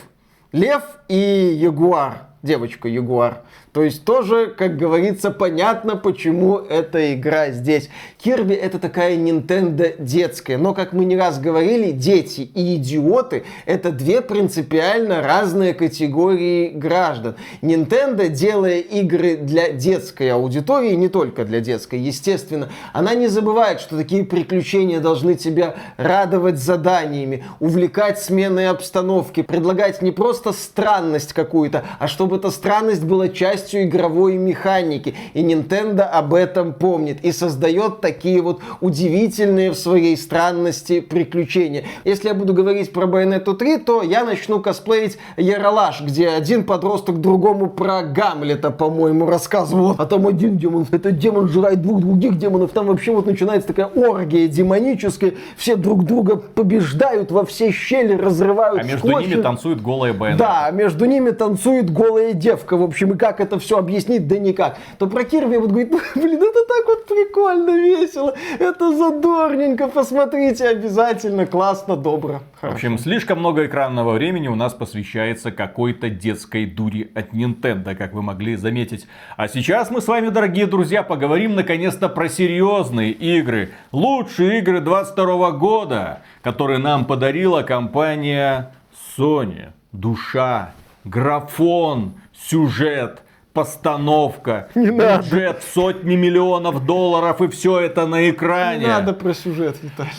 Лев 0.51 0.83
и 1.07 1.17
ягуар. 1.59 2.27
Девочка 2.43 2.87
ягуар. 2.87 3.43
То 3.75 3.83
есть 3.83 4.05
тоже, 4.05 4.55
как 4.57 4.77
говорится, 4.77 5.31
понятно, 5.31 5.97
почему 5.97 6.59
эта 6.59 7.13
игра 7.13 7.49
здесь. 7.49 7.89
Кирби 8.17 8.53
это 8.53 8.79
такая 8.79 9.17
Nintendo 9.17 9.93
детская, 9.99 10.57
но, 10.57 10.73
как 10.73 10.93
мы 10.93 11.03
не 11.03 11.17
раз 11.17 11.41
говорили, 11.41 11.91
дети 11.91 12.49
и 12.55 12.77
идиоты 12.77 13.43
это 13.65 13.91
две 13.91 14.21
принципиально 14.21 15.21
разные 15.21 15.73
категории 15.73 16.69
граждан. 16.69 17.35
Nintendo, 17.61 18.29
делая 18.29 18.79
игры 18.79 19.35
для 19.35 19.73
детской 19.73 20.31
аудитории, 20.31 20.93
не 20.93 21.09
только 21.09 21.43
для 21.43 21.59
детской, 21.59 21.99
естественно, 21.99 22.69
она 22.93 23.13
не 23.13 23.27
забывает, 23.27 23.81
что 23.81 23.97
такие 23.97 24.23
приключения 24.23 25.01
должны 25.01 25.35
тебя 25.35 25.75
радовать 25.97 26.59
заданиями, 26.59 27.43
увлекать 27.59 28.21
сменой 28.21 28.69
обстановки, 28.69 29.41
предлагать 29.41 30.01
не 30.01 30.11
просто 30.11 30.53
странность 30.53 31.33
какую-то, 31.33 31.83
а 31.99 32.07
чтобы 32.07 32.37
эта 32.37 32.51
странность 32.51 33.03
была 33.03 33.27
частью 33.27 33.64
частью 33.65 33.83
игровой 33.83 34.37
механики. 34.37 35.15
И 35.33 35.41
Nintendo 35.41 36.01
об 36.01 36.33
этом 36.33 36.73
помнит 36.73 37.23
и 37.23 37.31
создает 37.31 38.01
такие 38.01 38.41
вот 38.41 38.61
удивительные 38.81 39.71
в 39.71 39.75
своей 39.75 40.15
странности 40.17 40.99
приключения. 40.99 41.83
Если 42.03 42.27
я 42.27 42.33
буду 42.33 42.53
говорить 42.53 42.93
про 42.93 43.07
Bayonetta 43.07 43.55
3, 43.55 43.77
то 43.79 44.03
я 44.03 44.23
начну 44.23 44.61
косплеить 44.61 45.17
Яралаш, 45.37 46.01
где 46.01 46.29
один 46.29 46.63
подросток 46.63 47.19
другому 47.21 47.69
про 47.69 48.03
Гамлета, 48.03 48.69
по-моему, 48.71 49.25
рассказывал. 49.25 49.95
А 49.97 50.05
там 50.05 50.27
один 50.27 50.57
демон, 50.57 50.85
этот 50.91 51.17
демон 51.17 51.49
жрает 51.49 51.81
двух 51.81 52.01
других 52.01 52.37
демонов. 52.37 52.71
Там 52.71 52.87
вообще 52.87 53.11
вот 53.11 53.25
начинается 53.25 53.67
такая 53.67 53.87
оргия 53.87 54.47
демоническая. 54.47 55.33
Все 55.57 55.75
друг 55.75 56.03
друга 56.05 56.35
побеждают 56.35 57.31
во 57.31 57.45
все 57.45 57.71
щели, 57.71 58.13
разрывают 58.13 58.81
А 58.81 58.83
между 58.83 59.07
скотч. 59.07 59.27
ними 59.27 59.41
танцует 59.41 59.81
голая 59.81 60.13
Bayonetta. 60.13 60.37
Да, 60.37 60.71
между 60.71 61.05
ними 61.05 61.31
танцует 61.31 61.91
голая 61.91 62.33
девка. 62.33 62.77
В 62.77 62.83
общем, 62.83 63.13
и 63.13 63.17
как 63.17 63.39
это 63.39 63.54
это 63.55 63.59
все 63.63 63.77
объяснить, 63.77 64.27
да 64.27 64.37
никак. 64.37 64.77
То 64.99 65.07
про 65.07 65.23
Кирби 65.23 65.57
вот 65.57 65.69
говорит, 65.69 65.91
блин, 66.15 66.41
это 66.41 66.65
так 66.67 66.85
вот 66.85 67.05
прикольно, 67.05 67.71
весело, 67.77 68.33
это 68.59 68.95
задорненько, 68.95 69.87
посмотрите 69.87 70.67
обязательно, 70.67 71.45
классно, 71.45 71.95
добро. 71.95 72.41
Хорошо. 72.59 72.73
В 72.73 72.75
общем, 72.75 72.97
слишком 72.97 73.39
много 73.39 73.65
экранного 73.65 74.13
времени 74.13 74.47
у 74.47 74.55
нас 74.55 74.73
посвящается 74.73 75.51
какой-то 75.51 76.09
детской 76.09 76.65
дури 76.65 77.11
от 77.15 77.33
Nintendo, 77.33 77.95
как 77.95 78.13
вы 78.13 78.21
могли 78.21 78.55
заметить. 78.55 79.07
А 79.37 79.47
сейчас 79.47 79.89
мы 79.91 80.01
с 80.01 80.07
вами, 80.07 80.29
дорогие 80.29 80.65
друзья, 80.65 81.03
поговорим 81.03 81.55
наконец-то 81.55 82.09
про 82.09 82.29
серьезные 82.29 83.11
игры. 83.11 83.71
Лучшие 83.91 84.59
игры 84.59 84.81
22 84.81 85.51
года, 85.51 86.21
которые 86.41 86.79
нам 86.79 87.05
подарила 87.05 87.61
компания 87.63 88.73
Sony. 89.17 89.69
Душа, 89.91 90.73
графон, 91.05 92.15
сюжет, 92.33 93.21
постановка, 93.55 94.67
Не 94.75 94.91
надо. 94.91 95.23
бюджет 95.23 95.63
в 95.63 95.73
сотни 95.73 96.15
миллионов 96.15 96.85
долларов 96.85 97.41
и 97.41 97.47
все 97.47 97.79
это 97.79 98.05
на 98.05 98.29
экране. 98.29 98.81
Не 98.81 98.87
надо 98.87 99.13
про 99.13 99.33
сюжет, 99.33 99.77
Виталик. 99.81 100.11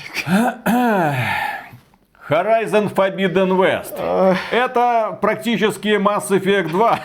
Horizon 2.28 2.92
Forbidden 2.92 3.50
West. 3.56 4.36
Это 4.50 5.16
практически 5.20 5.88
Mass 5.96 6.28
Effect 6.30 6.70
2. 6.70 6.98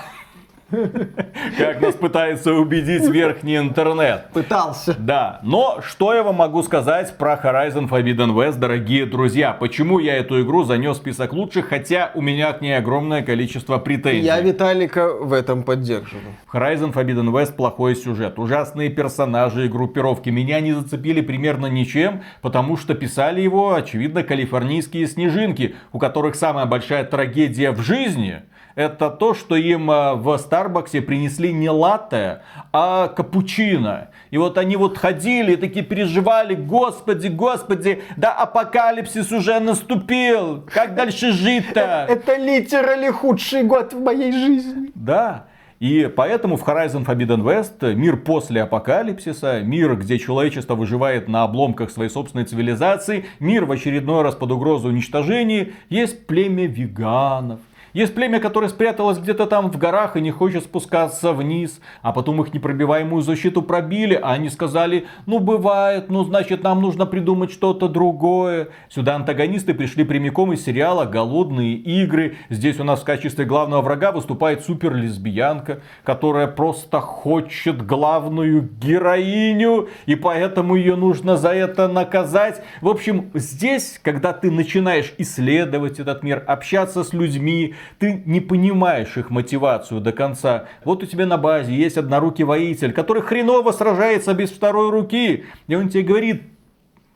Как 1.58 1.82
нас 1.82 1.96
пытается 1.96 2.54
убедить 2.54 3.04
верхний 3.04 3.58
интернет. 3.58 4.28
Пытался. 4.34 4.96
Да, 4.98 5.40
но 5.44 5.82
что 5.86 6.14
я 6.14 6.24
вам 6.24 6.36
могу 6.36 6.64
сказать 6.64 7.18
про 7.18 7.34
Horizon 7.34 7.90
Forbidden 7.90 8.34
West, 8.34 8.58
дорогие 8.58 9.06
друзья? 9.06 9.52
Почему 9.52 10.00
я 10.00 10.16
эту 10.16 10.42
игру 10.42 10.64
занес 10.64 10.96
в 10.96 11.00
список 11.00 11.34
лучших, 11.34 11.68
хотя 11.68 12.12
у 12.16 12.22
меня 12.22 12.54
к 12.54 12.62
ней 12.62 12.78
огромное 12.78 13.22
количество 13.22 13.80
претензий? 13.80 14.26
Я 14.26 14.40
Виталика 14.40 15.14
в 15.14 15.34
этом 15.34 15.64
поддерживаю. 15.64 16.36
Horizon 16.54 16.94
Forbidden 16.94 17.32
West 17.32 17.56
плохой 17.56 17.96
сюжет, 17.96 18.40
ужасные 18.40 18.90
персонажи 18.90 19.66
и 19.66 19.70
группировки. 19.70 20.30
Меня 20.30 20.62
не 20.62 20.72
зацепили 20.72 21.22
примерно 21.22 21.66
ничем, 21.66 22.22
потому 22.42 22.78
что 22.78 22.94
писали 22.94 23.42
его, 23.42 23.74
очевидно, 23.74 24.24
калифорнийские 24.24 25.08
снежинки, 25.08 25.76
у 25.92 26.00
которых 26.00 26.36
самая 26.36 26.66
большая 26.66 27.04
трагедия 27.04 27.72
в 27.72 27.82
жизни 27.82 28.44
это 28.76 29.10
то, 29.10 29.34
что 29.34 29.56
им 29.56 29.90
э, 29.92 30.14
в 30.16 30.38
Старбаксе 30.62 31.02
принесли 31.02 31.52
не 31.52 31.72
латте, 31.72 32.42
а 32.72 33.08
капучино. 33.08 34.10
И 34.30 34.38
вот 34.38 34.60
они 34.60 34.76
вот 34.76 34.96
ходили 34.96 35.56
такие 35.56 35.84
переживали, 35.84 36.54
господи, 36.54 37.30
господи, 37.30 38.04
да 38.16 38.32
апокалипсис 38.32 39.32
уже 39.32 39.60
наступил, 39.60 40.64
как 40.72 40.94
дальше 40.94 41.32
жить-то? 41.32 42.06
Это 42.08 42.36
литерали 42.36 43.10
худший 43.10 43.64
год 43.64 43.94
в 43.94 44.04
моей 44.04 44.32
жизни. 44.32 44.92
Да. 44.94 45.48
И 45.80 46.08
поэтому 46.16 46.58
в 46.58 46.64
Horizon 46.64 47.04
Forbidden 47.04 47.42
West 47.42 47.96
мир 47.96 48.18
после 48.18 48.62
апокалипсиса, 48.62 49.62
мир, 49.62 49.96
где 49.96 50.20
человечество 50.20 50.76
выживает 50.76 51.28
на 51.28 51.42
обломках 51.42 51.90
своей 51.90 52.12
собственной 52.12 52.46
цивилизации, 52.46 53.26
мир 53.40 53.66
в 53.66 53.72
очередной 53.72 54.22
раз 54.22 54.36
под 54.36 54.52
угрозой 54.52 54.92
уничтожения, 54.92 55.72
есть 55.90 56.28
племя 56.28 56.68
веганов, 56.68 57.62
есть 57.94 58.16
племя, 58.16 58.40
которое 58.40 58.70
спряталось 58.70 59.18
где-то 59.18 59.46
там 59.46 59.72
в 59.72 59.78
горах 59.78 60.16
и 60.16 60.22
не 60.22 60.32
хочет 60.32 60.64
спускаться 60.64 61.34
вниз. 61.34 61.82
А 62.02 62.14
потом 62.14 62.42
их 62.42 62.54
непробиваемую 62.54 63.22
защиту 63.22 63.62
пробили, 63.62 64.16
а 64.16 64.34
они 64.34 64.50
сказали, 64.50 65.08
ну 65.26 65.40
бывает, 65.40 66.10
ну 66.10 66.24
значит 66.24 66.64
нам 66.64 66.82
нужно 66.82 67.06
придумать 67.06 67.52
что-то 67.52 67.88
другое. 67.88 68.70
Сюда 68.90 69.16
антагонисты 69.16 69.74
пришли 69.74 70.04
прямиком 70.04 70.54
из 70.54 70.64
сериала 70.64 71.06
«Голодные 71.06 71.76
игры». 71.76 72.38
Здесь 72.50 72.80
у 72.80 72.84
нас 72.84 73.02
в 73.02 73.06
качестве 73.06 73.46
главного 73.46 73.82
врага 73.82 74.12
выступает 74.12 74.64
супер 74.64 74.96
лесбиянка, 74.96 75.82
которая 76.04 76.48
просто 76.48 77.00
хочет 77.00 77.86
главную 77.86 78.70
героиню, 78.82 79.90
и 80.06 80.16
поэтому 80.16 80.76
ее 80.76 80.96
нужно 80.96 81.38
за 81.38 81.50
это 81.50 81.88
наказать. 81.88 82.62
В 82.82 82.88
общем, 82.88 83.32
здесь, 83.34 84.00
когда 84.02 84.34
ты 84.34 84.52
начинаешь 84.52 85.14
исследовать 85.18 86.00
этот 86.00 86.24
мир, 86.24 86.44
общаться 86.48 87.04
с 87.04 87.14
людьми, 87.14 87.76
ты 88.00 88.24
не 88.26 88.40
понимаешь 88.40 89.18
их 89.18 89.30
мотивацию 89.30 90.02
до 90.02 90.12
конца. 90.12 90.66
Вот 90.84 91.04
у 91.04 91.06
тебя 91.06 91.26
на 91.26 91.38
базе 91.38 91.74
есть 91.74 91.98
однорукий 91.98 92.44
воитель, 92.44 92.94
который 92.94 93.22
хреново 93.22 93.72
сражается 93.72 94.34
без 94.34 94.52
второй 94.52 94.90
руки. 94.90 95.46
И 95.68 95.76
он 95.76 95.90
тебе 95.90 96.04
говорит, 96.04 96.44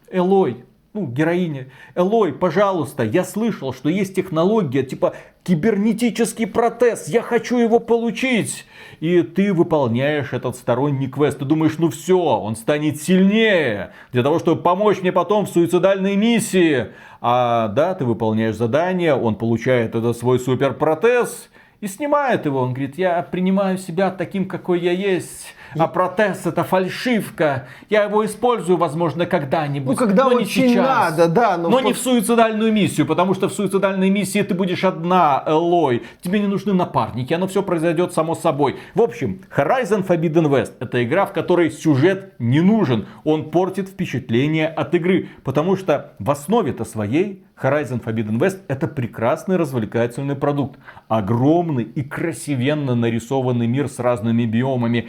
Элой, 0.09 0.65
ну, 0.95 1.05
героиня, 1.07 1.67
Элой, 1.93 2.31
пожалуйста, 2.31 3.03
я 3.03 3.25
слышал, 3.25 3.73
что 3.73 3.89
есть 3.89 4.15
технология, 4.15 4.81
типа 4.81 5.13
кибернетический 5.43 6.47
протез, 6.47 7.09
я 7.09 7.21
хочу 7.21 7.57
его 7.57 7.79
получить. 7.79 8.65
И 9.01 9.21
ты 9.21 9.53
выполняешь 9.53 10.31
этот 10.31 10.55
сторонний 10.55 11.09
квест. 11.09 11.39
Ты 11.39 11.43
думаешь, 11.43 11.77
ну 11.79 11.89
все, 11.89 12.17
он 12.17 12.55
станет 12.55 13.01
сильнее, 13.01 13.91
для 14.13 14.23
того, 14.23 14.39
чтобы 14.39 14.61
помочь 14.61 15.01
мне 15.01 15.11
потом 15.11 15.45
в 15.45 15.49
суицидальной 15.49 16.15
миссии. 16.15 16.87
А 17.19 17.67
да, 17.67 17.93
ты 17.93 18.05
выполняешь 18.05 18.55
задание, 18.55 19.15
он 19.15 19.35
получает 19.35 19.95
этот 19.95 20.17
свой 20.17 20.39
суперпротез 20.39 21.49
и 21.81 21.87
снимает 21.87 22.45
его. 22.45 22.61
Он 22.61 22.73
говорит, 22.73 22.97
я 22.97 23.21
принимаю 23.21 23.77
себя 23.77 24.11
таким, 24.11 24.47
какой 24.47 24.79
я 24.79 24.93
есть. 24.93 25.47
А 25.77 25.87
протез 25.87 26.45
это 26.45 26.63
фальшивка. 26.63 27.67
Я 27.89 28.03
его 28.03 28.25
использую, 28.25 28.77
возможно, 28.77 29.25
когда-нибудь. 29.25 29.99
Ну, 29.99 30.07
когда 30.07 30.25
но 30.25 30.31
не 30.31 30.37
очень 30.37 30.69
сейчас. 30.69 30.87
надо, 30.87 31.27
да. 31.27 31.57
Но, 31.57 31.79
не 31.79 31.93
в 31.93 31.97
суицидальную 31.97 32.71
миссию, 32.71 33.05
потому 33.05 33.33
что 33.33 33.49
в 33.49 33.53
суицидальной 33.53 34.09
миссии 34.09 34.41
ты 34.41 34.53
будешь 34.53 34.83
одна, 34.83 35.43
Элой. 35.45 36.03
Тебе 36.21 36.39
не 36.39 36.47
нужны 36.47 36.73
напарники, 36.73 37.33
оно 37.33 37.47
все 37.47 37.63
произойдет 37.63 38.13
само 38.13 38.35
собой. 38.35 38.77
В 38.93 39.01
общем, 39.01 39.41
Horizon 39.55 40.05
Forbidden 40.05 40.49
West 40.49 40.73
это 40.79 41.03
игра, 41.03 41.25
в 41.25 41.33
которой 41.33 41.71
сюжет 41.71 42.33
не 42.39 42.61
нужен. 42.61 43.07
Он 43.23 43.49
портит 43.49 43.89
впечатление 43.89 44.67
от 44.67 44.93
игры, 44.95 45.29
потому 45.43 45.75
что 45.75 46.13
в 46.19 46.31
основе-то 46.31 46.85
своей 46.85 47.45
Horizon 47.61 48.03
Forbidden 48.03 48.37
West 48.37 48.59
это 48.67 48.87
прекрасный 48.87 49.55
развлекательный 49.55 50.35
продукт. 50.35 50.79
Огромный 51.07 51.83
и 51.83 52.03
красивенно 52.03 52.95
нарисованный 52.95 53.67
мир 53.67 53.87
с 53.87 53.99
разными 53.99 54.45
биомами. 54.45 55.07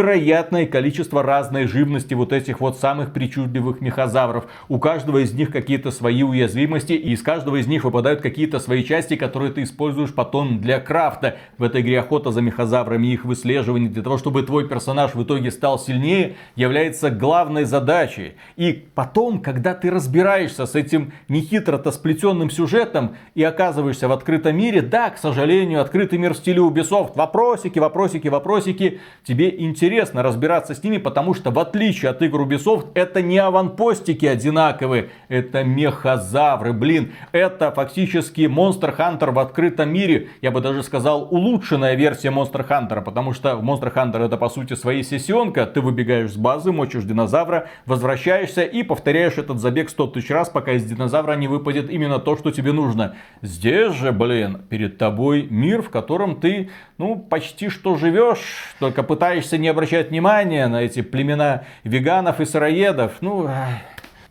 Невероятное 0.00 0.64
количество 0.64 1.22
разной 1.22 1.66
живности 1.66 2.14
вот 2.14 2.32
этих 2.32 2.60
вот 2.60 2.78
самых 2.78 3.12
причудливых 3.12 3.82
мехозавров. 3.82 4.46
У 4.70 4.78
каждого 4.78 5.18
из 5.18 5.34
них 5.34 5.52
какие-то 5.52 5.90
свои 5.90 6.22
уязвимости 6.22 6.94
и 6.94 7.12
из 7.12 7.22
каждого 7.22 7.56
из 7.56 7.66
них 7.66 7.84
выпадают 7.84 8.22
какие-то 8.22 8.60
свои 8.60 8.82
части, 8.82 9.16
которые 9.16 9.52
ты 9.52 9.62
используешь 9.62 10.14
потом 10.14 10.58
для 10.58 10.80
крафта. 10.80 11.36
В 11.58 11.64
этой 11.64 11.82
игре 11.82 12.00
охота 12.00 12.32
за 12.32 12.40
мехозаврами 12.40 13.08
их 13.08 13.26
выслеживание 13.26 13.90
для 13.90 14.02
того, 14.02 14.16
чтобы 14.16 14.42
твой 14.42 14.66
персонаж 14.66 15.14
в 15.14 15.22
итоге 15.22 15.50
стал 15.50 15.78
сильнее, 15.78 16.36
является 16.56 17.10
главной 17.10 17.64
задачей. 17.64 18.32
И 18.56 18.72
потом, 18.94 19.42
когда 19.42 19.74
ты 19.74 19.90
разбираешься 19.90 20.64
с 20.64 20.76
этим 20.76 21.12
нехитро 21.28 21.76
то 21.76 21.92
сплетенным 21.92 22.48
сюжетом 22.48 23.16
и 23.34 23.42
оказываешься 23.42 24.08
в 24.08 24.12
открытом 24.12 24.56
мире, 24.56 24.80
да, 24.80 25.10
к 25.10 25.18
сожалению, 25.18 25.82
открытый 25.82 26.18
мир 26.18 26.32
в 26.32 26.38
стиле 26.38 26.60
Ubisoft, 26.60 27.12
вопросики, 27.16 27.78
вопросики, 27.78 28.28
вопросики, 28.28 29.00
тебе 29.24 29.54
интересно 29.58 29.89
разбираться 29.98 30.74
с 30.74 30.82
ними, 30.82 30.98
потому 30.98 31.34
что 31.34 31.50
в 31.50 31.58
отличие 31.58 32.10
от 32.10 32.22
игр 32.22 32.42
Ubisoft, 32.42 32.88
это 32.94 33.22
не 33.22 33.38
аванпостики 33.38 34.26
одинаковые, 34.26 35.10
это 35.28 35.64
мехозавры, 35.64 36.72
блин, 36.72 37.12
это 37.32 37.70
фактически 37.72 38.42
Monster 38.42 38.96
Hunter 38.96 39.32
в 39.32 39.38
открытом 39.38 39.92
мире, 39.92 40.28
я 40.42 40.50
бы 40.50 40.60
даже 40.60 40.82
сказал 40.82 41.28
улучшенная 41.30 41.94
версия 41.94 42.28
Monster 42.28 42.66
Hunter, 42.66 43.02
потому 43.02 43.32
что 43.32 43.52
Monster 43.62 43.92
Hunter 43.92 44.24
это 44.24 44.36
по 44.36 44.48
сути 44.48 44.74
своей 44.74 45.02
сессионка, 45.02 45.66
ты 45.66 45.80
выбегаешь 45.80 46.32
с 46.32 46.36
базы, 46.36 46.72
мочишь 46.72 47.04
динозавра, 47.04 47.68
возвращаешься 47.86 48.62
и 48.62 48.82
повторяешь 48.82 49.38
этот 49.38 49.58
забег 49.58 49.90
100 49.90 50.06
тысяч 50.08 50.30
раз, 50.30 50.48
пока 50.48 50.72
из 50.72 50.84
динозавра 50.84 51.34
не 51.34 51.48
выпадет 51.48 51.90
именно 51.90 52.18
то, 52.18 52.36
что 52.36 52.50
тебе 52.50 52.72
нужно. 52.72 53.16
Здесь 53.42 53.94
же, 53.94 54.12
блин, 54.12 54.62
перед 54.68 54.98
тобой 54.98 55.46
мир, 55.50 55.82
в 55.82 55.90
котором 55.90 56.40
ты, 56.40 56.70
ну, 56.98 57.16
почти 57.16 57.68
что 57.68 57.96
живешь, 57.96 58.74
только 58.78 59.02
пытаешься 59.02 59.58
не 59.58 59.69
обращать 59.70 60.10
внимания 60.10 60.66
на 60.68 60.82
эти 60.82 61.02
племена 61.02 61.64
веганов 61.84 62.40
и 62.40 62.44
сыроедов. 62.44 63.12
Ну, 63.20 63.48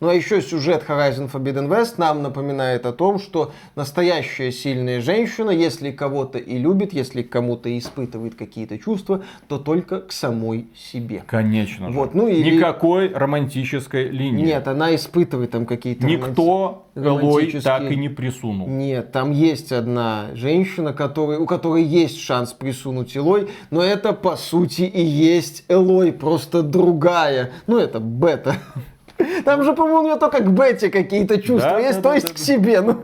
ну 0.00 0.08
а 0.08 0.14
еще 0.14 0.40
сюжет 0.42 0.84
Horizon 0.88 1.30
Forbidden 1.30 1.68
West 1.68 1.94
нам 1.98 2.22
напоминает 2.22 2.86
о 2.86 2.92
том, 2.92 3.18
что 3.18 3.52
настоящая 3.76 4.50
сильная 4.50 5.00
женщина, 5.00 5.50
если 5.50 5.90
кого-то 5.90 6.38
и 6.38 6.58
любит, 6.58 6.92
если 6.92 7.22
кому-то 7.22 7.76
испытывает 7.78 8.34
какие-то 8.34 8.78
чувства, 8.78 9.22
то 9.48 9.58
только 9.58 10.00
к 10.00 10.12
самой 10.12 10.68
себе. 10.74 11.22
Конечно. 11.26 11.90
Вот, 11.90 12.14
ну, 12.14 12.28
или... 12.28 12.56
Никакой 12.56 13.12
романтической 13.12 14.08
линии. 14.08 14.44
Нет, 14.44 14.66
она 14.66 14.94
испытывает 14.94 15.50
там 15.50 15.66
какие-то 15.66 16.06
Никто 16.06 16.86
Элой 16.94 17.52
так 17.62 17.90
и 17.90 17.96
не 17.96 18.08
присунул. 18.08 18.68
Нет, 18.68 19.12
там 19.12 19.30
есть 19.32 19.72
одна 19.72 20.28
женщина, 20.34 20.92
которая, 20.92 21.38
у 21.38 21.46
которой 21.46 21.84
есть 21.84 22.20
шанс 22.20 22.52
присунуть 22.52 23.16
Элой, 23.16 23.48
но 23.70 23.82
это 23.82 24.12
по 24.12 24.36
сути 24.36 24.82
и 24.82 25.02
есть 25.02 25.64
Элой, 25.68 26.12
просто 26.12 26.62
другая. 26.62 27.52
Ну 27.66 27.78
это 27.78 28.00
бета. 28.00 28.56
Там 29.44 29.62
же, 29.64 29.72
по-моему, 29.72 30.00
у 30.00 30.04
нее 30.04 30.16
только 30.16 30.40
к 30.40 30.50
Бетти 30.50 30.88
какие-то 30.88 31.40
чувства 31.40 31.72
да, 31.72 31.80
есть, 31.80 32.00
да, 32.00 32.02
то 32.02 32.08
да, 32.10 32.14
есть 32.14 32.28
да, 32.28 32.34
к 32.34 32.38
себе. 32.38 32.80
Ну, 32.80 32.96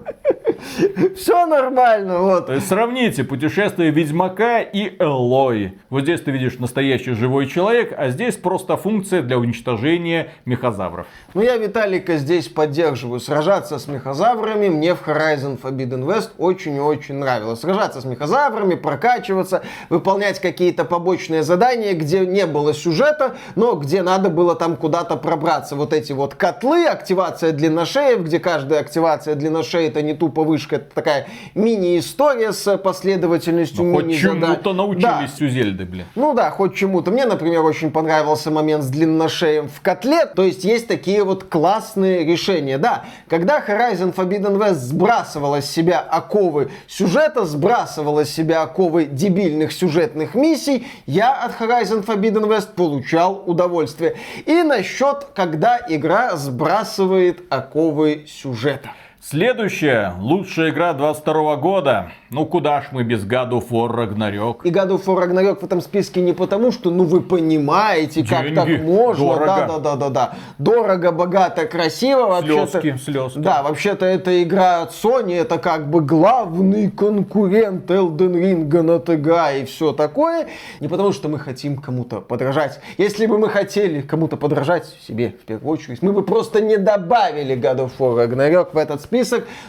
все 1.16 1.46
нормально, 1.46 2.20
вот. 2.20 2.46
То 2.46 2.54
есть 2.54 2.68
сравните 2.68 3.24
путешествие 3.24 3.90
Ведьмака 3.90 4.60
и 4.60 4.96
Элой. 4.98 5.78
Вот 5.90 6.02
здесь 6.02 6.20
ты 6.20 6.30
видишь 6.30 6.58
настоящий 6.58 7.12
живой 7.12 7.46
человек, 7.46 7.94
а 7.96 8.10
здесь 8.10 8.36
просто 8.36 8.76
функция 8.76 9.22
для 9.22 9.38
уничтожения 9.38 10.32
мехозавров. 10.44 11.06
Ну, 11.34 11.42
я 11.42 11.56
Виталика 11.56 12.16
здесь 12.16 12.48
поддерживаю. 12.48 13.20
Сражаться 13.20 13.78
с 13.78 13.88
мехозаврами 13.88 14.68
мне 14.68 14.94
в 14.94 15.06
Horizon 15.06 15.60
Forbidden 15.60 16.04
West 16.04 16.30
очень 16.38 16.76
и 16.76 16.80
очень 16.80 17.16
нравилось. 17.16 17.60
Сражаться 17.60 18.00
с 18.00 18.04
мехозаврами, 18.04 18.74
прокачиваться, 18.74 19.62
выполнять 19.88 20.40
какие-то 20.40 20.84
побочные 20.84 21.42
задания, 21.42 21.94
где 21.94 22.20
не 22.20 22.46
было 22.46 22.74
сюжета, 22.74 23.36
но 23.54 23.74
где 23.74 24.02
надо 24.02 24.30
было 24.30 24.54
там 24.54 24.76
куда-то 24.76 25.16
пробраться. 25.16 25.76
Вот 25.76 25.92
эти 25.92 26.05
вот 26.12 26.34
котлы, 26.34 26.86
активация 26.86 27.52
длинношеев, 27.52 28.22
где 28.24 28.38
каждая 28.38 28.80
активация 28.80 29.34
длинношеи 29.34 29.88
это 29.88 30.02
не 30.02 30.14
тупо 30.14 30.44
вышка. 30.44 30.76
Это 30.76 30.94
такая 30.94 31.26
мини-история 31.54 32.52
с 32.52 32.76
последовательностью 32.78 33.84
Ну, 33.84 33.94
хоть 33.94 34.06
мини-заданий. 34.06 34.40
чему-то 34.40 34.72
научились 34.72 35.40
у 35.40 35.48
Зельды, 35.48 35.84
блин. 35.84 36.06
Ну 36.14 36.34
да, 36.34 36.50
хоть 36.50 36.74
чему-то. 36.74 37.10
Мне, 37.10 37.26
например, 37.26 37.62
очень 37.62 37.90
понравился 37.90 38.50
момент 38.50 38.84
с 38.84 38.88
длинношеем 38.88 39.68
в 39.68 39.80
котле. 39.80 40.26
То 40.26 40.42
есть 40.42 40.64
есть 40.64 40.86
такие 40.86 41.24
вот 41.24 41.44
классные 41.44 42.24
решения. 42.24 42.78
Да, 42.78 43.04
когда 43.28 43.60
Horizon 43.60 44.14
Forbidden 44.14 44.58
West 44.58 44.74
сбрасывала 44.74 45.60
с 45.60 45.70
себя 45.70 46.00
оковы 46.00 46.70
сюжета, 46.86 47.44
сбрасывала 47.44 48.24
с 48.24 48.30
себя 48.30 48.62
оковы 48.62 49.06
дебильных 49.06 49.72
сюжетных 49.72 50.34
миссий, 50.34 50.86
я 51.06 51.34
от 51.34 51.60
Horizon 51.60 52.04
Forbidden 52.04 52.46
West 52.48 52.74
получал 52.74 53.42
удовольствие. 53.46 54.16
И 54.44 54.62
насчет, 54.62 55.28
когда 55.34 55.78
игра 55.96 56.36
сбрасывает 56.36 57.42
оковы 57.50 58.26
сюжета. 58.28 58.92
Следующая, 59.28 60.14
лучшая 60.20 60.70
игра 60.70 60.92
22 60.92 61.56
года. 61.56 62.12
Ну 62.30 62.46
куда 62.46 62.80
ж 62.82 62.86
мы 62.92 63.02
без 63.02 63.24
God 63.24 63.50
of 63.50 63.70
War 63.70 63.90
Ragnarok? 63.92 64.58
И 64.62 64.70
God 64.70 64.90
of 64.90 65.04
War 65.04 65.26
Ragnarok 65.26 65.62
в 65.62 65.64
этом 65.64 65.80
списке 65.80 66.20
не 66.20 66.32
потому, 66.32 66.70
что, 66.70 66.92
ну, 66.92 67.02
вы 67.02 67.20
понимаете, 67.20 68.24
как 68.24 68.42
Деньги. 68.42 68.54
так 68.54 68.68
можно. 68.82 69.24
Дорого. 69.24 69.46
Да, 69.46 69.66
да, 69.66 69.78
да, 69.78 69.96
да, 69.96 70.10
да. 70.10 70.34
Дорого, 70.58 71.10
богато, 71.10 71.66
красиво. 71.66 72.26
Вообще-то, 72.28 72.80
Слезки, 72.80 72.96
слезки. 73.02 73.38
Да, 73.40 73.64
вообще-то 73.64 74.06
эта 74.06 74.44
игра 74.44 74.82
от 74.82 74.92
Sony, 74.92 75.34
это 75.34 75.58
как 75.58 75.90
бы 75.90 76.02
главный 76.02 76.88
конкурент 76.88 77.90
Elden 77.90 78.32
Ring 78.32 78.82
на 78.82 79.00
ТГ 79.00 79.60
и 79.60 79.64
все 79.64 79.92
такое. 79.92 80.46
Не 80.78 80.86
потому, 80.86 81.10
что 81.10 81.28
мы 81.28 81.40
хотим 81.40 81.78
кому-то 81.78 82.20
подражать. 82.20 82.78
Если 82.96 83.26
бы 83.26 83.38
мы 83.38 83.48
хотели 83.48 84.02
кому-то 84.02 84.36
подражать, 84.36 84.86
себе 85.04 85.30
в 85.30 85.44
первую 85.44 85.72
очередь, 85.72 86.00
мы 86.00 86.12
бы 86.12 86.22
просто 86.22 86.60
не 86.60 86.76
добавили 86.76 87.56
God 87.56 87.78
of 87.78 87.90
War 87.98 88.24
Ragnarok 88.24 88.68
в 88.72 88.78
этот 88.78 89.00
список. 89.00 89.15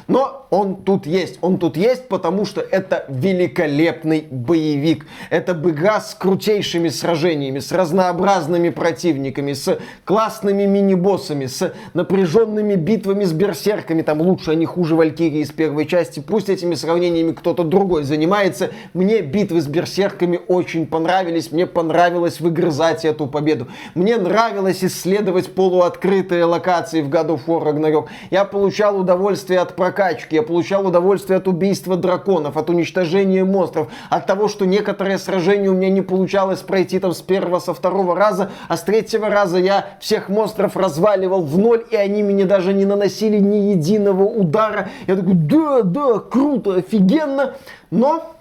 Но 0.08 0.48
он 0.50 0.78
тут 0.78 1.06
есть. 1.06 1.40
Он 1.42 1.58
тут 1.58 1.78
есть, 1.78 2.08
потому 2.08 2.46
что 2.46 2.62
это 2.62 3.06
великолепный 3.10 4.28
боевик. 4.30 5.06
Это 5.30 5.54
бы 5.54 5.72
игра 5.72 6.00
с 6.00 6.14
крутейшими 6.16 6.90
сражениями, 6.90 7.60
с 7.60 7.72
разнообразными 7.72 8.70
противниками, 8.70 9.54
с 9.54 9.80
классными 10.06 10.64
мини-боссами, 10.64 11.46
с 11.46 11.74
напряженными 11.94 12.76
битвами 12.76 13.26
с 13.26 13.34
берсерками. 13.34 14.02
Там 14.02 14.22
лучше, 14.22 14.52
а 14.52 14.56
не 14.56 14.66
хуже 14.66 14.96
Валькирии 14.96 15.42
из 15.42 15.52
первой 15.52 15.86
части. 15.86 16.20
Пусть 16.20 16.50
этими 16.50 16.76
сравнениями 16.76 17.34
кто-то 17.34 17.64
другой 17.64 18.04
занимается. 18.04 18.72
Мне 18.94 19.22
битвы 19.22 19.62
с 19.62 19.68
берсерками 19.68 20.40
очень 20.48 20.88
понравились. 20.88 21.52
Мне 21.52 21.68
понравилось 21.68 22.40
выгрызать 22.40 23.06
эту 23.06 23.28
победу. 23.28 23.68
Мне 23.96 24.18
нравилось 24.18 24.84
исследовать 24.84 25.54
полуоткрытые 25.54 26.46
локации 26.46 27.02
в 27.02 27.10
God 27.10 27.28
of 27.28 27.42
War 27.48 27.64
Ragnarok. 27.64 28.08
Я 28.32 28.46
получал 28.46 29.00
удовольствие 29.00 29.27
от 29.28 29.76
прокачки, 29.76 30.36
я 30.36 30.44
получал 30.44 30.88
удовольствие 30.88 31.38
от 31.38 31.48
убийства 31.48 31.98
драконов, 31.98 32.58
от 32.58 32.70
уничтожения 32.70 33.44
монстров, 33.44 33.90
от 34.10 34.26
того, 34.26 34.48
что 34.48 34.66
некоторые 34.66 35.18
сражения 35.18 35.70
у 35.70 35.74
меня 35.74 35.90
не 35.90 36.02
получалось 36.02 36.62
пройти 36.62 37.00
там 37.00 37.12
с 37.12 37.22
первого, 37.22 37.60
со 37.60 37.74
второго 37.74 38.16
раза, 38.16 38.52
а 38.68 38.78
с 38.78 38.84
третьего 38.84 39.30
раза 39.30 39.58
я 39.58 39.88
всех 40.00 40.30
монстров 40.30 40.78
разваливал 40.78 41.42
в 41.42 41.58
ноль, 41.58 41.86
и 41.92 41.96
они 41.96 42.24
мне 42.24 42.46
даже 42.46 42.74
не 42.74 42.86
наносили 42.86 43.40
ни 43.40 43.72
единого 43.72 44.24
удара. 44.24 44.90
Я 45.08 45.16
такой, 45.18 45.34
да, 45.34 45.82
да, 45.82 46.20
круто, 46.20 46.76
офигенно. 46.76 47.56
Но 47.92 48.36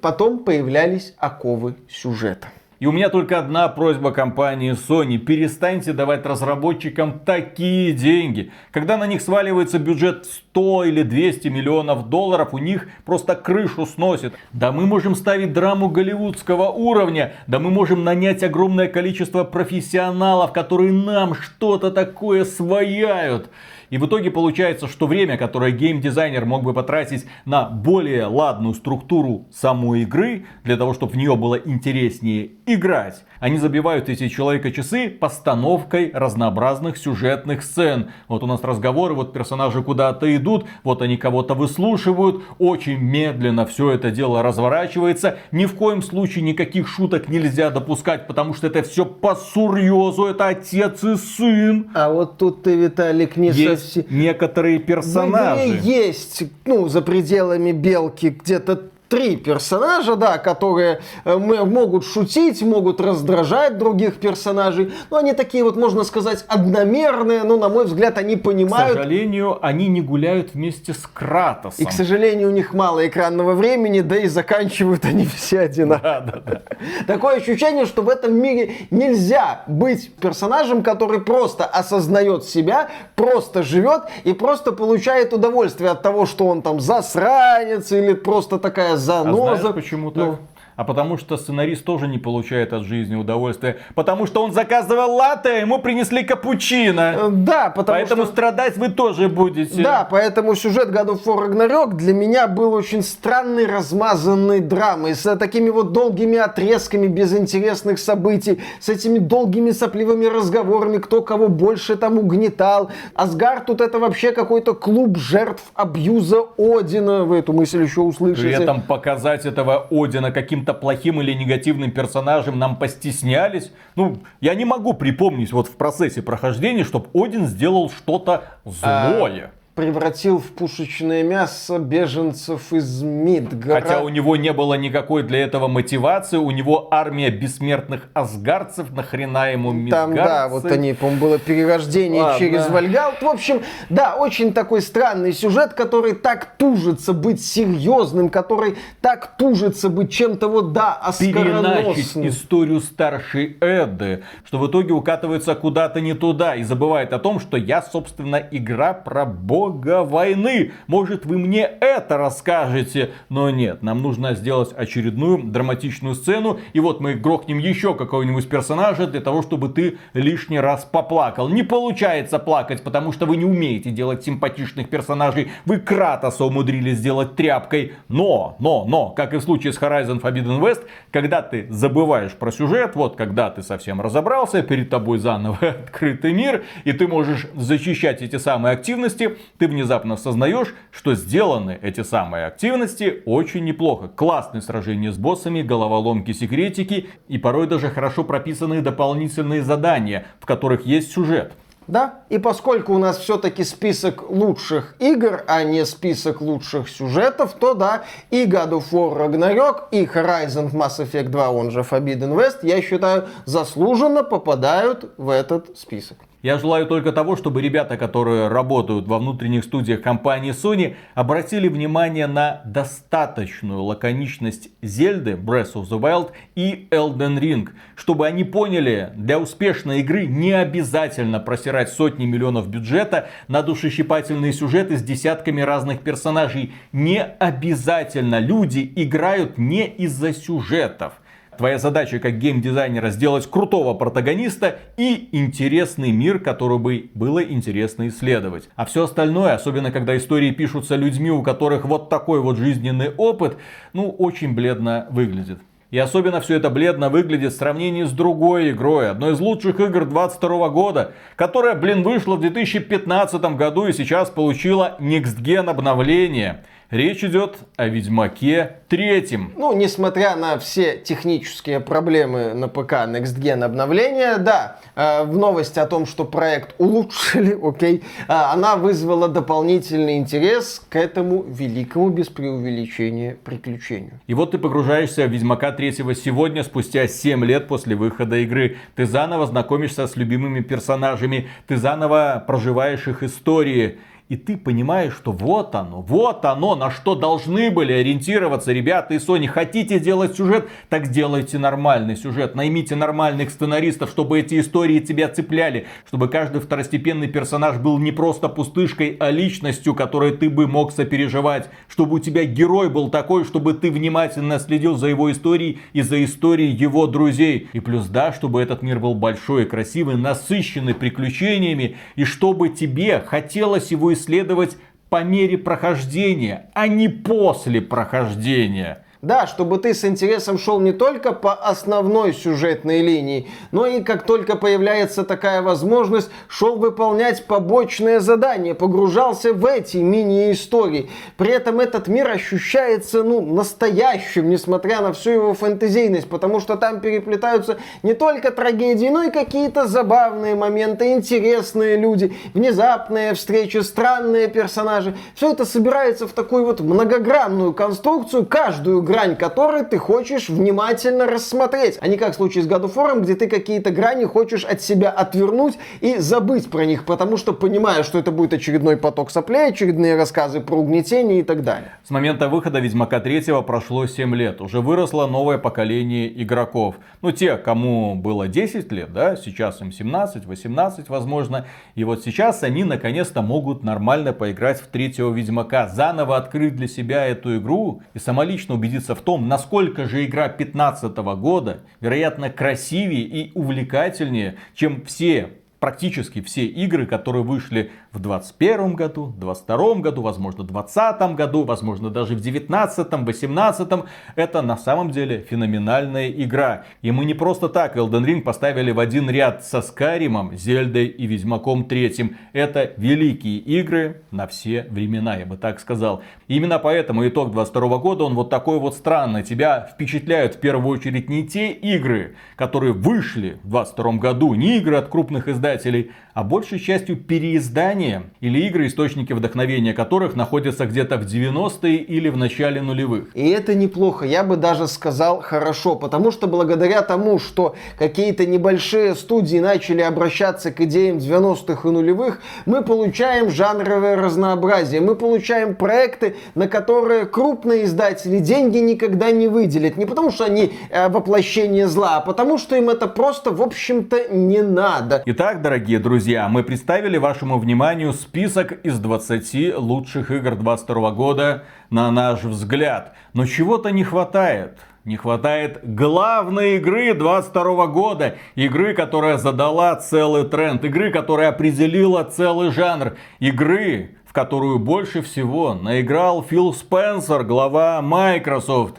потом 0.00 0.40
появлялись 0.40 1.14
оковы 1.18 1.74
сюжета. 1.88 2.48
И 2.78 2.84
у 2.84 2.92
меня 2.92 3.08
только 3.08 3.38
одна 3.38 3.68
просьба 3.68 4.10
компании 4.10 4.72
Sony. 4.72 5.16
Перестаньте 5.16 5.94
давать 5.94 6.26
разработчикам 6.26 7.20
такие 7.20 7.92
деньги. 7.92 8.52
Когда 8.70 8.98
на 8.98 9.06
них 9.06 9.22
сваливается 9.22 9.78
бюджет 9.78 10.26
100 10.26 10.84
или 10.84 11.02
200 11.02 11.48
миллионов 11.48 12.10
долларов, 12.10 12.52
у 12.52 12.58
них 12.58 12.86
просто 13.06 13.34
крышу 13.34 13.86
сносит. 13.86 14.34
Да 14.52 14.72
мы 14.72 14.84
можем 14.84 15.14
ставить 15.14 15.54
драму 15.54 15.88
голливудского 15.88 16.68
уровня. 16.68 17.32
Да 17.46 17.60
мы 17.60 17.70
можем 17.70 18.04
нанять 18.04 18.42
огромное 18.42 18.88
количество 18.88 19.44
профессионалов, 19.44 20.52
которые 20.52 20.92
нам 20.92 21.34
что-то 21.34 21.90
такое 21.90 22.44
свояют. 22.44 23.48
И 23.90 23.98
в 23.98 24.06
итоге 24.06 24.30
получается, 24.30 24.88
что 24.88 25.06
время, 25.06 25.36
которое 25.36 25.70
геймдизайнер 25.70 26.44
мог 26.44 26.62
бы 26.62 26.74
потратить 26.74 27.26
на 27.44 27.68
более 27.68 28.26
ладную 28.26 28.74
структуру 28.74 29.46
самой 29.52 30.02
игры, 30.02 30.46
для 30.64 30.76
того, 30.76 30.94
чтобы 30.94 31.12
в 31.12 31.16
нее 31.16 31.36
было 31.36 31.54
интереснее 31.54 32.50
играть, 32.66 33.24
они 33.46 33.58
забивают 33.58 34.08
эти 34.08 34.28
человека-часы 34.28 35.08
постановкой 35.08 36.10
разнообразных 36.12 36.98
сюжетных 36.98 37.62
сцен. 37.62 38.10
Вот 38.26 38.42
у 38.42 38.46
нас 38.48 38.64
разговоры, 38.64 39.14
вот 39.14 39.32
персонажи 39.32 39.84
куда-то 39.84 40.34
идут, 40.34 40.66
вот 40.82 41.00
они 41.00 41.16
кого-то 41.16 41.54
выслушивают, 41.54 42.42
очень 42.58 42.98
медленно 42.98 43.64
все 43.64 43.92
это 43.92 44.10
дело 44.10 44.42
разворачивается. 44.42 45.38
Ни 45.52 45.66
в 45.66 45.76
коем 45.76 46.02
случае 46.02 46.42
никаких 46.42 46.88
шуток 46.88 47.28
нельзя 47.28 47.70
допускать, 47.70 48.26
потому 48.26 48.52
что 48.52 48.66
это 48.66 48.82
все 48.82 49.06
по 49.06 49.36
сурьезу, 49.36 50.24
это 50.24 50.48
отец 50.48 51.04
и 51.04 51.14
сын. 51.14 51.88
А 51.94 52.10
вот 52.10 52.38
тут 52.38 52.64
ты, 52.64 52.74
Виталик, 52.74 53.36
не 53.36 53.52
совсем... 53.52 54.02
Есть 54.02 54.10
некоторые 54.10 54.78
В 54.78 54.82
игре 54.82 54.86
персонажи. 54.96 55.78
есть, 55.84 56.42
ну, 56.64 56.88
за 56.88 57.00
пределами 57.00 57.70
белки 57.70 58.30
где-то 58.42 58.90
три 59.08 59.36
персонажа, 59.36 60.16
да, 60.16 60.38
которые 60.38 61.00
э, 61.24 61.36
могут 61.36 62.04
шутить, 62.04 62.62
могут 62.62 63.00
раздражать 63.00 63.78
других 63.78 64.16
персонажей. 64.16 64.92
Но 65.10 65.18
они 65.18 65.32
такие 65.32 65.64
вот, 65.64 65.76
можно 65.76 66.04
сказать, 66.04 66.44
одномерные, 66.48 67.44
но, 67.44 67.56
на 67.56 67.68
мой 67.68 67.84
взгляд, 67.84 68.18
они 68.18 68.36
К 68.36 68.42
понимают 68.42 68.96
сожалению, 68.96 69.58
они 69.64 69.88
не 69.88 70.00
гуляют 70.00 70.54
вместе 70.54 70.92
с 70.92 71.06
Кратосом. 71.12 71.84
и, 71.84 71.88
к 71.88 71.92
сожалению, 71.92 72.48
у 72.48 72.52
них 72.52 72.72
мало 72.74 73.06
экранного 73.06 73.52
времени, 73.52 74.00
да 74.00 74.16
и 74.16 74.26
заканчивают 74.26 75.04
они 75.04 75.26
все 75.26 75.60
одинаково. 75.60 76.02
Да, 76.02 76.20
да, 76.20 76.40
да. 76.44 76.62
Такое 77.06 77.36
ощущение, 77.36 77.86
что 77.86 78.02
в 78.02 78.08
этом 78.08 78.34
мире 78.34 78.74
нельзя 78.90 79.62
быть 79.66 80.12
персонажем, 80.16 80.82
который 80.82 81.20
просто 81.20 81.64
осознает 81.64 82.44
себя, 82.44 82.88
просто 83.14 83.62
живет 83.62 84.02
и 84.24 84.32
просто 84.32 84.72
получает 84.72 85.32
удовольствие 85.32 85.90
от 85.90 86.02
того, 86.02 86.26
что 86.26 86.46
он 86.46 86.62
там 86.62 86.80
засранец 86.80 87.92
или 87.92 88.14
просто 88.14 88.58
такая 88.58 88.95
А 88.96 88.98
заноза. 88.98 89.56
знаешь, 89.56 89.74
почему 89.74 90.10
так? 90.10 90.24
Ну, 90.24 90.38
А 90.76 90.84
потому 90.84 91.16
что 91.16 91.36
сценарист 91.36 91.84
тоже 91.84 92.06
не 92.06 92.18
получает 92.18 92.72
от 92.72 92.82
жизни 92.82 93.14
удовольствия. 93.14 93.78
Потому 93.94 94.26
что 94.26 94.44
он 94.44 94.52
заказывал 94.52 95.16
латте, 95.16 95.48
а 95.48 95.58
ему 95.58 95.78
принесли 95.78 96.22
капучино. 96.22 97.16
э, 97.18 97.28
да, 97.30 97.70
потому 97.70 97.98
Поэтому 97.98 98.22
что... 98.24 98.32
страдать 98.32 98.76
вы 98.76 98.90
тоже 98.90 99.28
будете. 99.28 99.82
Да, 99.82 100.06
поэтому 100.10 100.54
сюжет 100.54 100.90
God 100.90 101.14
of 101.14 101.24
War 101.24 101.48
Ragnarok 101.48 101.94
для 101.94 102.12
меня 102.12 102.46
был 102.46 102.74
очень 102.74 103.02
странной, 103.02 103.66
размазанной 103.66 104.60
драмой, 104.60 105.14
с 105.14 105.36
такими 105.36 105.70
вот 105.70 105.92
долгими 105.92 106.36
отрезками 106.36 107.06
без 107.06 107.32
интересных 107.32 107.98
событий, 107.98 108.60
с 108.80 108.88
этими 108.88 109.18
долгими 109.18 109.70
сопливыми 109.70 110.26
разговорами, 110.26 110.98
кто 110.98 111.22
кого 111.22 111.48
больше 111.48 111.96
там 111.96 112.18
угнетал. 112.18 112.90
Асгар 113.14 113.60
тут 113.60 113.80
это 113.80 113.98
вообще 113.98 114.32
какой-то 114.32 114.74
клуб 114.74 115.16
жертв 115.16 115.62
абьюза 115.74 116.42
Одина. 116.58 117.24
Вы 117.24 117.38
эту 117.38 117.52
мысль 117.52 117.82
еще 117.82 118.02
услышите. 118.02 118.42
При 118.42 118.62
этом 118.62 118.82
показать 118.82 119.46
этого 119.46 119.86
Одина 119.90 120.30
каким-то 120.30 120.65
плохим 120.74 121.20
или 121.20 121.32
негативным 121.32 121.90
персонажем 121.90 122.58
нам 122.58 122.76
постеснялись. 122.76 123.72
Ну, 123.94 124.18
я 124.40 124.54
не 124.54 124.64
могу 124.64 124.92
припомнить 124.94 125.52
вот 125.52 125.68
в 125.68 125.76
процессе 125.76 126.22
прохождения, 126.22 126.84
чтобы 126.84 127.08
Один 127.14 127.46
сделал 127.46 127.90
что-то 127.90 128.44
злое. 128.64 129.52
Превратил 129.76 130.38
в 130.38 130.52
пушечное 130.52 131.22
мясо 131.22 131.78
беженцев 131.78 132.72
из 132.72 133.02
Мидгара. 133.02 133.82
Хотя 133.82 134.00
у 134.00 134.08
него 134.08 134.34
не 134.36 134.54
было 134.54 134.72
никакой 134.72 135.22
для 135.22 135.40
этого 135.40 135.68
мотивации, 135.68 136.38
у 136.38 136.50
него 136.50 136.88
армия 136.90 137.28
бессмертных 137.28 138.08
асгарцев, 138.14 138.90
нахрена 138.90 139.52
ему 139.52 139.72
Там, 139.90 140.12
мидгарцы? 140.12 140.14
да, 140.16 140.48
вот 140.48 140.64
они, 140.64 140.94
по-моему, 140.94 141.20
было 141.20 141.38
перерождение 141.38 142.22
Ладно. 142.22 142.38
через 142.38 142.70
Вальгалт. 142.70 143.20
В 143.20 143.28
общем, 143.28 143.60
да, 143.90 144.16
очень 144.16 144.54
такой 144.54 144.80
странный 144.80 145.34
сюжет, 145.34 145.74
который 145.74 146.14
так 146.14 146.56
тужится 146.56 147.12
быть 147.12 147.44
серьезным, 147.44 148.30
который 148.30 148.76
так 149.02 149.36
тужится 149.36 149.90
быть 149.90 150.10
чем-то 150.10 150.48
вот, 150.48 150.72
да, 150.72 150.94
оскароносным. 150.94 152.26
историю 152.26 152.80
старшей 152.80 153.58
Эды, 153.60 154.22
что 154.46 154.58
в 154.58 154.66
итоге 154.68 154.94
укатывается 154.94 155.54
куда-то 155.54 156.00
не 156.00 156.14
туда 156.14 156.54
и 156.54 156.62
забывает 156.62 157.12
о 157.12 157.18
том, 157.18 157.40
что 157.40 157.58
я, 157.58 157.82
собственно, 157.82 158.36
игра 158.36 158.94
про 158.94 159.26
бога 159.66 160.04
войны. 160.04 160.72
Может, 160.86 161.26
вы 161.26 161.38
мне 161.38 161.62
это 161.62 162.16
расскажете, 162.16 163.10
но 163.28 163.50
нет, 163.50 163.82
нам 163.82 164.00
нужно 164.00 164.34
сделать 164.34 164.72
очередную 164.76 165.42
драматичную 165.42 166.14
сцену, 166.14 166.60
и 166.72 166.80
вот 166.80 167.00
мы 167.00 167.14
грохнем 167.14 167.58
еще 167.58 167.94
какого-нибудь 167.94 168.48
персонажа 168.48 169.06
для 169.06 169.20
того, 169.20 169.42
чтобы 169.42 169.68
ты 169.68 169.98
лишний 170.14 170.60
раз 170.60 170.84
поплакал. 170.84 171.48
Не 171.48 171.62
получается 171.62 172.38
плакать, 172.38 172.82
потому 172.82 173.12
что 173.12 173.26
вы 173.26 173.36
не 173.36 173.44
умеете 173.44 173.90
делать 173.90 174.24
симпатичных 174.24 174.88
персонажей. 174.88 175.50
Вы 175.64 175.78
Кратоса 175.78 176.44
умудрились 176.44 176.98
сделать 176.98 177.36
тряпкой, 177.36 177.94
но, 178.08 178.56
но, 178.60 178.84
но, 178.84 179.10
как 179.10 179.34
и 179.34 179.38
в 179.38 179.42
случае 179.42 179.72
с 179.72 179.78
Horizon 179.78 180.20
Forbidden 180.20 180.60
West, 180.60 180.84
когда 181.10 181.42
ты 181.42 181.66
забываешь 181.70 182.32
про 182.32 182.52
сюжет, 182.52 182.94
вот 182.94 183.16
когда 183.16 183.50
ты 183.50 183.62
совсем 183.62 184.00
разобрался, 184.00 184.62
перед 184.62 184.90
тобой 184.90 185.18
заново 185.18 185.58
открытый 185.60 186.32
мир, 186.32 186.64
и 186.84 186.92
ты 186.92 187.08
можешь 187.08 187.46
защищать 187.54 188.22
эти 188.22 188.36
самые 188.36 188.72
активности, 188.72 189.36
ты 189.58 189.68
внезапно 189.68 190.14
осознаешь, 190.14 190.74
что 190.90 191.14
сделаны 191.14 191.78
эти 191.82 192.02
самые 192.02 192.46
активности 192.46 193.22
очень 193.26 193.64
неплохо. 193.64 194.08
Классные 194.08 194.62
сражения 194.62 195.12
с 195.12 195.18
боссами, 195.18 195.62
головоломки, 195.62 196.32
секретики 196.32 197.10
и 197.28 197.38
порой 197.38 197.66
даже 197.66 197.88
хорошо 197.90 198.24
прописанные 198.24 198.82
дополнительные 198.82 199.62
задания, 199.62 200.26
в 200.40 200.46
которых 200.46 200.86
есть 200.86 201.12
сюжет. 201.12 201.52
Да, 201.86 202.22
и 202.30 202.38
поскольку 202.38 202.94
у 202.94 202.98
нас 202.98 203.18
все-таки 203.18 203.62
список 203.62 204.28
лучших 204.28 204.96
игр, 204.98 205.44
а 205.46 205.62
не 205.62 205.86
список 205.86 206.40
лучших 206.40 206.88
сюжетов, 206.88 207.52
то 207.52 207.74
да, 207.74 208.02
и 208.30 208.44
God 208.44 208.70
of 208.70 208.90
War 208.90 209.16
Ragnarok, 209.16 209.84
и 209.92 210.04
Horizon 210.04 210.72
Mass 210.72 210.98
Effect 210.98 211.28
2, 211.28 211.50
он 211.50 211.70
же 211.70 211.80
Forbidden 211.80 212.34
West, 212.34 212.58
я 212.62 212.82
считаю, 212.82 213.28
заслуженно 213.44 214.24
попадают 214.24 215.12
в 215.16 215.30
этот 215.30 215.78
список. 215.78 216.18
Я 216.46 216.60
желаю 216.60 216.86
только 216.86 217.10
того, 217.10 217.34
чтобы 217.34 217.60
ребята, 217.60 217.96
которые 217.96 218.46
работают 218.46 219.08
во 219.08 219.18
внутренних 219.18 219.64
студиях 219.64 220.00
компании 220.00 220.52
Sony, 220.52 220.94
обратили 221.16 221.66
внимание 221.66 222.28
на 222.28 222.60
достаточную 222.64 223.82
лаконичность 223.82 224.68
Зельды 224.80 225.32
Breath 225.32 225.72
of 225.72 225.88
the 225.90 225.98
Wild 225.98 226.30
и 226.54 226.86
Elden 226.92 227.40
Ring. 227.40 227.70
Чтобы 227.96 228.28
они 228.28 228.44
поняли, 228.44 229.10
для 229.16 229.40
успешной 229.40 230.02
игры 230.02 230.26
не 230.26 230.52
обязательно 230.52 231.40
просирать 231.40 231.88
сотни 231.88 232.26
миллионов 232.26 232.68
бюджета 232.68 233.28
на 233.48 233.64
душещипательные 233.64 234.52
сюжеты 234.52 234.98
с 234.98 235.02
десятками 235.02 235.62
разных 235.62 236.02
персонажей. 236.02 236.72
Не 236.92 237.24
обязательно 237.24 238.38
люди 238.38 238.92
играют 238.94 239.58
не 239.58 239.84
из-за 239.88 240.32
сюжетов. 240.32 241.14
Твоя 241.58 241.78
задача 241.78 242.18
как 242.18 242.38
геймдизайнера 242.38 243.10
сделать 243.10 243.50
крутого 243.50 243.94
протагониста 243.94 244.78
и 244.96 245.28
интересный 245.32 246.12
мир, 246.12 246.38
который 246.38 246.78
бы 246.78 247.10
было 247.14 247.42
интересно 247.42 248.08
исследовать. 248.08 248.68
А 248.76 248.84
все 248.84 249.04
остальное, 249.04 249.54
особенно 249.54 249.90
когда 249.90 250.16
истории 250.16 250.50
пишутся 250.50 250.96
людьми, 250.96 251.30
у 251.30 251.42
которых 251.42 251.84
вот 251.84 252.08
такой 252.08 252.40
вот 252.40 252.58
жизненный 252.58 253.10
опыт, 253.16 253.56
ну, 253.92 254.10
очень 254.10 254.54
бледно 254.54 255.06
выглядит. 255.10 255.58
И 255.92 255.98
особенно 255.98 256.40
все 256.40 256.56
это 256.56 256.68
бледно 256.68 257.10
выглядит 257.10 257.52
в 257.52 257.56
сравнении 257.56 258.02
с 258.02 258.10
другой 258.10 258.72
игрой, 258.72 259.08
одной 259.08 259.34
из 259.34 259.40
лучших 259.40 259.78
игр 259.78 260.04
22 260.04 260.68
года, 260.70 261.12
которая, 261.36 261.76
блин, 261.76 262.02
вышла 262.02 262.34
в 262.34 262.40
2015 262.40 263.40
году 263.56 263.86
и 263.86 263.92
сейчас 263.92 264.28
получила 264.28 264.96
Next 264.98 265.40
Gen 265.40 265.70
обновление. 265.70 266.64
Речь 266.90 267.24
идет 267.24 267.56
о 267.74 267.88
Ведьмаке 267.88 268.76
третьем. 268.88 269.52
Ну, 269.56 269.76
несмотря 269.76 270.36
на 270.36 270.56
все 270.60 270.96
технические 270.96 271.80
проблемы 271.80 272.54
на 272.54 272.68
ПК 272.68 272.92
Next 273.08 273.40
Gen 273.40 273.64
обновления, 273.64 274.38
да, 274.38 274.78
э, 274.94 275.24
в 275.24 275.36
новости 275.36 275.80
о 275.80 275.86
том, 275.86 276.06
что 276.06 276.24
проект 276.24 276.76
улучшили, 276.78 277.58
окей, 277.68 278.04
э, 278.28 278.32
она 278.32 278.76
вызвала 278.76 279.26
дополнительный 279.26 280.18
интерес 280.18 280.80
к 280.88 280.94
этому 280.94 281.42
великому 281.42 282.10
без 282.10 282.28
преувеличения 282.28 283.36
приключению. 283.42 284.20
И 284.28 284.34
вот 284.34 284.52
ты 284.52 284.58
погружаешься 284.58 285.26
в 285.26 285.32
Ведьмака 285.32 285.72
третьего 285.72 286.14
сегодня, 286.14 286.62
спустя 286.62 287.08
7 287.08 287.44
лет 287.44 287.66
после 287.66 287.96
выхода 287.96 288.36
игры. 288.36 288.76
Ты 288.94 289.06
заново 289.06 289.46
знакомишься 289.46 290.06
с 290.06 290.14
любимыми 290.14 290.60
персонажами, 290.60 291.48
ты 291.66 291.78
заново 291.78 292.44
проживаешь 292.46 293.08
их 293.08 293.24
истории. 293.24 293.98
И 294.28 294.36
ты 294.36 294.56
понимаешь, 294.56 295.14
что 295.14 295.30
вот 295.30 295.76
оно, 295.76 296.02
вот 296.02 296.44
оно, 296.44 296.74
на 296.74 296.90
что 296.90 297.14
должны 297.14 297.70
были 297.70 297.92
ориентироваться 297.92 298.72
ребята 298.72 299.14
и 299.14 299.18
Sony. 299.18 299.46
Хотите 299.46 300.00
делать 300.00 300.36
сюжет, 300.36 300.68
так 300.88 301.06
сделайте 301.06 301.58
нормальный 301.58 302.16
сюжет. 302.16 302.56
Наймите 302.56 302.96
нормальных 302.96 303.50
сценаристов, 303.50 304.10
чтобы 304.10 304.40
эти 304.40 304.58
истории 304.58 304.98
тебя 304.98 305.28
цепляли. 305.28 305.86
Чтобы 306.08 306.26
каждый 306.26 306.60
второстепенный 306.60 307.28
персонаж 307.28 307.76
был 307.76 307.98
не 307.98 308.10
просто 308.10 308.48
пустышкой, 308.48 309.16
а 309.20 309.30
личностью, 309.30 309.94
которой 309.94 310.32
ты 310.32 310.50
бы 310.50 310.66
мог 310.66 310.90
сопереживать. 310.90 311.70
Чтобы 311.86 312.16
у 312.16 312.18
тебя 312.18 312.44
герой 312.46 312.90
был 312.90 313.10
такой, 313.10 313.44
чтобы 313.44 313.74
ты 313.74 313.92
внимательно 313.92 314.58
следил 314.58 314.96
за 314.96 315.06
его 315.06 315.30
историей 315.30 315.78
и 315.92 316.02
за 316.02 316.24
историей 316.24 316.72
его 316.72 317.06
друзей. 317.06 317.68
И 317.72 317.78
плюс 317.78 318.08
да, 318.08 318.32
чтобы 318.32 318.60
этот 318.60 318.82
мир 318.82 318.98
был 318.98 319.14
большой, 319.14 319.66
красивый, 319.66 320.16
насыщенный 320.16 320.94
приключениями. 320.94 321.94
И 322.16 322.24
чтобы 322.24 322.70
тебе 322.70 323.20
хотелось 323.24 323.92
его 323.92 324.15
исследовать 324.16 324.76
по 325.08 325.22
мере 325.22 325.56
прохождения, 325.56 326.70
а 326.74 326.88
не 326.88 327.08
после 327.08 327.80
прохождения. 327.80 329.05
Да, 329.26 329.48
чтобы 329.48 329.78
ты 329.78 329.92
с 329.92 330.04
интересом 330.04 330.56
шел 330.56 330.78
не 330.78 330.92
только 330.92 331.32
по 331.32 331.52
основной 331.52 332.32
сюжетной 332.32 333.02
линии, 333.02 333.50
но 333.72 333.84
и 333.84 334.00
как 334.00 334.24
только 334.24 334.54
появляется 334.54 335.24
такая 335.24 335.62
возможность, 335.62 336.30
шел 336.46 336.76
выполнять 336.76 337.44
побочные 337.46 338.20
задания, 338.20 338.72
погружался 338.72 339.52
в 339.52 339.66
эти 339.66 339.96
мини-истории. 339.96 341.10
При 341.36 341.50
этом 341.50 341.80
этот 341.80 342.06
мир 342.06 342.30
ощущается, 342.30 343.24
ну, 343.24 343.40
настоящим, 343.40 344.48
несмотря 344.48 345.00
на 345.00 345.12
всю 345.12 345.30
его 345.30 345.54
фэнтезийность, 345.54 346.28
потому 346.28 346.60
что 346.60 346.76
там 346.76 347.00
переплетаются 347.00 347.78
не 348.04 348.14
только 348.14 348.52
трагедии, 348.52 349.08
но 349.08 349.24
и 349.24 349.32
какие-то 349.32 349.88
забавные 349.88 350.54
моменты, 350.54 351.14
интересные 351.14 351.96
люди, 351.96 352.32
внезапные 352.54 353.34
встречи, 353.34 353.78
странные 353.78 354.46
персонажи. 354.46 355.16
Все 355.34 355.50
это 355.50 355.64
собирается 355.64 356.28
в 356.28 356.32
такую 356.32 356.64
вот 356.64 356.78
многогранную 356.78 357.74
конструкцию, 357.74 358.46
каждую 358.46 359.02
грань 359.02 359.15
которой 359.34 359.82
ты 359.82 359.96
хочешь 359.96 360.50
внимательно 360.50 361.26
рассмотреть, 361.26 361.96
а 362.02 362.08
не 362.08 362.18
как 362.18 362.32
в 362.32 362.36
случае 362.36 362.64
с 362.64 362.68
God 362.68 362.82
of 362.82 362.94
War, 362.94 363.18
где 363.20 363.34
ты 363.34 363.48
какие-то 363.48 363.90
грани 363.90 364.24
хочешь 364.24 364.64
от 364.64 364.82
себя 364.82 365.08
отвернуть 365.10 365.78
и 366.02 366.18
забыть 366.18 366.70
про 366.70 366.84
них, 366.84 367.06
потому 367.06 367.38
что 367.38 367.54
понимаешь, 367.54 368.04
что 368.04 368.18
это 368.18 368.30
будет 368.30 368.52
очередной 368.52 368.98
поток 368.98 369.30
соплей, 369.30 369.68
очередные 369.68 370.16
рассказы 370.16 370.60
про 370.60 370.76
угнетение 370.76 371.40
и 371.40 371.42
так 371.42 371.62
далее. 371.62 371.92
С 372.04 372.10
момента 372.10 372.48
выхода 372.48 372.78
Ведьмака 372.78 373.20
3 373.20 373.62
прошло 373.66 374.06
7 374.06 374.34
лет. 374.34 374.60
Уже 374.60 374.82
выросло 374.82 375.26
новое 375.26 375.56
поколение 375.56 376.30
игроков. 376.42 376.96
Ну, 377.22 377.32
те, 377.32 377.56
кому 377.56 378.16
было 378.16 378.48
10 378.48 378.92
лет, 378.92 379.14
да, 379.14 379.36
сейчас 379.36 379.80
им 379.80 379.92
17, 379.92 380.44
18, 380.44 381.08
возможно. 381.08 381.64
И 381.94 382.04
вот 382.04 382.22
сейчас 382.22 382.62
они 382.62 382.84
наконец-то 382.84 383.40
могут 383.40 383.82
нормально 383.82 384.34
поиграть 384.34 384.78
в 384.80 384.88
третьего 384.88 385.32
Ведьмака, 385.32 385.88
заново 385.88 386.36
открыть 386.36 386.76
для 386.76 386.86
себя 386.86 387.24
эту 387.24 387.56
игру 387.56 388.02
и 388.12 388.18
самолично 388.18 388.74
убедиться 388.74 388.95
убедиться 388.96 389.14
в 389.14 389.20
том, 389.20 389.48
насколько 389.48 390.06
же 390.06 390.24
игра 390.24 390.48
2015 390.48 391.16
года, 391.38 391.80
вероятно, 392.00 392.50
красивее 392.50 393.22
и 393.22 393.52
увлекательнее, 393.54 394.56
чем 394.74 395.04
все 395.04 395.50
практически 395.80 396.40
все 396.40 396.66
игры, 396.66 397.06
которые 397.06 397.42
вышли 397.42 397.90
в 398.12 398.20
2021 398.20 398.94
году, 398.94 399.24
в 399.26 399.38
2022 399.38 399.94
году, 399.96 400.22
возможно, 400.22 400.64
в 400.64 400.66
2020 400.66 401.36
году, 401.36 401.64
возможно, 401.64 402.10
даже 402.10 402.34
в 402.34 402.40
2019, 402.40 403.08
2018. 403.10 403.88
Это 404.34 404.62
на 404.62 404.76
самом 404.76 405.10
деле 405.10 405.46
феноменальная 405.48 406.30
игра. 406.30 406.84
И 407.02 407.10
мы 407.10 407.24
не 407.24 407.34
просто 407.34 407.68
так 407.68 407.96
Elden 407.96 408.24
Ring 408.24 408.40
поставили 408.42 408.90
в 408.90 408.98
один 408.98 409.28
ряд 409.30 409.64
со 409.64 409.82
Скаримом, 409.82 410.56
Зельдой 410.56 411.06
и 411.06 411.26
Ведьмаком 411.26 411.84
3. 411.84 412.34
Это 412.52 412.92
великие 412.96 413.58
игры 413.58 414.22
на 414.30 414.46
все 414.46 414.86
времена, 414.90 415.36
я 415.36 415.46
бы 415.46 415.56
так 415.56 415.80
сказал. 415.80 416.22
И 416.48 416.56
именно 416.56 416.78
поэтому 416.78 417.26
итог 417.26 417.52
2022 417.52 417.98
года, 417.98 418.24
он 418.24 418.34
вот 418.34 418.50
такой 418.50 418.78
вот 418.78 418.94
странный. 418.94 419.42
Тебя 419.42 419.88
впечатляют 419.92 420.54
в 420.54 420.60
первую 420.60 420.98
очередь 420.98 421.28
не 421.28 421.46
те 421.46 421.70
игры, 421.70 422.36
которые 422.56 422.92
вышли 422.92 423.58
в 423.62 423.70
2022 423.70 424.12
году, 424.14 424.54
не 424.54 424.78
игры 424.78 424.96
от 424.96 425.08
крупных 425.08 425.48
издателей, 425.48 425.75
издателей, 425.76 426.12
а 426.34 426.42
большей 426.44 426.78
частью 426.78 427.16
переиздания 427.16 428.24
или 428.40 428.66
игры, 428.66 428.86
источники 428.86 429.32
вдохновения 429.32 429.94
которых 429.94 430.36
находятся 430.36 430.86
где-то 430.86 431.16
в 431.16 431.22
90-е 431.22 431.96
или 431.96 432.28
в 432.28 432.36
начале 432.36 432.82
нулевых. 432.82 433.30
И 433.34 433.48
это 433.48 433.74
неплохо, 433.74 434.26
я 434.26 434.44
бы 434.44 434.56
даже 434.56 434.86
сказал 434.86 435.40
хорошо, 435.40 435.96
потому 435.96 436.30
что 436.30 436.46
благодаря 436.46 437.02
тому, 437.02 437.38
что 437.38 437.74
какие-то 437.98 438.44
небольшие 438.46 439.14
студии 439.14 439.58
начали 439.58 440.02
обращаться 440.02 440.70
к 440.72 440.80
идеям 440.82 441.18
90-х 441.18 441.88
и 441.88 441.92
нулевых, 441.92 442.40
мы 442.66 442.82
получаем 442.82 443.50
жанровое 443.50 444.16
разнообразие, 444.16 445.00
мы 445.00 445.14
получаем 445.14 445.74
проекты, 445.74 446.36
на 446.54 446.68
которые 446.68 447.24
крупные 447.26 447.84
издатели 447.84 448.38
деньги 448.38 448.78
никогда 448.78 449.30
не 449.30 449.48
выделят. 449.48 449.96
Не 449.96 450.04
потому 450.04 450.30
что 450.30 450.44
они 450.44 450.72
э, 450.90 451.08
воплощение 451.08 451.88
зла, 451.88 452.16
а 452.16 452.20
потому 452.20 452.58
что 452.58 452.76
им 452.76 452.90
это 452.90 453.06
просто, 453.06 453.50
в 453.52 453.62
общем-то, 453.62 454.34
не 454.34 454.62
надо. 454.62 455.22
Итак, 455.24 455.55
дорогие 455.56 455.98
друзья, 455.98 456.48
мы 456.48 456.62
представили 456.62 457.16
вашему 457.16 457.58
вниманию 457.58 458.12
список 458.12 458.72
из 458.84 458.98
20 458.98 459.76
лучших 459.76 460.30
игр 460.30 460.54
22 460.56 461.10
года 461.12 461.64
на 461.90 462.10
наш 462.10 462.42
взгляд. 462.44 463.14
Но 463.32 463.46
чего-то 463.46 463.90
не 463.90 464.04
хватает. 464.04 464.78
Не 465.04 465.16
хватает 465.16 465.80
главной 465.82 466.76
игры 466.76 467.14
22 467.14 467.86
года. 467.86 468.36
Игры, 468.54 468.94
которая 468.94 469.38
задала 469.38 469.94
целый 469.96 470.44
тренд. 470.44 470.84
Игры, 470.84 471.10
которая 471.10 471.50
определила 471.50 472.24
целый 472.24 472.70
жанр. 472.70 473.16
Игры, 473.38 474.16
в 474.24 474.32
которую 474.32 474.78
больше 474.78 475.22
всего 475.22 475.74
наиграл 475.74 476.42
Фил 476.42 476.74
Спенсер, 476.74 477.44
глава 477.44 478.02
Microsoft. 478.02 478.96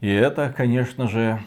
И 0.00 0.12
это, 0.12 0.52
конечно 0.54 1.08
же, 1.08 1.38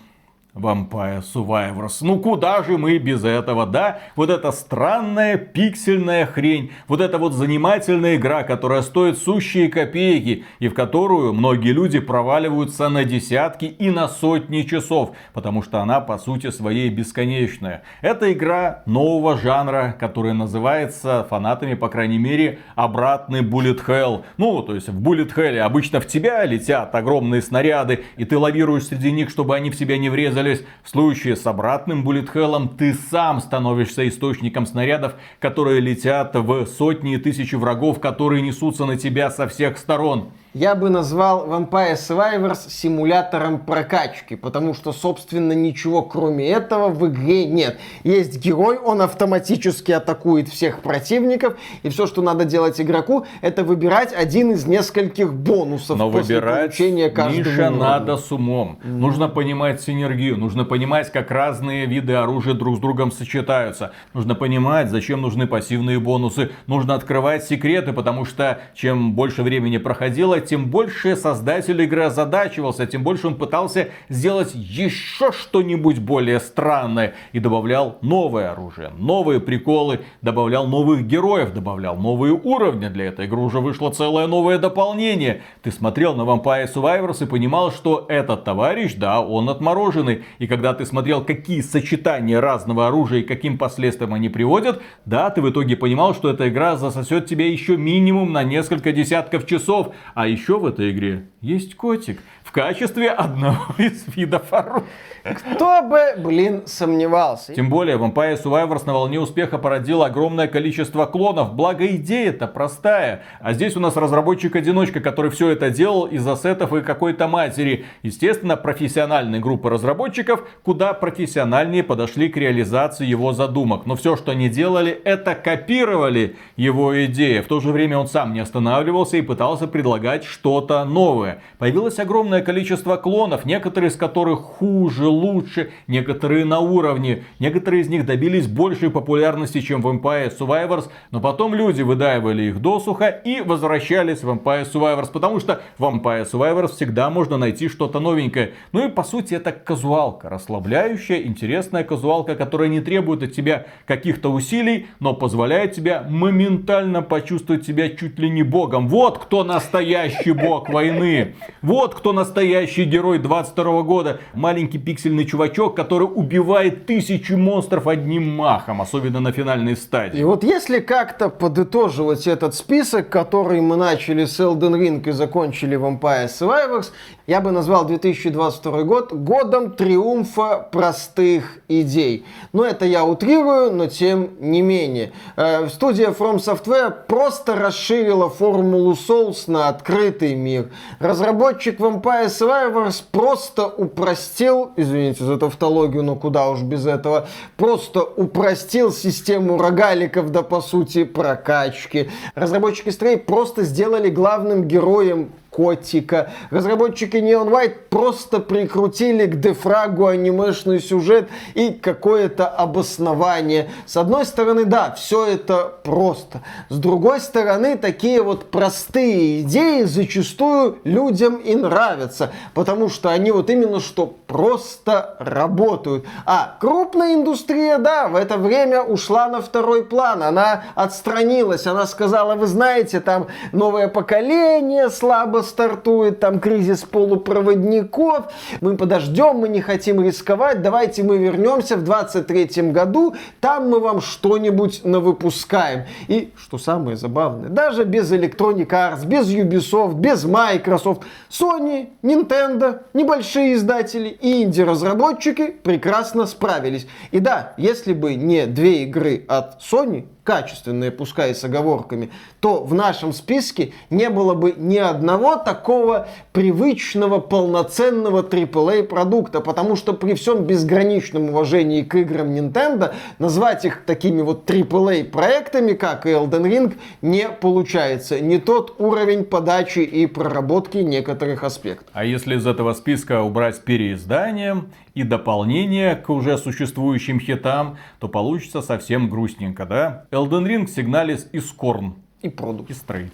Vampire 0.60 1.24
Survivors. 1.24 1.98
Ну 2.02 2.20
куда 2.20 2.64
же 2.64 2.78
мы 2.78 2.98
без 2.98 3.24
этого, 3.24 3.66
да? 3.66 4.00
Вот 4.16 4.30
эта 4.30 4.52
странная 4.52 5.38
пиксельная 5.38 6.26
хрень, 6.26 6.72
вот 6.88 7.02
эта 7.02 7.18
вот 7.18 7.34
занимательная 7.34 8.16
игра, 8.16 8.44
которая 8.44 8.82
стоит 8.82 9.18
сущие 9.18 9.70
копейки, 9.70 10.46
и 10.60 10.68
в 10.68 10.74
которую 10.74 11.34
многие 11.34 11.72
люди 11.72 12.00
проваливаются 12.00 12.90
на 12.90 13.04
десятки 13.04 13.66
и 13.66 13.90
на 13.90 14.08
сотни 14.08 14.62
часов, 14.64 15.12
потому 15.34 15.62
что 15.62 15.80
она 15.80 16.00
по 16.00 16.18
сути 16.18 16.50
своей 16.50 16.90
бесконечная. 16.90 17.84
Это 18.02 18.32
игра 18.34 18.84
нового 18.86 19.38
жанра, 19.38 19.96
который 20.00 20.34
называется 20.34 21.26
фанатами, 21.30 21.74
по 21.74 21.90
крайней 21.90 22.18
мере, 22.18 22.60
обратный 22.76 23.42
Bullet 23.42 23.86
Hell. 23.86 24.24
Ну, 24.38 24.62
то 24.64 24.76
есть 24.76 24.90
в 24.90 25.02
Bullet 25.02 25.34
Hell 25.36 25.60
обычно 25.60 26.00
в 26.00 26.08
тебя 26.08 26.44
летят 26.46 26.94
огромные 26.94 27.42
снаряды, 27.42 28.04
и 28.18 28.26
ты 28.26 28.38
лавируешь 28.38 28.88
среди 28.88 29.12
них, 29.12 29.30
чтобы 29.30 29.56
они 29.56 29.70
в 29.70 29.76
себя 29.76 29.98
не 29.98 30.10
врезались. 30.48 30.66
В 30.84 30.90
случае 30.90 31.36
с 31.36 31.46
обратным 31.46 32.08
Hell 32.08 32.78
ты 32.78 32.94
сам 32.94 33.40
становишься 33.40 34.08
источником 34.08 34.66
снарядов, 34.66 35.16
которые 35.40 35.82
летят 35.82 36.36
в 36.36 36.66
сотни 36.66 37.16
и 37.16 37.18
тысячи 37.18 37.56
врагов, 37.56 38.00
которые 38.00 38.42
несутся 38.42 38.86
на 38.86 38.98
тебя 38.98 39.30
со 39.30 39.48
всех 39.48 39.78
сторон 39.78 40.32
я 40.54 40.76
бы 40.76 40.90
назвал 40.90 41.48
Vampire 41.48 41.94
Survivors 41.94 42.70
симулятором 42.70 43.60
прокачки, 43.60 44.36
потому 44.36 44.74
что, 44.74 44.92
собственно, 44.92 45.54
ничего 45.54 46.02
кроме 46.02 46.50
этого 46.50 46.90
в 46.90 47.08
игре 47.08 47.46
нет. 47.46 47.80
Есть 48.04 48.40
герой, 48.40 48.78
он 48.78 49.02
автоматически 49.02 49.92
атакует 49.92 50.50
всех 50.50 50.82
противников, 50.82 51.58
и 51.84 51.90
все, 51.90 52.08
что 52.08 52.22
надо 52.22 52.46
делать 52.46 52.80
игроку, 52.82 53.26
это 53.42 53.64
выбирать 53.64 54.14
один 54.14 54.52
из 54.52 54.66
нескольких 54.66 55.34
бонусов 55.34 55.98
Но 55.98 56.10
после 56.10 56.38
выбирать, 56.38 56.76
получения 56.76 57.10
каждого 57.10 57.38
Миша, 57.38 57.68
уровня. 57.68 57.80
надо 57.80 58.18
с 58.18 58.32
умом. 58.32 58.80
Mm. 58.84 58.90
Нужно 58.98 59.28
понимать 59.28 59.82
синергию, 59.82 60.38
нужно 60.38 60.66
понимать, 60.66 61.12
как 61.12 61.30
разные 61.30 61.86
виды 61.86 62.14
оружия 62.14 62.54
друг 62.54 62.78
с 62.78 62.80
другом 62.80 63.12
сочетаются. 63.12 63.92
Нужно 64.14 64.36
понимать, 64.36 64.90
зачем 64.90 65.22
нужны 65.22 65.46
пассивные 65.46 66.00
бонусы. 66.00 66.52
Нужно 66.66 66.96
открывать 66.96 67.44
секреты, 67.44 67.94
потому 67.94 68.26
что 68.26 68.60
чем 68.74 69.14
больше 69.14 69.44
времени 69.44 69.78
проходило, 69.78 70.37
тем 70.42 70.70
больше 70.70 71.16
создатель 71.16 71.82
игры 71.82 72.04
озадачивался, 72.04 72.86
тем 72.86 73.04
больше 73.04 73.28
он 73.28 73.36
пытался 73.36 73.90
сделать 74.10 74.52
еще 74.54 75.32
что-нибудь 75.32 76.00
более 76.00 76.40
странное. 76.40 77.16
И 77.34 77.40
добавлял 77.40 77.98
новое 78.02 78.52
оружие, 78.52 78.92
новые 78.98 79.40
приколы, 79.40 80.02
добавлял 80.22 80.68
новых 80.68 81.06
героев, 81.06 81.54
добавлял 81.54 81.96
новые 81.96 82.34
уровни. 82.34 82.88
Для 82.88 83.06
этой 83.06 83.26
игры 83.26 83.40
уже 83.40 83.60
вышло 83.60 83.92
целое 83.92 84.28
новое 84.28 84.58
дополнение. 84.58 85.42
Ты 85.62 85.72
смотрел 85.72 86.16
на 86.16 86.22
Vampire 86.22 86.68
Survivors 86.74 87.24
и 87.24 87.28
понимал, 87.28 87.72
что 87.72 88.06
этот 88.08 88.44
товарищ, 88.44 88.96
да, 88.96 89.22
он 89.22 89.50
отмороженный. 89.50 90.24
И 90.40 90.48
когда 90.48 90.74
ты 90.74 90.86
смотрел, 90.86 91.24
какие 91.24 91.62
сочетания 91.62 92.40
разного 92.40 92.88
оружия 92.88 93.20
и 93.22 93.24
каким 93.24 93.58
последствиям 93.58 94.14
они 94.14 94.30
приводят, 94.30 94.82
да, 95.06 95.30
ты 95.30 95.42
в 95.42 95.50
итоге 95.50 95.76
понимал, 95.76 96.14
что 96.14 96.30
эта 96.30 96.50
игра 96.50 96.76
засосет 96.78 97.26
тебя 97.26 97.48
еще 97.48 97.78
минимум 97.78 98.32
на 98.34 98.44
несколько 98.44 98.92
десятков 98.92 99.46
часов. 99.46 99.94
А 100.14 100.27
еще 100.28 100.60
в 100.60 100.66
этой 100.66 100.92
игре 100.92 101.26
есть 101.42 101.76
котик 101.76 102.20
в 102.44 102.52
качестве 102.52 103.10
одного 103.10 103.66
из 103.78 104.06
видов 104.16 104.52
оружия. 104.52 104.88
Кто 105.24 105.82
бы, 105.82 106.14
блин, 106.18 106.64
сомневался. 106.66 107.54
Тем 107.54 107.70
более, 107.70 107.98
Vampire 107.98 108.42
Survivors 108.42 108.84
на 108.86 108.94
волне 108.94 109.20
успеха 109.20 109.58
породил 109.58 110.04
огромное 110.04 110.48
количество 110.48 111.06
клонов. 111.06 111.54
Благо, 111.54 111.86
идея-то 111.96 112.48
простая. 112.48 113.24
А 113.42 113.54
здесь 113.54 113.76
у 113.76 113.82
нас 113.82 113.98
разработчик-одиночка, 113.98 115.02
который 115.02 115.30
все 115.30 115.50
это 115.50 115.70
делал 115.70 116.06
из 116.06 116.26
ассетов 116.26 116.74
и 116.74 116.82
какой-то 116.82 117.28
матери. 117.28 117.86
Естественно, 118.04 118.56
профессиональные 118.56 119.42
группы 119.42 119.70
разработчиков 119.70 120.48
куда 120.64 120.94
профессиональнее 120.94 121.84
подошли 121.84 122.30
к 122.30 122.38
реализации 122.38 123.06
его 123.06 123.34
задумок. 123.34 123.86
Но 123.86 123.96
все, 123.96 124.16
что 124.16 124.32
они 124.32 124.50
делали, 124.50 124.92
это 124.92 125.36
копировали 125.36 126.38
его 126.56 127.06
идеи. 127.06 127.42
В 127.42 127.48
то 127.48 127.60
же 127.60 127.72
время 127.72 127.98
он 127.98 128.08
сам 128.08 128.34
не 128.34 128.40
останавливался 128.40 129.18
и 129.18 129.22
пытался 129.22 129.68
предлагать 129.68 130.17
что-то 130.24 130.84
новое. 130.86 131.42
Появилось 131.58 132.00
огромное 132.00 132.42
количество 132.42 132.98
клонов, 132.98 133.46
некоторые 133.46 133.90
из 133.90 133.96
которых 133.96 134.40
хуже, 134.40 135.08
лучше, 135.08 135.72
некоторые 135.88 136.46
на 136.46 136.60
уровне. 136.60 137.24
Некоторые 137.40 137.82
из 137.82 137.90
них 137.90 138.06
добились 138.06 138.48
большей 138.48 138.90
популярности, 138.90 139.62
чем 139.62 139.86
Vampire 139.86 140.36
Survivors, 140.38 140.90
но 141.12 141.20
потом 141.20 141.54
люди 141.54 141.82
выдаивали 141.82 142.44
их 142.44 142.62
досуха 142.62 143.08
и 143.10 143.42
возвращались 143.42 144.24
в 144.24 144.30
Vampire 144.30 144.68
Survivors, 144.72 145.12
потому 145.12 145.40
что 145.40 145.62
в 145.78 145.84
Vampire 145.84 146.30
Survivors 146.30 146.74
всегда 146.74 147.10
можно 147.10 147.38
найти 147.38 147.68
что-то 147.70 148.00
новенькое. 148.00 148.54
Ну 148.72 148.88
и 148.88 148.90
по 148.90 149.04
сути 149.04 149.34
это 149.36 149.52
казуалка, 149.52 150.30
расслабляющая, 150.30 151.22
интересная 151.22 151.84
казуалка, 151.84 152.36
которая 152.36 152.70
не 152.70 152.82
требует 152.82 153.24
от 153.24 153.34
тебя 153.34 153.68
каких-то 153.86 154.32
усилий, 154.32 154.88
но 155.00 155.14
позволяет 155.14 155.74
тебе 155.74 156.02
моментально 156.10 157.02
почувствовать 157.02 157.66
себя 157.66 157.90
чуть 157.90 158.20
ли 158.20 158.30
не 158.30 158.44
богом. 158.44 158.88
Вот 158.88 159.20
кто 159.20 159.44
настоящий 159.44 160.07
бог 160.34 160.70
войны. 160.70 161.36
Вот 161.62 161.96
кто 161.96 162.14
настоящий 162.14 162.84
герой 162.84 163.20
22 163.20 163.82
года. 163.82 164.20
Маленький 164.34 164.78
пиксель 164.78 165.08
пиксельный 165.08 165.26
чувачок, 165.26 165.76
который 165.76 166.06
убивает 166.06 166.86
тысячи 166.86 167.34
монстров 167.34 167.88
одним 167.88 168.36
махом, 168.36 168.82
особенно 168.82 169.20
на 169.20 169.32
финальной 169.32 169.76
стадии. 169.76 170.20
И 170.20 170.24
вот 170.24 170.44
если 170.44 170.80
как-то 170.80 171.30
подытоживать 171.30 172.28
этот 172.28 172.56
список, 172.56 173.10
который 173.10 173.62
мы 173.62 173.78
начали 173.78 174.26
с 174.26 174.40
Elden 174.40 174.74
Ring 174.74 175.08
и 175.08 175.12
закончили 175.12 175.78
Vampire 175.78 176.28
Survivors, 176.28 176.92
я 177.28 177.42
бы 177.42 177.52
назвал 177.52 177.86
2022 177.86 178.84
год 178.84 179.12
годом 179.12 179.72
триумфа 179.72 180.66
простых 180.72 181.60
идей. 181.68 182.26
Но 182.54 182.64
это 182.64 182.86
я 182.86 183.04
утрирую, 183.04 183.74
но 183.74 183.88
тем 183.88 184.30
не 184.40 184.62
менее. 184.62 185.12
Э, 185.36 185.68
студия 185.68 186.12
From 186.12 186.38
Software 186.38 186.94
просто 187.06 187.56
расширила 187.56 188.30
формулу 188.30 188.94
Souls 188.94 189.44
на 189.48 189.68
открытый 189.68 190.36
мир. 190.36 190.70
Разработчик 191.00 191.82
Vampire 191.82 192.28
Survivors 192.28 193.04
просто 193.12 193.68
упростил, 193.68 194.72
извините 194.78 195.26
за 195.26 195.38
тавтологию, 195.38 196.04
но 196.04 196.16
куда 196.16 196.50
уж 196.50 196.62
без 196.62 196.86
этого, 196.86 197.28
просто 197.58 198.04
упростил 198.04 198.94
систему 198.94 199.58
рогаликов 199.58 200.32
до, 200.32 200.44
по 200.44 200.62
сути, 200.62 201.04
прокачки. 201.04 202.10
Разработчики 202.36 202.88
Stray 202.88 203.18
просто 203.18 203.64
сделали 203.64 204.10
главным 204.10 204.64
героем 204.64 205.32
котика. 205.50 206.32
Разработчики 206.52 207.18
Neon 207.18 207.50
White 207.50 207.76
просто 207.90 208.40
прикрутили 208.40 209.26
к 209.26 209.40
дефрагу 209.40 210.08
анимешный 210.08 210.80
сюжет 210.80 211.30
и 211.56 211.72
какое-то 211.72 212.48
обоснование. 212.48 213.70
С 213.86 213.98
одной 213.98 214.26
стороны, 214.26 214.66
да, 214.66 214.92
все 214.92 215.26
это 215.26 215.74
просто. 215.84 216.42
С 216.70 216.78
другой 216.78 217.20
стороны, 217.20 217.78
такие 217.78 218.22
вот 218.22 218.52
простые 218.52 219.42
идеи 219.42 219.84
зачастую 219.84 220.80
людям 220.84 221.38
и 221.38 221.56
нравятся, 221.56 222.32
потому 222.54 222.90
что 222.90 223.10
они 223.10 223.32
вот 223.32 223.50
именно 223.50 223.80
что 223.80 224.06
просто 224.28 225.16
работают. 225.20 226.06
А 226.26 226.58
крупная 226.60 227.16
индустрия, 227.16 227.78
да, 227.78 228.08
в 228.08 228.16
это 228.16 228.38
время 228.38 228.82
ушла 228.84 229.28
на 229.28 229.42
второй 229.42 229.84
план. 229.86 230.22
Она 230.24 230.64
отстранилась, 230.76 231.66
она 231.66 231.88
сказала, 231.88 232.36
вы 232.36 232.48
знаете, 232.48 233.00
там 233.00 233.28
новое 233.52 233.88
поколение 233.88 234.90
слабо 234.90 235.37
стартует, 235.42 236.20
там 236.20 236.40
кризис 236.40 236.84
полупроводников, 236.84 238.32
мы 238.62 238.78
подождем, 238.78 239.38
мы 239.38 239.50
не 239.50 239.62
хотим 239.62 240.02
рисковать, 240.02 240.62
давайте 240.62 241.04
мы 241.04 241.18
вернемся 241.18 241.78
в 241.78 241.84
23 241.84 242.72
году, 242.72 243.16
там 243.40 243.70
мы 243.70 243.80
вам 243.80 244.02
что-нибудь 244.02 244.82
навыпускаем. 244.84 245.84
И, 246.08 246.32
что 246.38 246.58
самое 246.58 246.98
забавное, 246.98 247.50
даже 247.50 247.84
без 247.84 248.12
Electronic 248.12 248.68
Arts, 248.68 249.06
без 249.06 249.28
Ubisoft, 249.28 249.96
без 249.96 250.26
Microsoft, 250.26 251.04
Sony, 251.30 251.90
Nintendo, 252.02 252.82
небольшие 252.94 253.54
издатели 253.54 254.10
и 254.10 254.44
инди-разработчики 254.44 255.52
прекрасно 255.64 256.26
справились. 256.26 256.88
И 257.12 257.20
да, 257.20 257.54
если 257.58 257.94
бы 257.94 258.16
не 258.16 258.46
две 258.46 258.84
игры 258.84 259.26
от 259.28 259.62
Sony, 259.62 260.06
качественные, 260.28 260.92
пускай 260.92 261.34
с 261.34 261.42
оговорками, 261.46 262.12
то 262.42 262.62
в 262.62 262.74
нашем 262.74 263.14
списке 263.14 263.72
не 263.90 264.10
было 264.10 264.34
бы 264.34 264.54
ни 264.58 264.76
одного 264.76 265.38
такого 265.38 266.10
привычного, 266.34 267.20
полноценного 267.20 268.24
AAA 268.24 268.84
продукта, 268.84 269.40
потому 269.40 269.78
что 269.78 269.94
при 269.94 270.16
всем 270.16 270.44
безграничном 270.44 271.30
уважении 271.30 271.82
к 271.82 271.96
играм 271.96 272.28
Nintendo 272.28 272.94
назвать 273.20 273.64
их 273.64 273.86
такими 273.86 274.22
вот 274.22 274.50
AAA 274.50 275.06
проектами, 275.06 275.72
как 275.72 276.06
и 276.06 276.10
Elden 276.10 276.44
Ring, 276.44 276.76
не 277.02 277.30
получается. 277.30 278.20
Не 278.20 278.38
тот 278.38 278.76
уровень 278.80 279.24
подачи 279.24 279.80
и 279.80 280.08
проработки 280.08 280.80
некоторых 280.80 281.46
аспектов. 281.46 281.88
А 281.94 282.04
если 282.04 282.36
из 282.36 282.46
этого 282.46 282.74
списка 282.74 283.22
убрать 283.22 283.62
переиздание 283.62 284.64
и 284.98 285.04
дополнение 285.04 285.96
к 285.96 286.10
уже 286.10 286.38
существующим 286.40 287.20
хитам, 287.20 287.78
то 288.00 288.08
получится 288.08 288.62
совсем 288.62 289.10
грустненько, 289.10 289.66
да? 289.66 290.06
Elden 290.12 290.48
Ring, 290.48 290.66
Signalis 290.66 291.28
и 291.32 291.38
Scorn. 291.38 291.94
И 292.24 292.30
продукт. 292.30 292.72
И 292.72 292.74
Stray. 292.74 293.12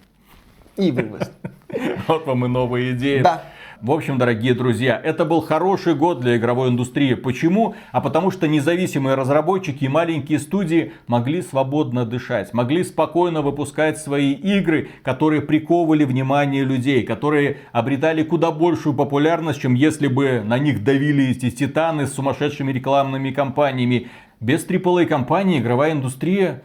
И 0.77 0.91
вывоз. 0.91 1.29
Вот 2.07 2.27
вам 2.27 2.45
и 2.45 2.47
новые 2.47 2.91
идеи. 2.91 3.21
Да. 3.21 3.43
В 3.84 3.91
общем, 3.91 4.17
дорогие 4.17 4.53
друзья, 4.53 4.97
это 5.03 5.25
был 5.25 5.41
хороший 5.41 5.93
год 5.93 6.21
для 6.21 6.38
игровой 6.38 6.69
индустрии. 6.69 7.15
Почему? 7.15 7.75
А 7.91 7.99
потому 7.99 8.31
что 8.31 8.47
независимые 8.47 9.15
разработчики 9.15 9.84
и 9.84 9.89
маленькие 9.89 10.39
студии 10.39 10.93
могли 11.07 11.41
свободно 11.41 12.05
дышать, 12.05 12.53
могли 12.53 12.86
спокойно 12.86 13.41
выпускать 13.41 13.97
свои 13.97 14.31
игры, 14.31 14.88
которые 15.03 15.41
приковывали 15.41 16.05
внимание 16.05 16.63
людей, 16.63 17.03
которые 17.03 17.57
обретали 17.73 18.23
куда 18.23 18.51
большую 18.51 18.95
популярность, 18.95 19.59
чем 19.59 19.73
если 19.73 20.07
бы 20.07 20.41
на 20.45 20.57
них 20.59 20.86
давили 20.86 21.31
эти 21.31 21.51
титаны 21.51 22.07
с 22.07 22.13
сумасшедшими 22.13 22.71
рекламными 22.71 23.31
кампаниями. 23.31 24.07
Без 24.39 24.65
AAA 24.65 25.07
компании 25.07 25.59
игровая 25.59 25.91
индустрия 25.91 26.63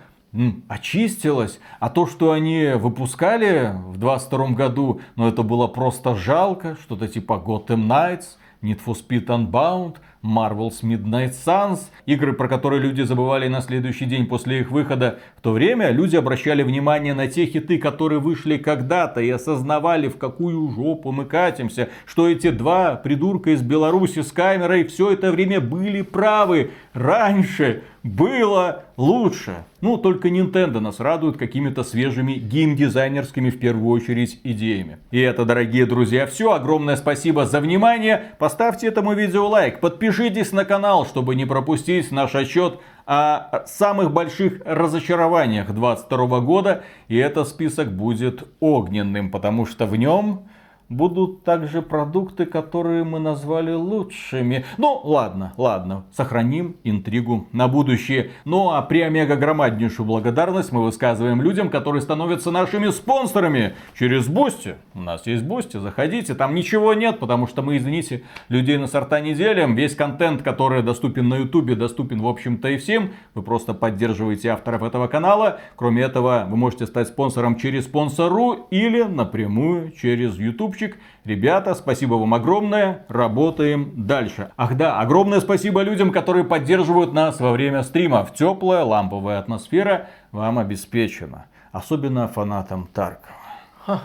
очистилась, 0.68 1.58
а 1.80 1.88
то, 1.88 2.06
что 2.06 2.32
они 2.32 2.72
выпускали 2.74 3.72
в 3.88 3.96
22 3.96 4.48
году, 4.48 5.00
ну 5.16 5.26
это 5.26 5.42
было 5.42 5.66
просто 5.66 6.14
жалко, 6.14 6.76
что-то 6.82 7.08
типа 7.08 7.42
Gotham 7.44 7.86
Knights, 7.86 8.36
Need 8.62 8.80
for 8.84 8.94
Speed 8.94 9.26
Unbound, 9.26 9.96
Marvel's 10.22 10.82
Midnight 10.82 11.32
Suns, 11.46 11.90
игры, 12.06 12.32
про 12.32 12.48
которые 12.48 12.82
люди 12.82 13.02
забывали 13.02 13.46
на 13.48 13.60
следующий 13.60 14.04
день 14.04 14.26
после 14.26 14.60
их 14.60 14.70
выхода. 14.70 15.20
В 15.36 15.42
то 15.42 15.52
время 15.52 15.90
люди 15.90 16.16
обращали 16.16 16.62
внимание 16.62 17.14
на 17.14 17.28
те 17.28 17.46
хиты, 17.46 17.78
которые 17.78 18.18
вышли 18.18 18.56
когда-то 18.56 19.20
и 19.20 19.30
осознавали, 19.30 20.08
в 20.08 20.18
какую 20.18 20.68
жопу 20.70 21.12
мы 21.12 21.24
катимся, 21.24 21.88
что 22.04 22.28
эти 22.28 22.50
два 22.50 22.96
придурка 22.96 23.50
из 23.50 23.62
Беларуси 23.62 24.22
с 24.22 24.32
камерой 24.32 24.84
все 24.84 25.12
это 25.12 25.30
время 25.30 25.60
были 25.60 26.02
правы. 26.02 26.72
Раньше 26.94 27.84
было 28.02 28.84
лучше. 28.96 29.64
Ну, 29.80 29.96
только 29.96 30.28
Nintendo 30.28 30.80
нас 30.80 31.00
радует 31.00 31.36
какими-то 31.36 31.84
свежими 31.84 32.32
геймдизайнерскими, 32.32 33.50
в 33.50 33.58
первую 33.58 33.90
очередь, 33.90 34.40
идеями. 34.44 34.98
И 35.10 35.20
это, 35.20 35.44
дорогие 35.44 35.86
друзья, 35.86 36.26
все. 36.26 36.52
Огромное 36.52 36.96
спасибо 36.96 37.46
за 37.46 37.60
внимание. 37.60 38.32
Поставьте 38.38 38.88
этому 38.88 39.14
видео 39.14 39.48
лайк, 39.48 39.80
подпишитесь 39.80 40.52
на 40.52 40.64
канал, 40.64 41.06
чтобы 41.06 41.34
не 41.34 41.44
пропустить 41.44 42.10
наш 42.10 42.34
отчет 42.34 42.80
о 43.06 43.64
самых 43.66 44.12
больших 44.12 44.60
разочарованиях 44.64 45.66
2022 45.66 46.40
года. 46.40 46.84
И 47.08 47.16
этот 47.16 47.48
список 47.48 47.92
будет 47.92 48.46
огненным, 48.60 49.30
потому 49.30 49.64
что 49.64 49.86
в 49.86 49.96
нем 49.96 50.48
будут 50.88 51.44
также 51.44 51.82
продукты, 51.82 52.46
которые 52.46 53.04
мы 53.04 53.18
назвали 53.18 53.72
лучшими. 53.72 54.64
Ну, 54.78 55.00
ладно, 55.04 55.52
ладно, 55.56 56.04
сохраним 56.12 56.76
интригу 56.84 57.46
на 57.52 57.68
будущее. 57.68 58.30
Ну, 58.44 58.70
а 58.70 58.82
при 58.82 59.02
омега 59.02 59.36
громаднейшую 59.36 60.06
благодарность 60.06 60.72
мы 60.72 60.82
высказываем 60.82 61.42
людям, 61.42 61.68
которые 61.68 62.00
становятся 62.00 62.50
нашими 62.50 62.88
спонсорами 62.88 63.74
через 63.98 64.28
Boosty. 64.28 64.76
У 64.94 65.00
нас 65.00 65.26
есть 65.26 65.44
Boosty, 65.44 65.78
заходите, 65.78 66.34
там 66.34 66.54
ничего 66.54 66.94
нет, 66.94 67.18
потому 67.18 67.46
что 67.46 67.62
мы, 67.62 67.76
извините, 67.76 68.22
людей 68.48 68.78
на 68.78 68.86
сорта 68.86 69.20
не 69.20 69.34
делим. 69.34 69.74
Весь 69.74 69.94
контент, 69.94 70.42
который 70.42 70.82
доступен 70.82 71.28
на 71.28 71.36
ютубе, 71.36 71.74
доступен, 71.74 72.20
в 72.20 72.26
общем-то, 72.26 72.68
и 72.68 72.78
всем. 72.78 73.10
Вы 73.34 73.42
просто 73.42 73.74
поддерживаете 73.74 74.50
авторов 74.50 74.82
этого 74.82 75.06
канала. 75.06 75.60
Кроме 75.76 76.02
этого, 76.02 76.46
вы 76.48 76.56
можете 76.56 76.86
стать 76.86 77.08
спонсором 77.08 77.56
через 77.56 77.84
спонсору 77.84 78.66
или 78.70 79.02
напрямую 79.02 79.92
через 79.92 80.38
YouTube 80.38 80.77
ютубчик. 80.80 80.98
Ребята, 81.24 81.74
спасибо 81.74 82.14
вам 82.14 82.34
огромное, 82.34 83.04
работаем 83.08 84.06
дальше. 84.06 84.50
Ах 84.56 84.76
да, 84.76 85.00
огромное 85.00 85.40
спасибо 85.40 85.82
людям, 85.82 86.12
которые 86.12 86.44
поддерживают 86.44 87.12
нас 87.12 87.40
во 87.40 87.52
время 87.52 87.82
стримов. 87.82 88.32
Теплая 88.34 88.84
ламповая 88.84 89.38
атмосфера 89.38 90.08
вам 90.32 90.58
обеспечена. 90.58 91.46
Особенно 91.72 92.28
фанатам 92.28 92.88
Таркова. 92.92 94.00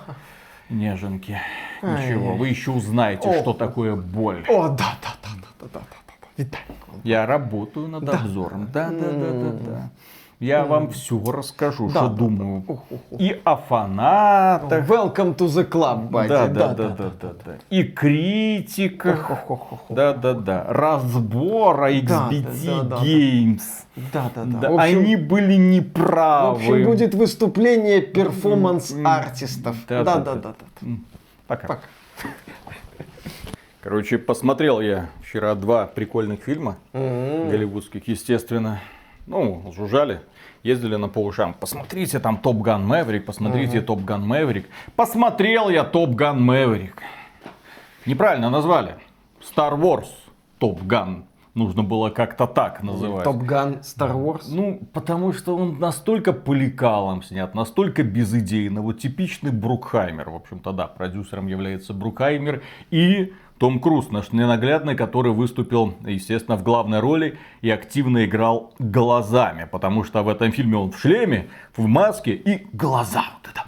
Неженки. 0.69 1.39
Ничего, 1.81 2.35
вы 2.35 2.49
еще 2.49 2.71
узнаете, 2.71 3.41
что 3.41 3.53
такое 3.53 3.95
боль. 3.95 4.43
О, 4.47 4.69
да, 4.69 4.95
да, 5.01 5.13
да, 5.21 5.29
да, 5.59 5.67
да, 5.67 5.67
да, 5.73 5.81
Виталик. 6.37 6.65
Я 7.03 7.25
работаю 7.25 7.87
над 7.87 8.09
обзором. 8.09 8.67
Да, 8.73 8.89
да, 8.89 9.11
да, 9.11 9.31
да, 9.31 9.51
да. 9.51 9.89
Я 10.43 10.65
вам 10.65 10.89
все 10.89 11.23
расскажу, 11.25 11.89
что 11.89 12.09
думаю. 12.09 12.65
И 13.17 13.39
о 13.45 13.55
фанатах. 13.55 14.89
Welcome 14.89 15.37
to 15.37 15.47
the 15.47 15.65
club, 15.65 16.09
buddy. 16.09 16.27
Да, 16.27 16.47
да, 16.47 16.73
да, 16.73 16.89
да, 16.89 17.11
да, 17.21 17.33
да. 17.45 17.55
И 17.69 17.83
критиках. 17.83 19.31
Да, 19.87 20.13
да, 20.13 20.33
да. 20.33 20.65
Разбора 20.67 21.93
XBT 21.93 22.89
Games. 22.89 23.61
Да, 24.11 24.29
да, 24.35 24.43
да. 24.43 24.59
да. 24.59 24.67
Общем, 24.67 24.79
Они 24.79 25.15
были 25.15 25.55
неправы. 25.55 26.59
В 26.59 26.69
общем, 26.69 26.85
будет 26.87 27.15
выступление 27.15 28.01
перформанс-артистов. 28.01 29.77
Да, 29.87 30.03
да, 30.03 30.19
да, 30.19 30.35
да. 30.35 30.55
да. 30.81 30.87
Пока. 31.47 31.67
Пока. 31.67 31.81
Короче, 33.79 34.17
посмотрел 34.17 34.81
я 34.81 35.09
вчера 35.21 35.55
два 35.55 35.87
прикольных 35.87 36.41
фильма 36.41 36.75
голливудских, 36.91 38.09
естественно. 38.09 38.81
Ну, 39.25 39.71
жужжали 39.73 40.19
ездили 40.63 40.95
на 40.95 41.09
по 41.09 41.31
Посмотрите 41.59 42.19
там 42.19 42.37
Top 42.37 42.57
Gun 42.61 42.87
Maverick, 42.87 43.25
посмотрите 43.25 43.81
Top 43.81 44.03
Gun 44.03 44.25
Maverick. 44.25 44.65
Посмотрел 44.95 45.69
я 45.69 45.83
Top 45.83 46.11
Gun 46.11 46.43
Maverick. 46.43 47.01
Неправильно 48.05 48.49
назвали. 48.49 48.95
Star 49.41 49.77
Wars 49.79 50.07
Top 50.57 50.81
Gun. 50.83 51.25
Нужно 51.53 51.83
было 51.83 52.09
как-то 52.09 52.47
так 52.47 52.81
называть. 52.81 53.25
Top 53.25 53.43
Gun 53.43 53.81
Star 53.81 54.13
Wars? 54.13 54.45
Ну, 54.47 54.79
потому 54.91 55.33
что 55.33 55.55
он 55.55 55.77
настолько 55.79 56.33
по 56.33 56.53
лекалам 56.53 57.21
снят, 57.21 57.53
настолько 57.53 58.01
безыдейно. 58.01 58.81
Вот 58.81 58.99
типичный 58.99 59.51
Брукхаймер. 59.51 60.31
В 60.31 60.35
общем-то, 60.35 60.71
да, 60.71 60.87
продюсером 60.87 61.45
является 61.45 61.93
Брукхаймер. 61.93 62.63
И 62.89 63.33
том 63.57 63.79
Круз, 63.79 64.09
наш 64.09 64.31
ненаглядный, 64.31 64.95
который 64.95 65.31
выступил, 65.31 65.95
естественно, 66.05 66.57
в 66.57 66.63
главной 66.63 66.99
роли 66.99 67.37
и 67.61 67.69
активно 67.69 68.25
играл 68.25 68.73
глазами, 68.79 69.67
потому 69.71 70.03
что 70.03 70.23
в 70.23 70.29
этом 70.29 70.51
фильме 70.51 70.77
он 70.77 70.91
в 70.91 70.99
шлеме, 70.99 71.49
в 71.75 71.85
маске 71.85 72.33
и 72.33 72.67
глаза. 72.73 73.23
Вот 73.41 73.51
это 73.51 73.63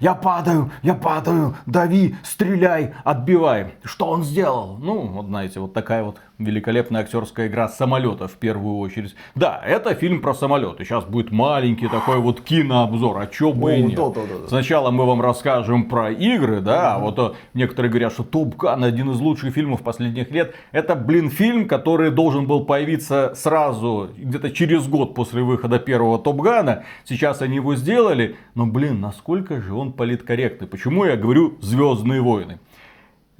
я 0.00 0.14
падаю, 0.14 0.70
я 0.82 0.94
падаю, 0.94 1.56
дави, 1.66 2.16
стреляй, 2.22 2.94
отбивай. 3.04 3.74
Что 3.84 4.06
он 4.06 4.24
сделал? 4.24 4.78
Ну, 4.78 5.06
вот 5.06 5.26
знаете, 5.26 5.60
вот 5.60 5.72
такая 5.72 6.02
вот 6.02 6.18
великолепная 6.40 7.02
актерская 7.02 7.48
игра 7.48 7.68
самолета 7.68 8.26
в 8.26 8.32
первую 8.32 8.78
очередь. 8.78 9.14
Да, 9.34 9.60
это 9.64 9.94
фильм 9.94 10.20
про 10.20 10.34
самолеты. 10.34 10.84
Сейчас 10.84 11.04
будет 11.04 11.30
маленький 11.30 11.88
такой 11.88 12.18
вот 12.18 12.40
кинообзор. 12.40 13.18
А 13.18 13.26
чё 13.26 13.52
бы 13.52 13.76
и 13.76 13.82
нет. 13.82 13.96
Да, 13.96 14.08
да, 14.08 14.20
да. 14.42 14.48
Сначала 14.48 14.90
мы 14.90 15.06
вам 15.06 15.20
расскажем 15.20 15.88
про 15.88 16.10
игры, 16.10 16.60
да. 16.60 16.96
Угу. 16.96 17.04
Вот 17.04 17.18
э, 17.18 17.36
некоторые 17.54 17.90
говорят, 17.90 18.12
что 18.12 18.24
Топ 18.24 18.56
Ган 18.56 18.82
один 18.82 19.10
из 19.10 19.20
лучших 19.20 19.54
фильмов 19.54 19.82
последних 19.82 20.30
лет. 20.30 20.54
Это, 20.72 20.94
блин, 20.94 21.30
фильм, 21.30 21.68
который 21.68 22.10
должен 22.10 22.46
был 22.46 22.64
появиться 22.64 23.32
сразу, 23.36 24.10
где-то 24.16 24.50
через 24.50 24.88
год 24.88 25.14
после 25.14 25.42
выхода 25.42 25.78
первого 25.78 26.18
Топ 26.18 26.40
Гана. 26.40 26.84
Сейчас 27.04 27.42
они 27.42 27.56
его 27.56 27.76
сделали. 27.76 28.36
Но, 28.54 28.66
блин, 28.66 29.00
насколько 29.00 29.60
же 29.60 29.74
он 29.74 29.92
политкорректный. 29.92 30.66
Почему 30.66 31.04
я 31.04 31.16
говорю 31.16 31.58
Звездные 31.60 32.20
войны? 32.20 32.58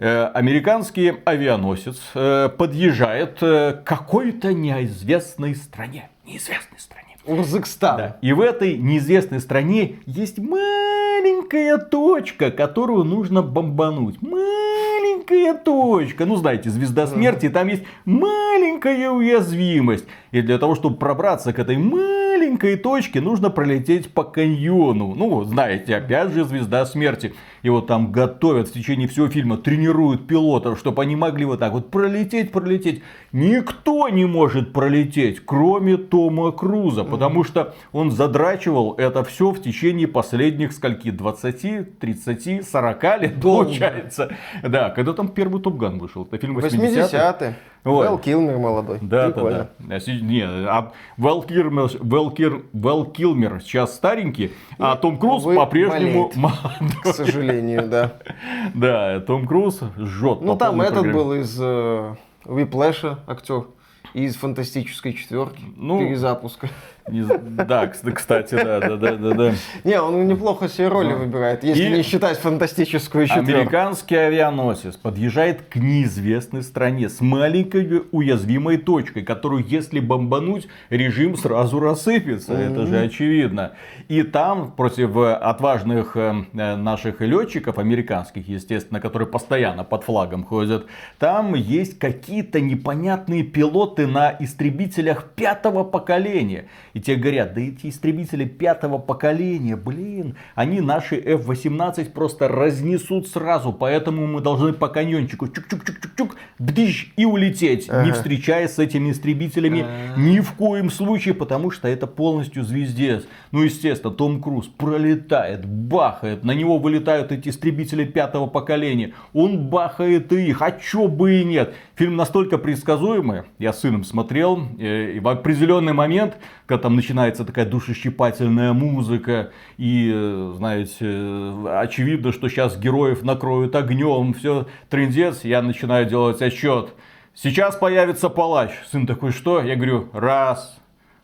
Э, 0.02 0.31
американский 0.32 1.12
авианосец 1.27 2.01
э, 2.14 2.48
подъезжает 2.56 3.36
э, 3.43 3.74
к 3.74 3.85
какой-то 3.85 4.55
неизвестной 4.55 5.55
стране. 5.55 6.09
Неизвестной 6.24 6.78
стране. 6.78 7.18
Урзыкстан. 7.27 7.97
Да. 7.98 8.16
И 8.22 8.32
в 8.32 8.40
этой 8.40 8.78
неизвестной 8.78 9.40
стране 9.40 9.97
есть 10.06 10.39
маленькая 10.39 11.77
точка, 11.77 12.51
которую 12.51 13.05
нужно 13.05 13.43
бомбануть. 13.43 14.22
Маленькая 14.22 15.52
точка. 15.52 16.24
Ну, 16.24 16.36
знаете, 16.36 16.70
звезда 16.70 17.06
смерти, 17.06 17.51
там 17.51 17.68
есть 17.68 17.82
маленькая 18.06 19.10
уязвимость. 19.10 20.06
И 20.31 20.40
для 20.40 20.56
того, 20.56 20.77
чтобы 20.77 20.97
пробраться 20.97 21.52
к 21.52 21.59
этой 21.59 21.77
маленькой 21.77 22.20
точке, 22.61 23.20
нужно 23.20 23.51
пролететь 23.51 24.12
по 24.12 24.24
каньону. 24.24 25.15
Ну, 25.15 25.45
знаете, 25.45 25.97
опять 25.97 26.32
же, 26.32 26.45
звезда 26.45 26.87
смерти. 26.87 27.35
Его 27.62 27.81
там 27.81 28.11
готовят 28.11 28.69
в 28.69 28.73
течение 28.73 29.07
всего 29.09 29.28
фильма, 29.28 29.57
тренируют 29.59 30.27
пилотов, 30.27 30.78
чтобы 30.78 31.03
они 31.03 31.16
могли 31.16 31.45
вот 31.45 31.59
так 31.59 31.73
вот 31.73 31.91
пролететь, 31.91 32.53
пролететь. 32.53 33.03
Никто 33.32 34.09
не 34.09 34.24
может 34.24 34.73
пролететь, 34.73 35.41
кроме 35.45 35.97
Тома 35.97 36.53
Круза, 36.53 37.05
потому 37.05 37.45
что 37.45 37.74
он 37.93 38.11
задрачивал 38.11 38.95
это 38.95 39.24
все 39.24 39.51
в 39.51 39.61
течение 39.61 40.09
последних 40.09 40.73
скольки, 40.73 41.11
20, 41.11 41.99
30, 41.99 42.69
40 42.69 43.03
лет 43.20 43.41
Долго. 43.41 43.65
получается. 43.65 44.37
Да, 44.62 44.91
когда 44.91 45.12
там 45.12 45.28
первый 45.28 45.61
Топган 45.61 45.99
вышел, 45.99 46.24
это 46.24 46.39
фильм 46.39 46.59
80-е. 46.59 47.05
80-е. 47.05 47.57
Вот. 47.82 48.07
Вэл 48.07 48.19
Килмер 48.19 48.59
молодой. 48.59 48.99
Да, 49.01 49.31
Прикольно. 49.31 49.70
да, 49.78 49.99
да. 49.99 50.12
Не, 50.12 50.43
а 50.43 50.93
Вэл 51.16 51.43
Килмер, 51.43 51.91
Вэл, 52.01 52.31
Кир, 52.51 52.62
Вэл 52.72 53.05
Килмер 53.06 53.60
сейчас 53.62 53.94
старенький, 53.94 54.52
а 54.78 54.97
Том 54.97 55.18
Круз 55.18 55.44
по-прежнему 55.44 56.31
молодой. 56.35 56.89
К 57.02 57.06
сожалению, 57.09 57.89
да. 57.89 58.14
Да, 58.74 59.20
Том 59.20 59.47
Круз 59.47 59.81
жжет. 59.97 60.40
Ну 60.40 60.56
там 60.56 60.81
этот 60.81 61.12
был 61.12 61.35
из 61.35 61.56
э, 61.60 62.14
Виплэша 62.47 63.20
актер. 63.27 63.66
из 64.14 64.36
фантастической 64.36 65.12
четверки. 65.12 65.62
Ну, 65.77 66.01
перезапуска. 66.01 66.68
Не 67.09 67.22
Да, 67.22 67.85
кс- 67.86 68.12
кстати, 68.12 68.55
да, 68.55 68.81
да, 68.81 68.97
да, 68.97 69.16
да, 69.16 69.35
да. 69.35 69.52
Не, 69.85 70.01
он 70.01 70.27
неплохо 70.27 70.68
себе 70.68 70.89
роли 70.89 71.10
Да. 71.10 71.16
выбирает, 71.16 71.64
если 71.64 71.82
И 71.85 71.89
не 71.90 72.02
считать 72.02 72.39
фантастическую 72.39 73.27
четверку. 73.27 73.51
Американский 73.52 74.16
авианосец 74.16 74.97
подъезжает 74.97 75.62
к 75.62 75.77
неизвестной 75.77 76.62
стране 76.62 77.09
с 77.09 77.20
маленькой 77.20 78.02
уязвимой 78.12 78.77
точкой, 78.77 79.22
которую, 79.22 79.64
если 79.66 80.01
бомбануть, 80.01 80.68
режим 80.90 81.36
сразу 81.36 81.81
рассыпется. 81.81 82.55
Это 82.55 82.86
же 82.86 82.98
очевидно. 83.01 83.72
И 84.09 84.22
там 84.22 84.72
против 84.72 85.16
э, 85.16 85.32
отважных 85.35 86.16
э, 86.16 86.44
э, 86.52 86.77
наших 86.77 87.20
летчиков, 87.20 87.78
американских, 87.78 88.48
естественно, 88.48 89.01
которые 89.01 89.28
постоянно 89.28 89.85
под 89.85 90.05
флагом 90.05 90.44
ходят, 90.44 90.86
там 91.18 91.55
есть 91.55 91.98
какие-то 91.98 92.60
непонятные 92.60 93.43
пилоты 93.43 94.06
на 94.06 94.35
истребителях 94.39 95.31
пятого 95.35 95.85
поколения. 95.85 96.66
И 96.95 97.01
тебе 97.01 97.17
говорят, 97.17 97.55
да 97.55 97.61
эти 97.61 97.89
истребители 97.89 98.45
пятого 98.45 98.99
поколения, 98.99 99.77
блин, 99.77 100.37
они 100.55 100.81
наши 100.81 101.17
F-18 101.17 102.11
просто 102.11 102.49
разнесут 102.49 103.29
сразу, 103.29 103.73
поэтому 103.73 104.27
мы 104.27 104.41
должны 104.41 104.73
по 104.73 104.89
каньончику 104.89 105.47
чук-чук-чук-чук-чук, 105.47 106.37
бдыщ, 106.59 107.12
и 107.17 107.25
улететь, 107.25 107.89
не 107.89 107.95
Ага. 107.95 108.12
встречаясь 108.15 108.73
с 108.73 108.79
этими 108.79 109.11
истребителями 109.11 109.85
А. 109.87 110.19
ни 110.19 110.41
в 110.41 110.53
коем 110.53 110.91
случае, 110.91 111.35
потому 111.35 111.71
что 111.71 111.89
это 111.89 112.07
полностью 112.07 112.65
звездец. 112.65 113.25
Ну, 113.53 113.62
естественно, 113.62 114.12
Том 114.12 114.43
Круз 114.43 114.67
пролетает, 114.67 115.65
бахает, 115.65 116.45
на 116.45 116.53
него 116.53 116.79
вылетают 116.79 117.33
эти 117.33 117.49
истребители 117.49 118.05
пятого 118.05 118.47
поколения, 118.47 119.15
он 119.33 119.69
бахает 119.69 120.33
их, 120.33 120.62
а 120.62 120.73
чё 120.73 121.09
бы 121.09 121.41
и 121.41 121.45
нет. 121.45 121.75
Фильм 121.95 122.17
настолько 122.17 122.59
предсказуемый, 122.59 123.43
я 123.59 123.73
с 123.73 123.81
сыном 123.81 124.05
смотрел, 124.05 124.61
э, 124.79 125.12
и 125.17 125.21
в 125.21 125.29
определенный 125.29 125.93
момент, 125.93 126.37
когда 126.67 126.80
там 126.81 126.97
начинается 126.97 127.44
такая 127.44 127.65
душещипательная 127.66 128.73
музыка, 128.73 129.52
и, 129.77 130.11
э, 130.12 130.52
знаете, 130.57 130.97
э, 131.01 131.81
очевидно, 131.81 132.32
что 132.32 132.48
сейчас 132.48 132.77
героев 132.77 133.23
накроют 133.23 133.77
огнем, 133.77 134.35
все, 134.35 134.66
трендец, 134.89 135.44
я 135.44 135.62
начинаю 135.62 136.07
делать 136.07 136.43
отсчет. 136.43 136.94
Сейчас 137.35 137.77
появится 137.77 138.28
палач. 138.28 138.70
Сын 138.90 139.07
такой, 139.07 139.31
что? 139.32 139.62
Я 139.62 139.77
говорю, 139.77 140.09
раз, 140.12 140.81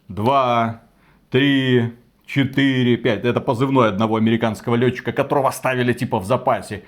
два, 0.09 0.83
три, 1.31 1.95
четыре, 2.27 2.97
пять. 2.97 3.25
Это 3.25 3.41
позывной 3.41 3.89
одного 3.89 4.17
американского 4.17 4.77
летчика, 4.77 5.13
которого 5.13 5.49
оставили 5.49 5.93
типа 5.93 6.19
в 6.19 6.25
запасе. 6.25 6.85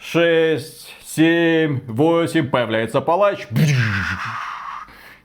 Шесть, 0.00 0.94
семь, 1.04 1.80
восемь, 1.86 2.48
появляется 2.48 3.00
палач. 3.00 3.46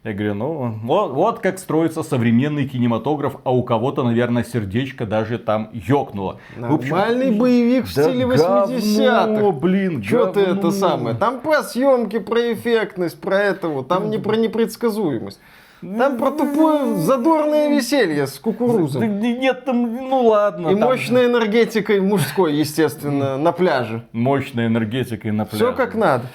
Я 0.03 0.13
говорю, 0.13 0.33
ну 0.33 0.79
вот, 0.83 1.11
вот 1.11 1.39
как 1.39 1.59
строится 1.59 2.01
современный 2.01 2.67
кинематограф, 2.67 3.35
а 3.43 3.53
у 3.53 3.61
кого-то, 3.61 4.01
наверное, 4.01 4.43
сердечко 4.43 5.05
даже 5.05 5.37
там 5.37 5.69
ёкнуло. 5.73 6.39
В 6.57 6.73
общем, 6.73 6.89
Нормальный 6.95 7.31
боевик 7.31 7.85
в 7.85 7.93
да 7.93 8.03
стиле 8.03 8.25
говно, 8.25 8.65
80-х. 8.65 9.51
блин, 9.59 10.01
Что 10.01 10.25
ты 10.27 10.43
говно. 10.45 10.59
это 10.59 10.71
самое? 10.71 11.15
Там 11.15 11.39
про 11.39 11.61
съемки, 11.61 12.17
про 12.17 12.51
эффектность, 12.53 13.21
про 13.21 13.37
это 13.41 13.67
вот. 13.67 13.89
Там 13.89 14.09
не 14.09 14.17
про 14.17 14.35
непредсказуемость. 14.37 15.39
Там 15.81 16.17
про 16.17 16.31
тупое 16.31 16.95
задорное 16.97 17.69
веселье 17.69 18.25
с 18.25 18.39
не- 18.43 19.33
Нет, 19.37 19.65
там, 19.65 19.83
ну 19.83 20.25
ладно. 20.27 20.69
И 20.69 20.75
там 20.75 20.89
мощной 20.89 21.25
энергетикой 21.25 22.01
мужской, 22.01 22.53
естественно, 22.55 23.37
на 23.37 23.51
пляже. 23.51 24.03
Мощной 24.13 24.65
энергетикой 24.65 25.31
на 25.31 25.45
пляже. 25.45 25.63
Все 25.65 25.73
как 25.73 25.93
надо. 25.93 26.25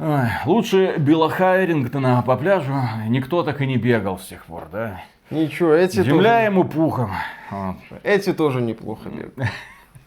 Ой, 0.00 0.28
лучше 0.46 0.94
Билла 0.96 1.28
Хайрингтона 1.28 2.22
по 2.22 2.34
пляжу 2.38 2.72
никто 3.08 3.42
так 3.42 3.60
и 3.60 3.66
не 3.66 3.76
бегал 3.76 4.18
с 4.18 4.28
тех 4.28 4.46
пор, 4.46 4.66
да? 4.72 5.02
Ничего, 5.28 5.74
эти 5.74 6.02
Земля 6.02 6.36
тоже, 6.38 6.44
ему 6.46 6.64
пухом. 6.64 7.10
Вот. 7.50 7.76
эти 8.02 8.32
тоже 8.32 8.62
неплохо 8.62 9.10
бегают. 9.10 9.34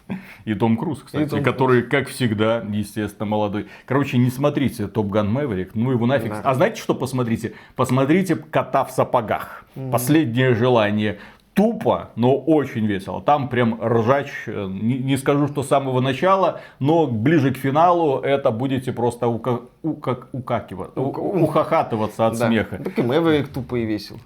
И 0.45 0.55
Том 0.55 0.77
Круз, 0.77 1.03
кстати, 1.03 1.23
И 1.23 1.27
Том 1.27 1.43
который, 1.43 1.83
как 1.83 2.07
всегда, 2.09 2.65
естественно, 2.67 3.27
молодой. 3.27 3.67
Короче, 3.85 4.17
не 4.17 4.31
смотрите 4.31 4.87
Топ 4.87 5.07
Ган 5.07 5.31
Мэверик, 5.31 5.75
ну 5.75 5.91
его 5.91 6.07
нафиг. 6.07 6.31
Да. 6.31 6.41
А 6.43 6.55
знаете, 6.55 6.81
что 6.81 6.95
посмотрите? 6.95 7.53
Посмотрите 7.75 8.35
Кота 8.35 8.85
в 8.85 8.91
сапогах. 8.91 9.63
Последнее 9.91 10.55
желание. 10.55 11.19
Тупо, 11.53 12.09
но 12.15 12.35
очень 12.35 12.87
весело. 12.87 13.21
Там 13.21 13.47
прям 13.47 13.79
ржач, 13.79 14.27
э, 14.47 14.67
не, 14.67 14.97
не 14.97 15.17
скажу, 15.17 15.47
что 15.47 15.61
с 15.61 15.67
самого 15.67 16.01
начала, 16.01 16.61
но 16.79 17.05
ближе 17.05 17.53
к 17.53 17.57
финалу 17.57 18.19
это 18.19 18.49
будете 18.49 18.91
просто 18.91 19.27
ука, 19.27 19.59
ука- 19.83 20.23
укакива- 20.33 20.91
у- 20.95 21.43
ухахатываться 21.43 22.25
от 22.25 22.39
Да. 22.39 22.47
смеха. 22.47 22.77
Так 22.83 22.97
и 22.97 23.03
Мэверик 23.03 23.49
тупо 23.49 23.75
и 23.75 23.85
весел. 23.85 24.17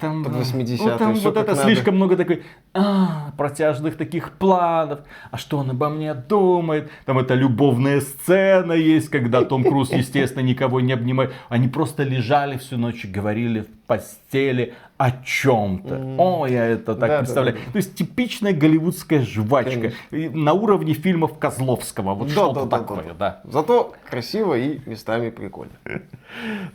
Там, 0.00 0.24
Под 0.24 0.32
да, 0.34 0.38
80-е, 0.40 0.92
ну, 0.92 0.98
там 0.98 1.14
вот 1.14 1.34
как 1.34 1.42
это 1.44 1.52
надо. 1.54 1.62
слишком 1.64 1.96
много 1.96 2.16
такой 2.16 2.42
а, 2.74 3.30
протяжных 3.38 3.96
таких 3.96 4.32
планов. 4.32 5.00
А 5.30 5.38
что 5.38 5.56
он 5.58 5.70
обо 5.70 5.88
мне 5.88 6.12
думает? 6.12 6.90
Там 7.06 7.18
эта 7.18 7.32
любовная 7.34 8.00
сцена 8.00 8.72
есть, 8.74 9.08
когда 9.08 9.42
Том 9.42 9.64
Круз, 9.64 9.90
естественно, 9.92 10.42
никого 10.42 10.80
не 10.80 10.92
обнимает. 10.92 11.32
Они 11.48 11.68
просто 11.68 12.02
лежали 12.02 12.58
всю 12.58 12.76
ночь 12.76 13.04
и 13.06 13.08
говорили 13.08 13.60
в 13.60 13.86
постели 13.86 14.74
о 14.96 15.10
чем-то. 15.10 16.14
О, 16.18 16.46
я 16.46 16.66
это 16.66 16.94
так 16.94 17.08
Да, 17.10 17.18
представляю. 17.18 17.56
да, 17.56 17.62
да. 17.66 17.72
То 17.72 17.76
есть 17.78 17.94
типичная 17.96 18.52
голливудская 18.52 19.22
жвачка. 19.22 19.92
Конечно. 20.10 20.40
На 20.40 20.52
уровне 20.52 20.94
фильмов 20.94 21.36
Козловского. 21.38 22.14
Вот 22.14 22.28
Да, 22.28 22.32
что-то 22.32 22.64
да, 22.64 22.66
да, 22.66 22.78
такое, 22.78 23.04
да. 23.04 23.14
да. 23.14 23.40
Зато 23.44 23.92
красиво 24.08 24.54
и 24.56 24.80
местами 24.88 25.30
прикольно. 25.30 25.72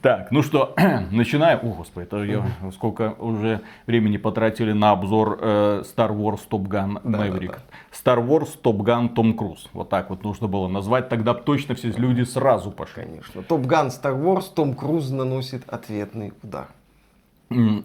Так, 0.01 0.31
ну 0.31 0.41
что, 0.41 0.73
начинаем. 1.11 1.59
О, 1.63 1.73
господи, 1.73 2.05
это 2.05 2.23
я 2.23 2.45
сколько 2.71 3.13
уже 3.19 3.59
времени 3.87 4.15
потратили 4.15 4.71
на 4.71 4.91
обзор 4.91 5.37
э, 5.41 5.83
Star 5.83 6.15
Wars 6.15 6.41
Top 6.49 6.63
Gun 6.67 7.01
Да, 7.03 7.27
Maverick. 7.27 7.47
да, 7.51 7.57
Star 7.91 8.25
Wars 8.25 8.49
Top 8.63 8.77
Gun 8.77 9.09
Том 9.09 9.33
Круз. 9.33 9.67
Вот 9.73 9.89
так 9.89 10.09
вот 10.11 10.23
нужно 10.23 10.47
было 10.47 10.69
назвать. 10.69 11.09
Тогда 11.09 11.33
точно 11.33 11.75
все 11.75 11.89
люди 11.91 12.21
сразу 12.21 12.71
пошли. 12.71 13.03
Конечно. 13.03 13.43
Топ 13.43 13.61
Ган 13.65 13.87
Star 13.87 14.17
Wars, 14.17 14.45
Том 14.55 14.73
Круз 14.75 15.09
наносит 15.09 15.63
ответный 15.67 16.31
удар. 16.41 16.67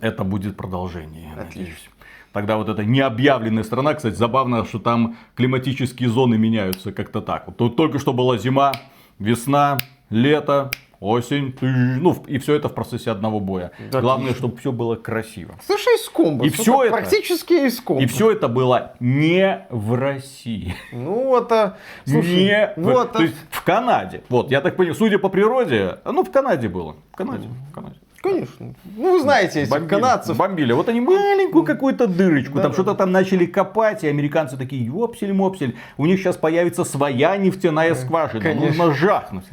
Это 0.00 0.24
будет 0.24 0.56
продолжение, 0.56 1.32
Отлично. 1.32 1.60
надеюсь. 1.60 1.90
Тогда 2.32 2.56
вот 2.56 2.68
эта 2.68 2.84
необъявленная 2.84 3.62
страна, 3.62 3.94
кстати, 3.94 4.14
забавно, 4.16 4.64
что 4.64 4.78
там 4.78 5.16
климатические 5.36 6.08
зоны 6.08 6.36
меняются 6.36 6.92
как-то 6.92 7.20
так. 7.22 7.46
Вот 7.46 7.56
тут 7.56 7.76
только 7.76 7.98
что 7.98 8.12
была 8.12 8.36
зима, 8.38 8.72
весна, 9.20 9.78
лето, 10.10 10.70
осень, 11.00 11.54
ну 11.60 12.12
и 12.26 12.38
все 12.38 12.54
это 12.56 12.68
в 12.68 12.74
процессе 12.74 13.10
одного 13.10 13.38
боя. 13.38 13.70
Да, 13.92 14.00
Главное, 14.00 14.30
отлично. 14.30 14.48
чтобы 14.48 14.60
все 14.60 14.72
было 14.72 14.96
красиво. 14.96 15.54
Слушай, 15.64 15.94
из 15.94 16.08
комбо. 16.08 16.44
И 16.44 16.48
всё 16.48 16.82
это- 16.82 16.96
Практически 16.96 17.66
из 17.66 17.80
комбо. 17.80 18.02
И 18.02 18.06
все 18.06 18.32
это 18.32 18.48
было 18.48 18.94
не 19.00 19.66
в 19.70 19.94
России. 19.94 20.74
Ну 20.92 21.24
вот, 21.28 21.52
а, 21.52 21.76
слушай, 22.04 22.34
не 22.34 22.72
в- 22.76 22.82
вот, 22.84 23.12
то 23.12 23.18
а, 23.20 23.22
есть 23.22 23.34
в 23.50 23.62
Канаде. 23.64 24.24
Вот, 24.28 24.50
я 24.50 24.60
так 24.60 24.76
понимаю, 24.76 24.94
судя 24.96 25.18
по 25.18 25.28
природе, 25.28 25.98
ну 26.04 26.24
в 26.24 26.30
Канаде 26.32 26.68
было. 26.68 26.96
В 27.12 27.16
Канаде. 27.16 27.48
В 27.70 27.72
Канаде. 27.74 27.96
Конечно. 28.24 28.74
Ну 28.96 29.12
вы 29.12 29.20
знаете 29.20 29.60
этих 29.62 29.70
Бомбили, 29.70 29.88
канадцев. 29.88 30.36
Бомбили. 30.36 30.72
Вот 30.72 30.88
они 30.88 31.00
маленькую 31.00 31.64
какую-то 31.64 32.06
дырочку, 32.06 32.56
Да, 32.56 32.62
там 32.62 32.70
да. 32.70 32.74
что-то 32.74 32.94
там 32.94 33.12
начали 33.12 33.46
копать, 33.46 34.02
и 34.04 34.08
американцы 34.08 34.56
такие, 34.56 34.84
ёпсель-мопсель, 34.86 35.76
у 35.96 36.06
них 36.06 36.18
сейчас 36.20 36.36
появится 36.36 36.84
своя 36.84 37.36
нефтяная 37.36 37.94
скважина, 37.94 38.42
конечно. 38.42 38.66
нужно 38.66 38.94
жахнуть. 38.94 39.44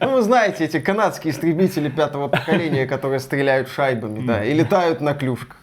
Ну 0.00 0.10
вы 0.16 0.22
знаете 0.22 0.64
эти 0.64 0.80
канадские 0.80 1.32
истребители 1.32 1.88
пятого 1.88 2.28
поколения, 2.28 2.86
которые 2.86 3.20
стреляют 3.20 3.68
шайбами, 3.68 4.26
да, 4.26 4.44
и 4.44 4.52
летают 4.54 5.00
на 5.00 5.14
клюшках. 5.14 5.58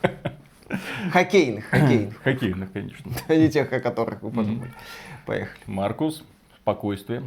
Хоккейных, 1.12 1.66
хоккейных. 1.66 2.14
Хоккейных, 2.24 2.72
конечно. 2.72 3.12
Не 3.28 3.50
тех, 3.50 3.74
о 3.74 3.80
которых 3.80 4.22
вы 4.22 4.30
подумали. 4.30 4.72
Поехали. 5.26 5.60
Маркус, 5.66 6.24
спокойствие. 6.62 7.24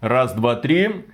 Раз, 0.00 0.32
два, 0.32 0.56
три. 0.56 1.06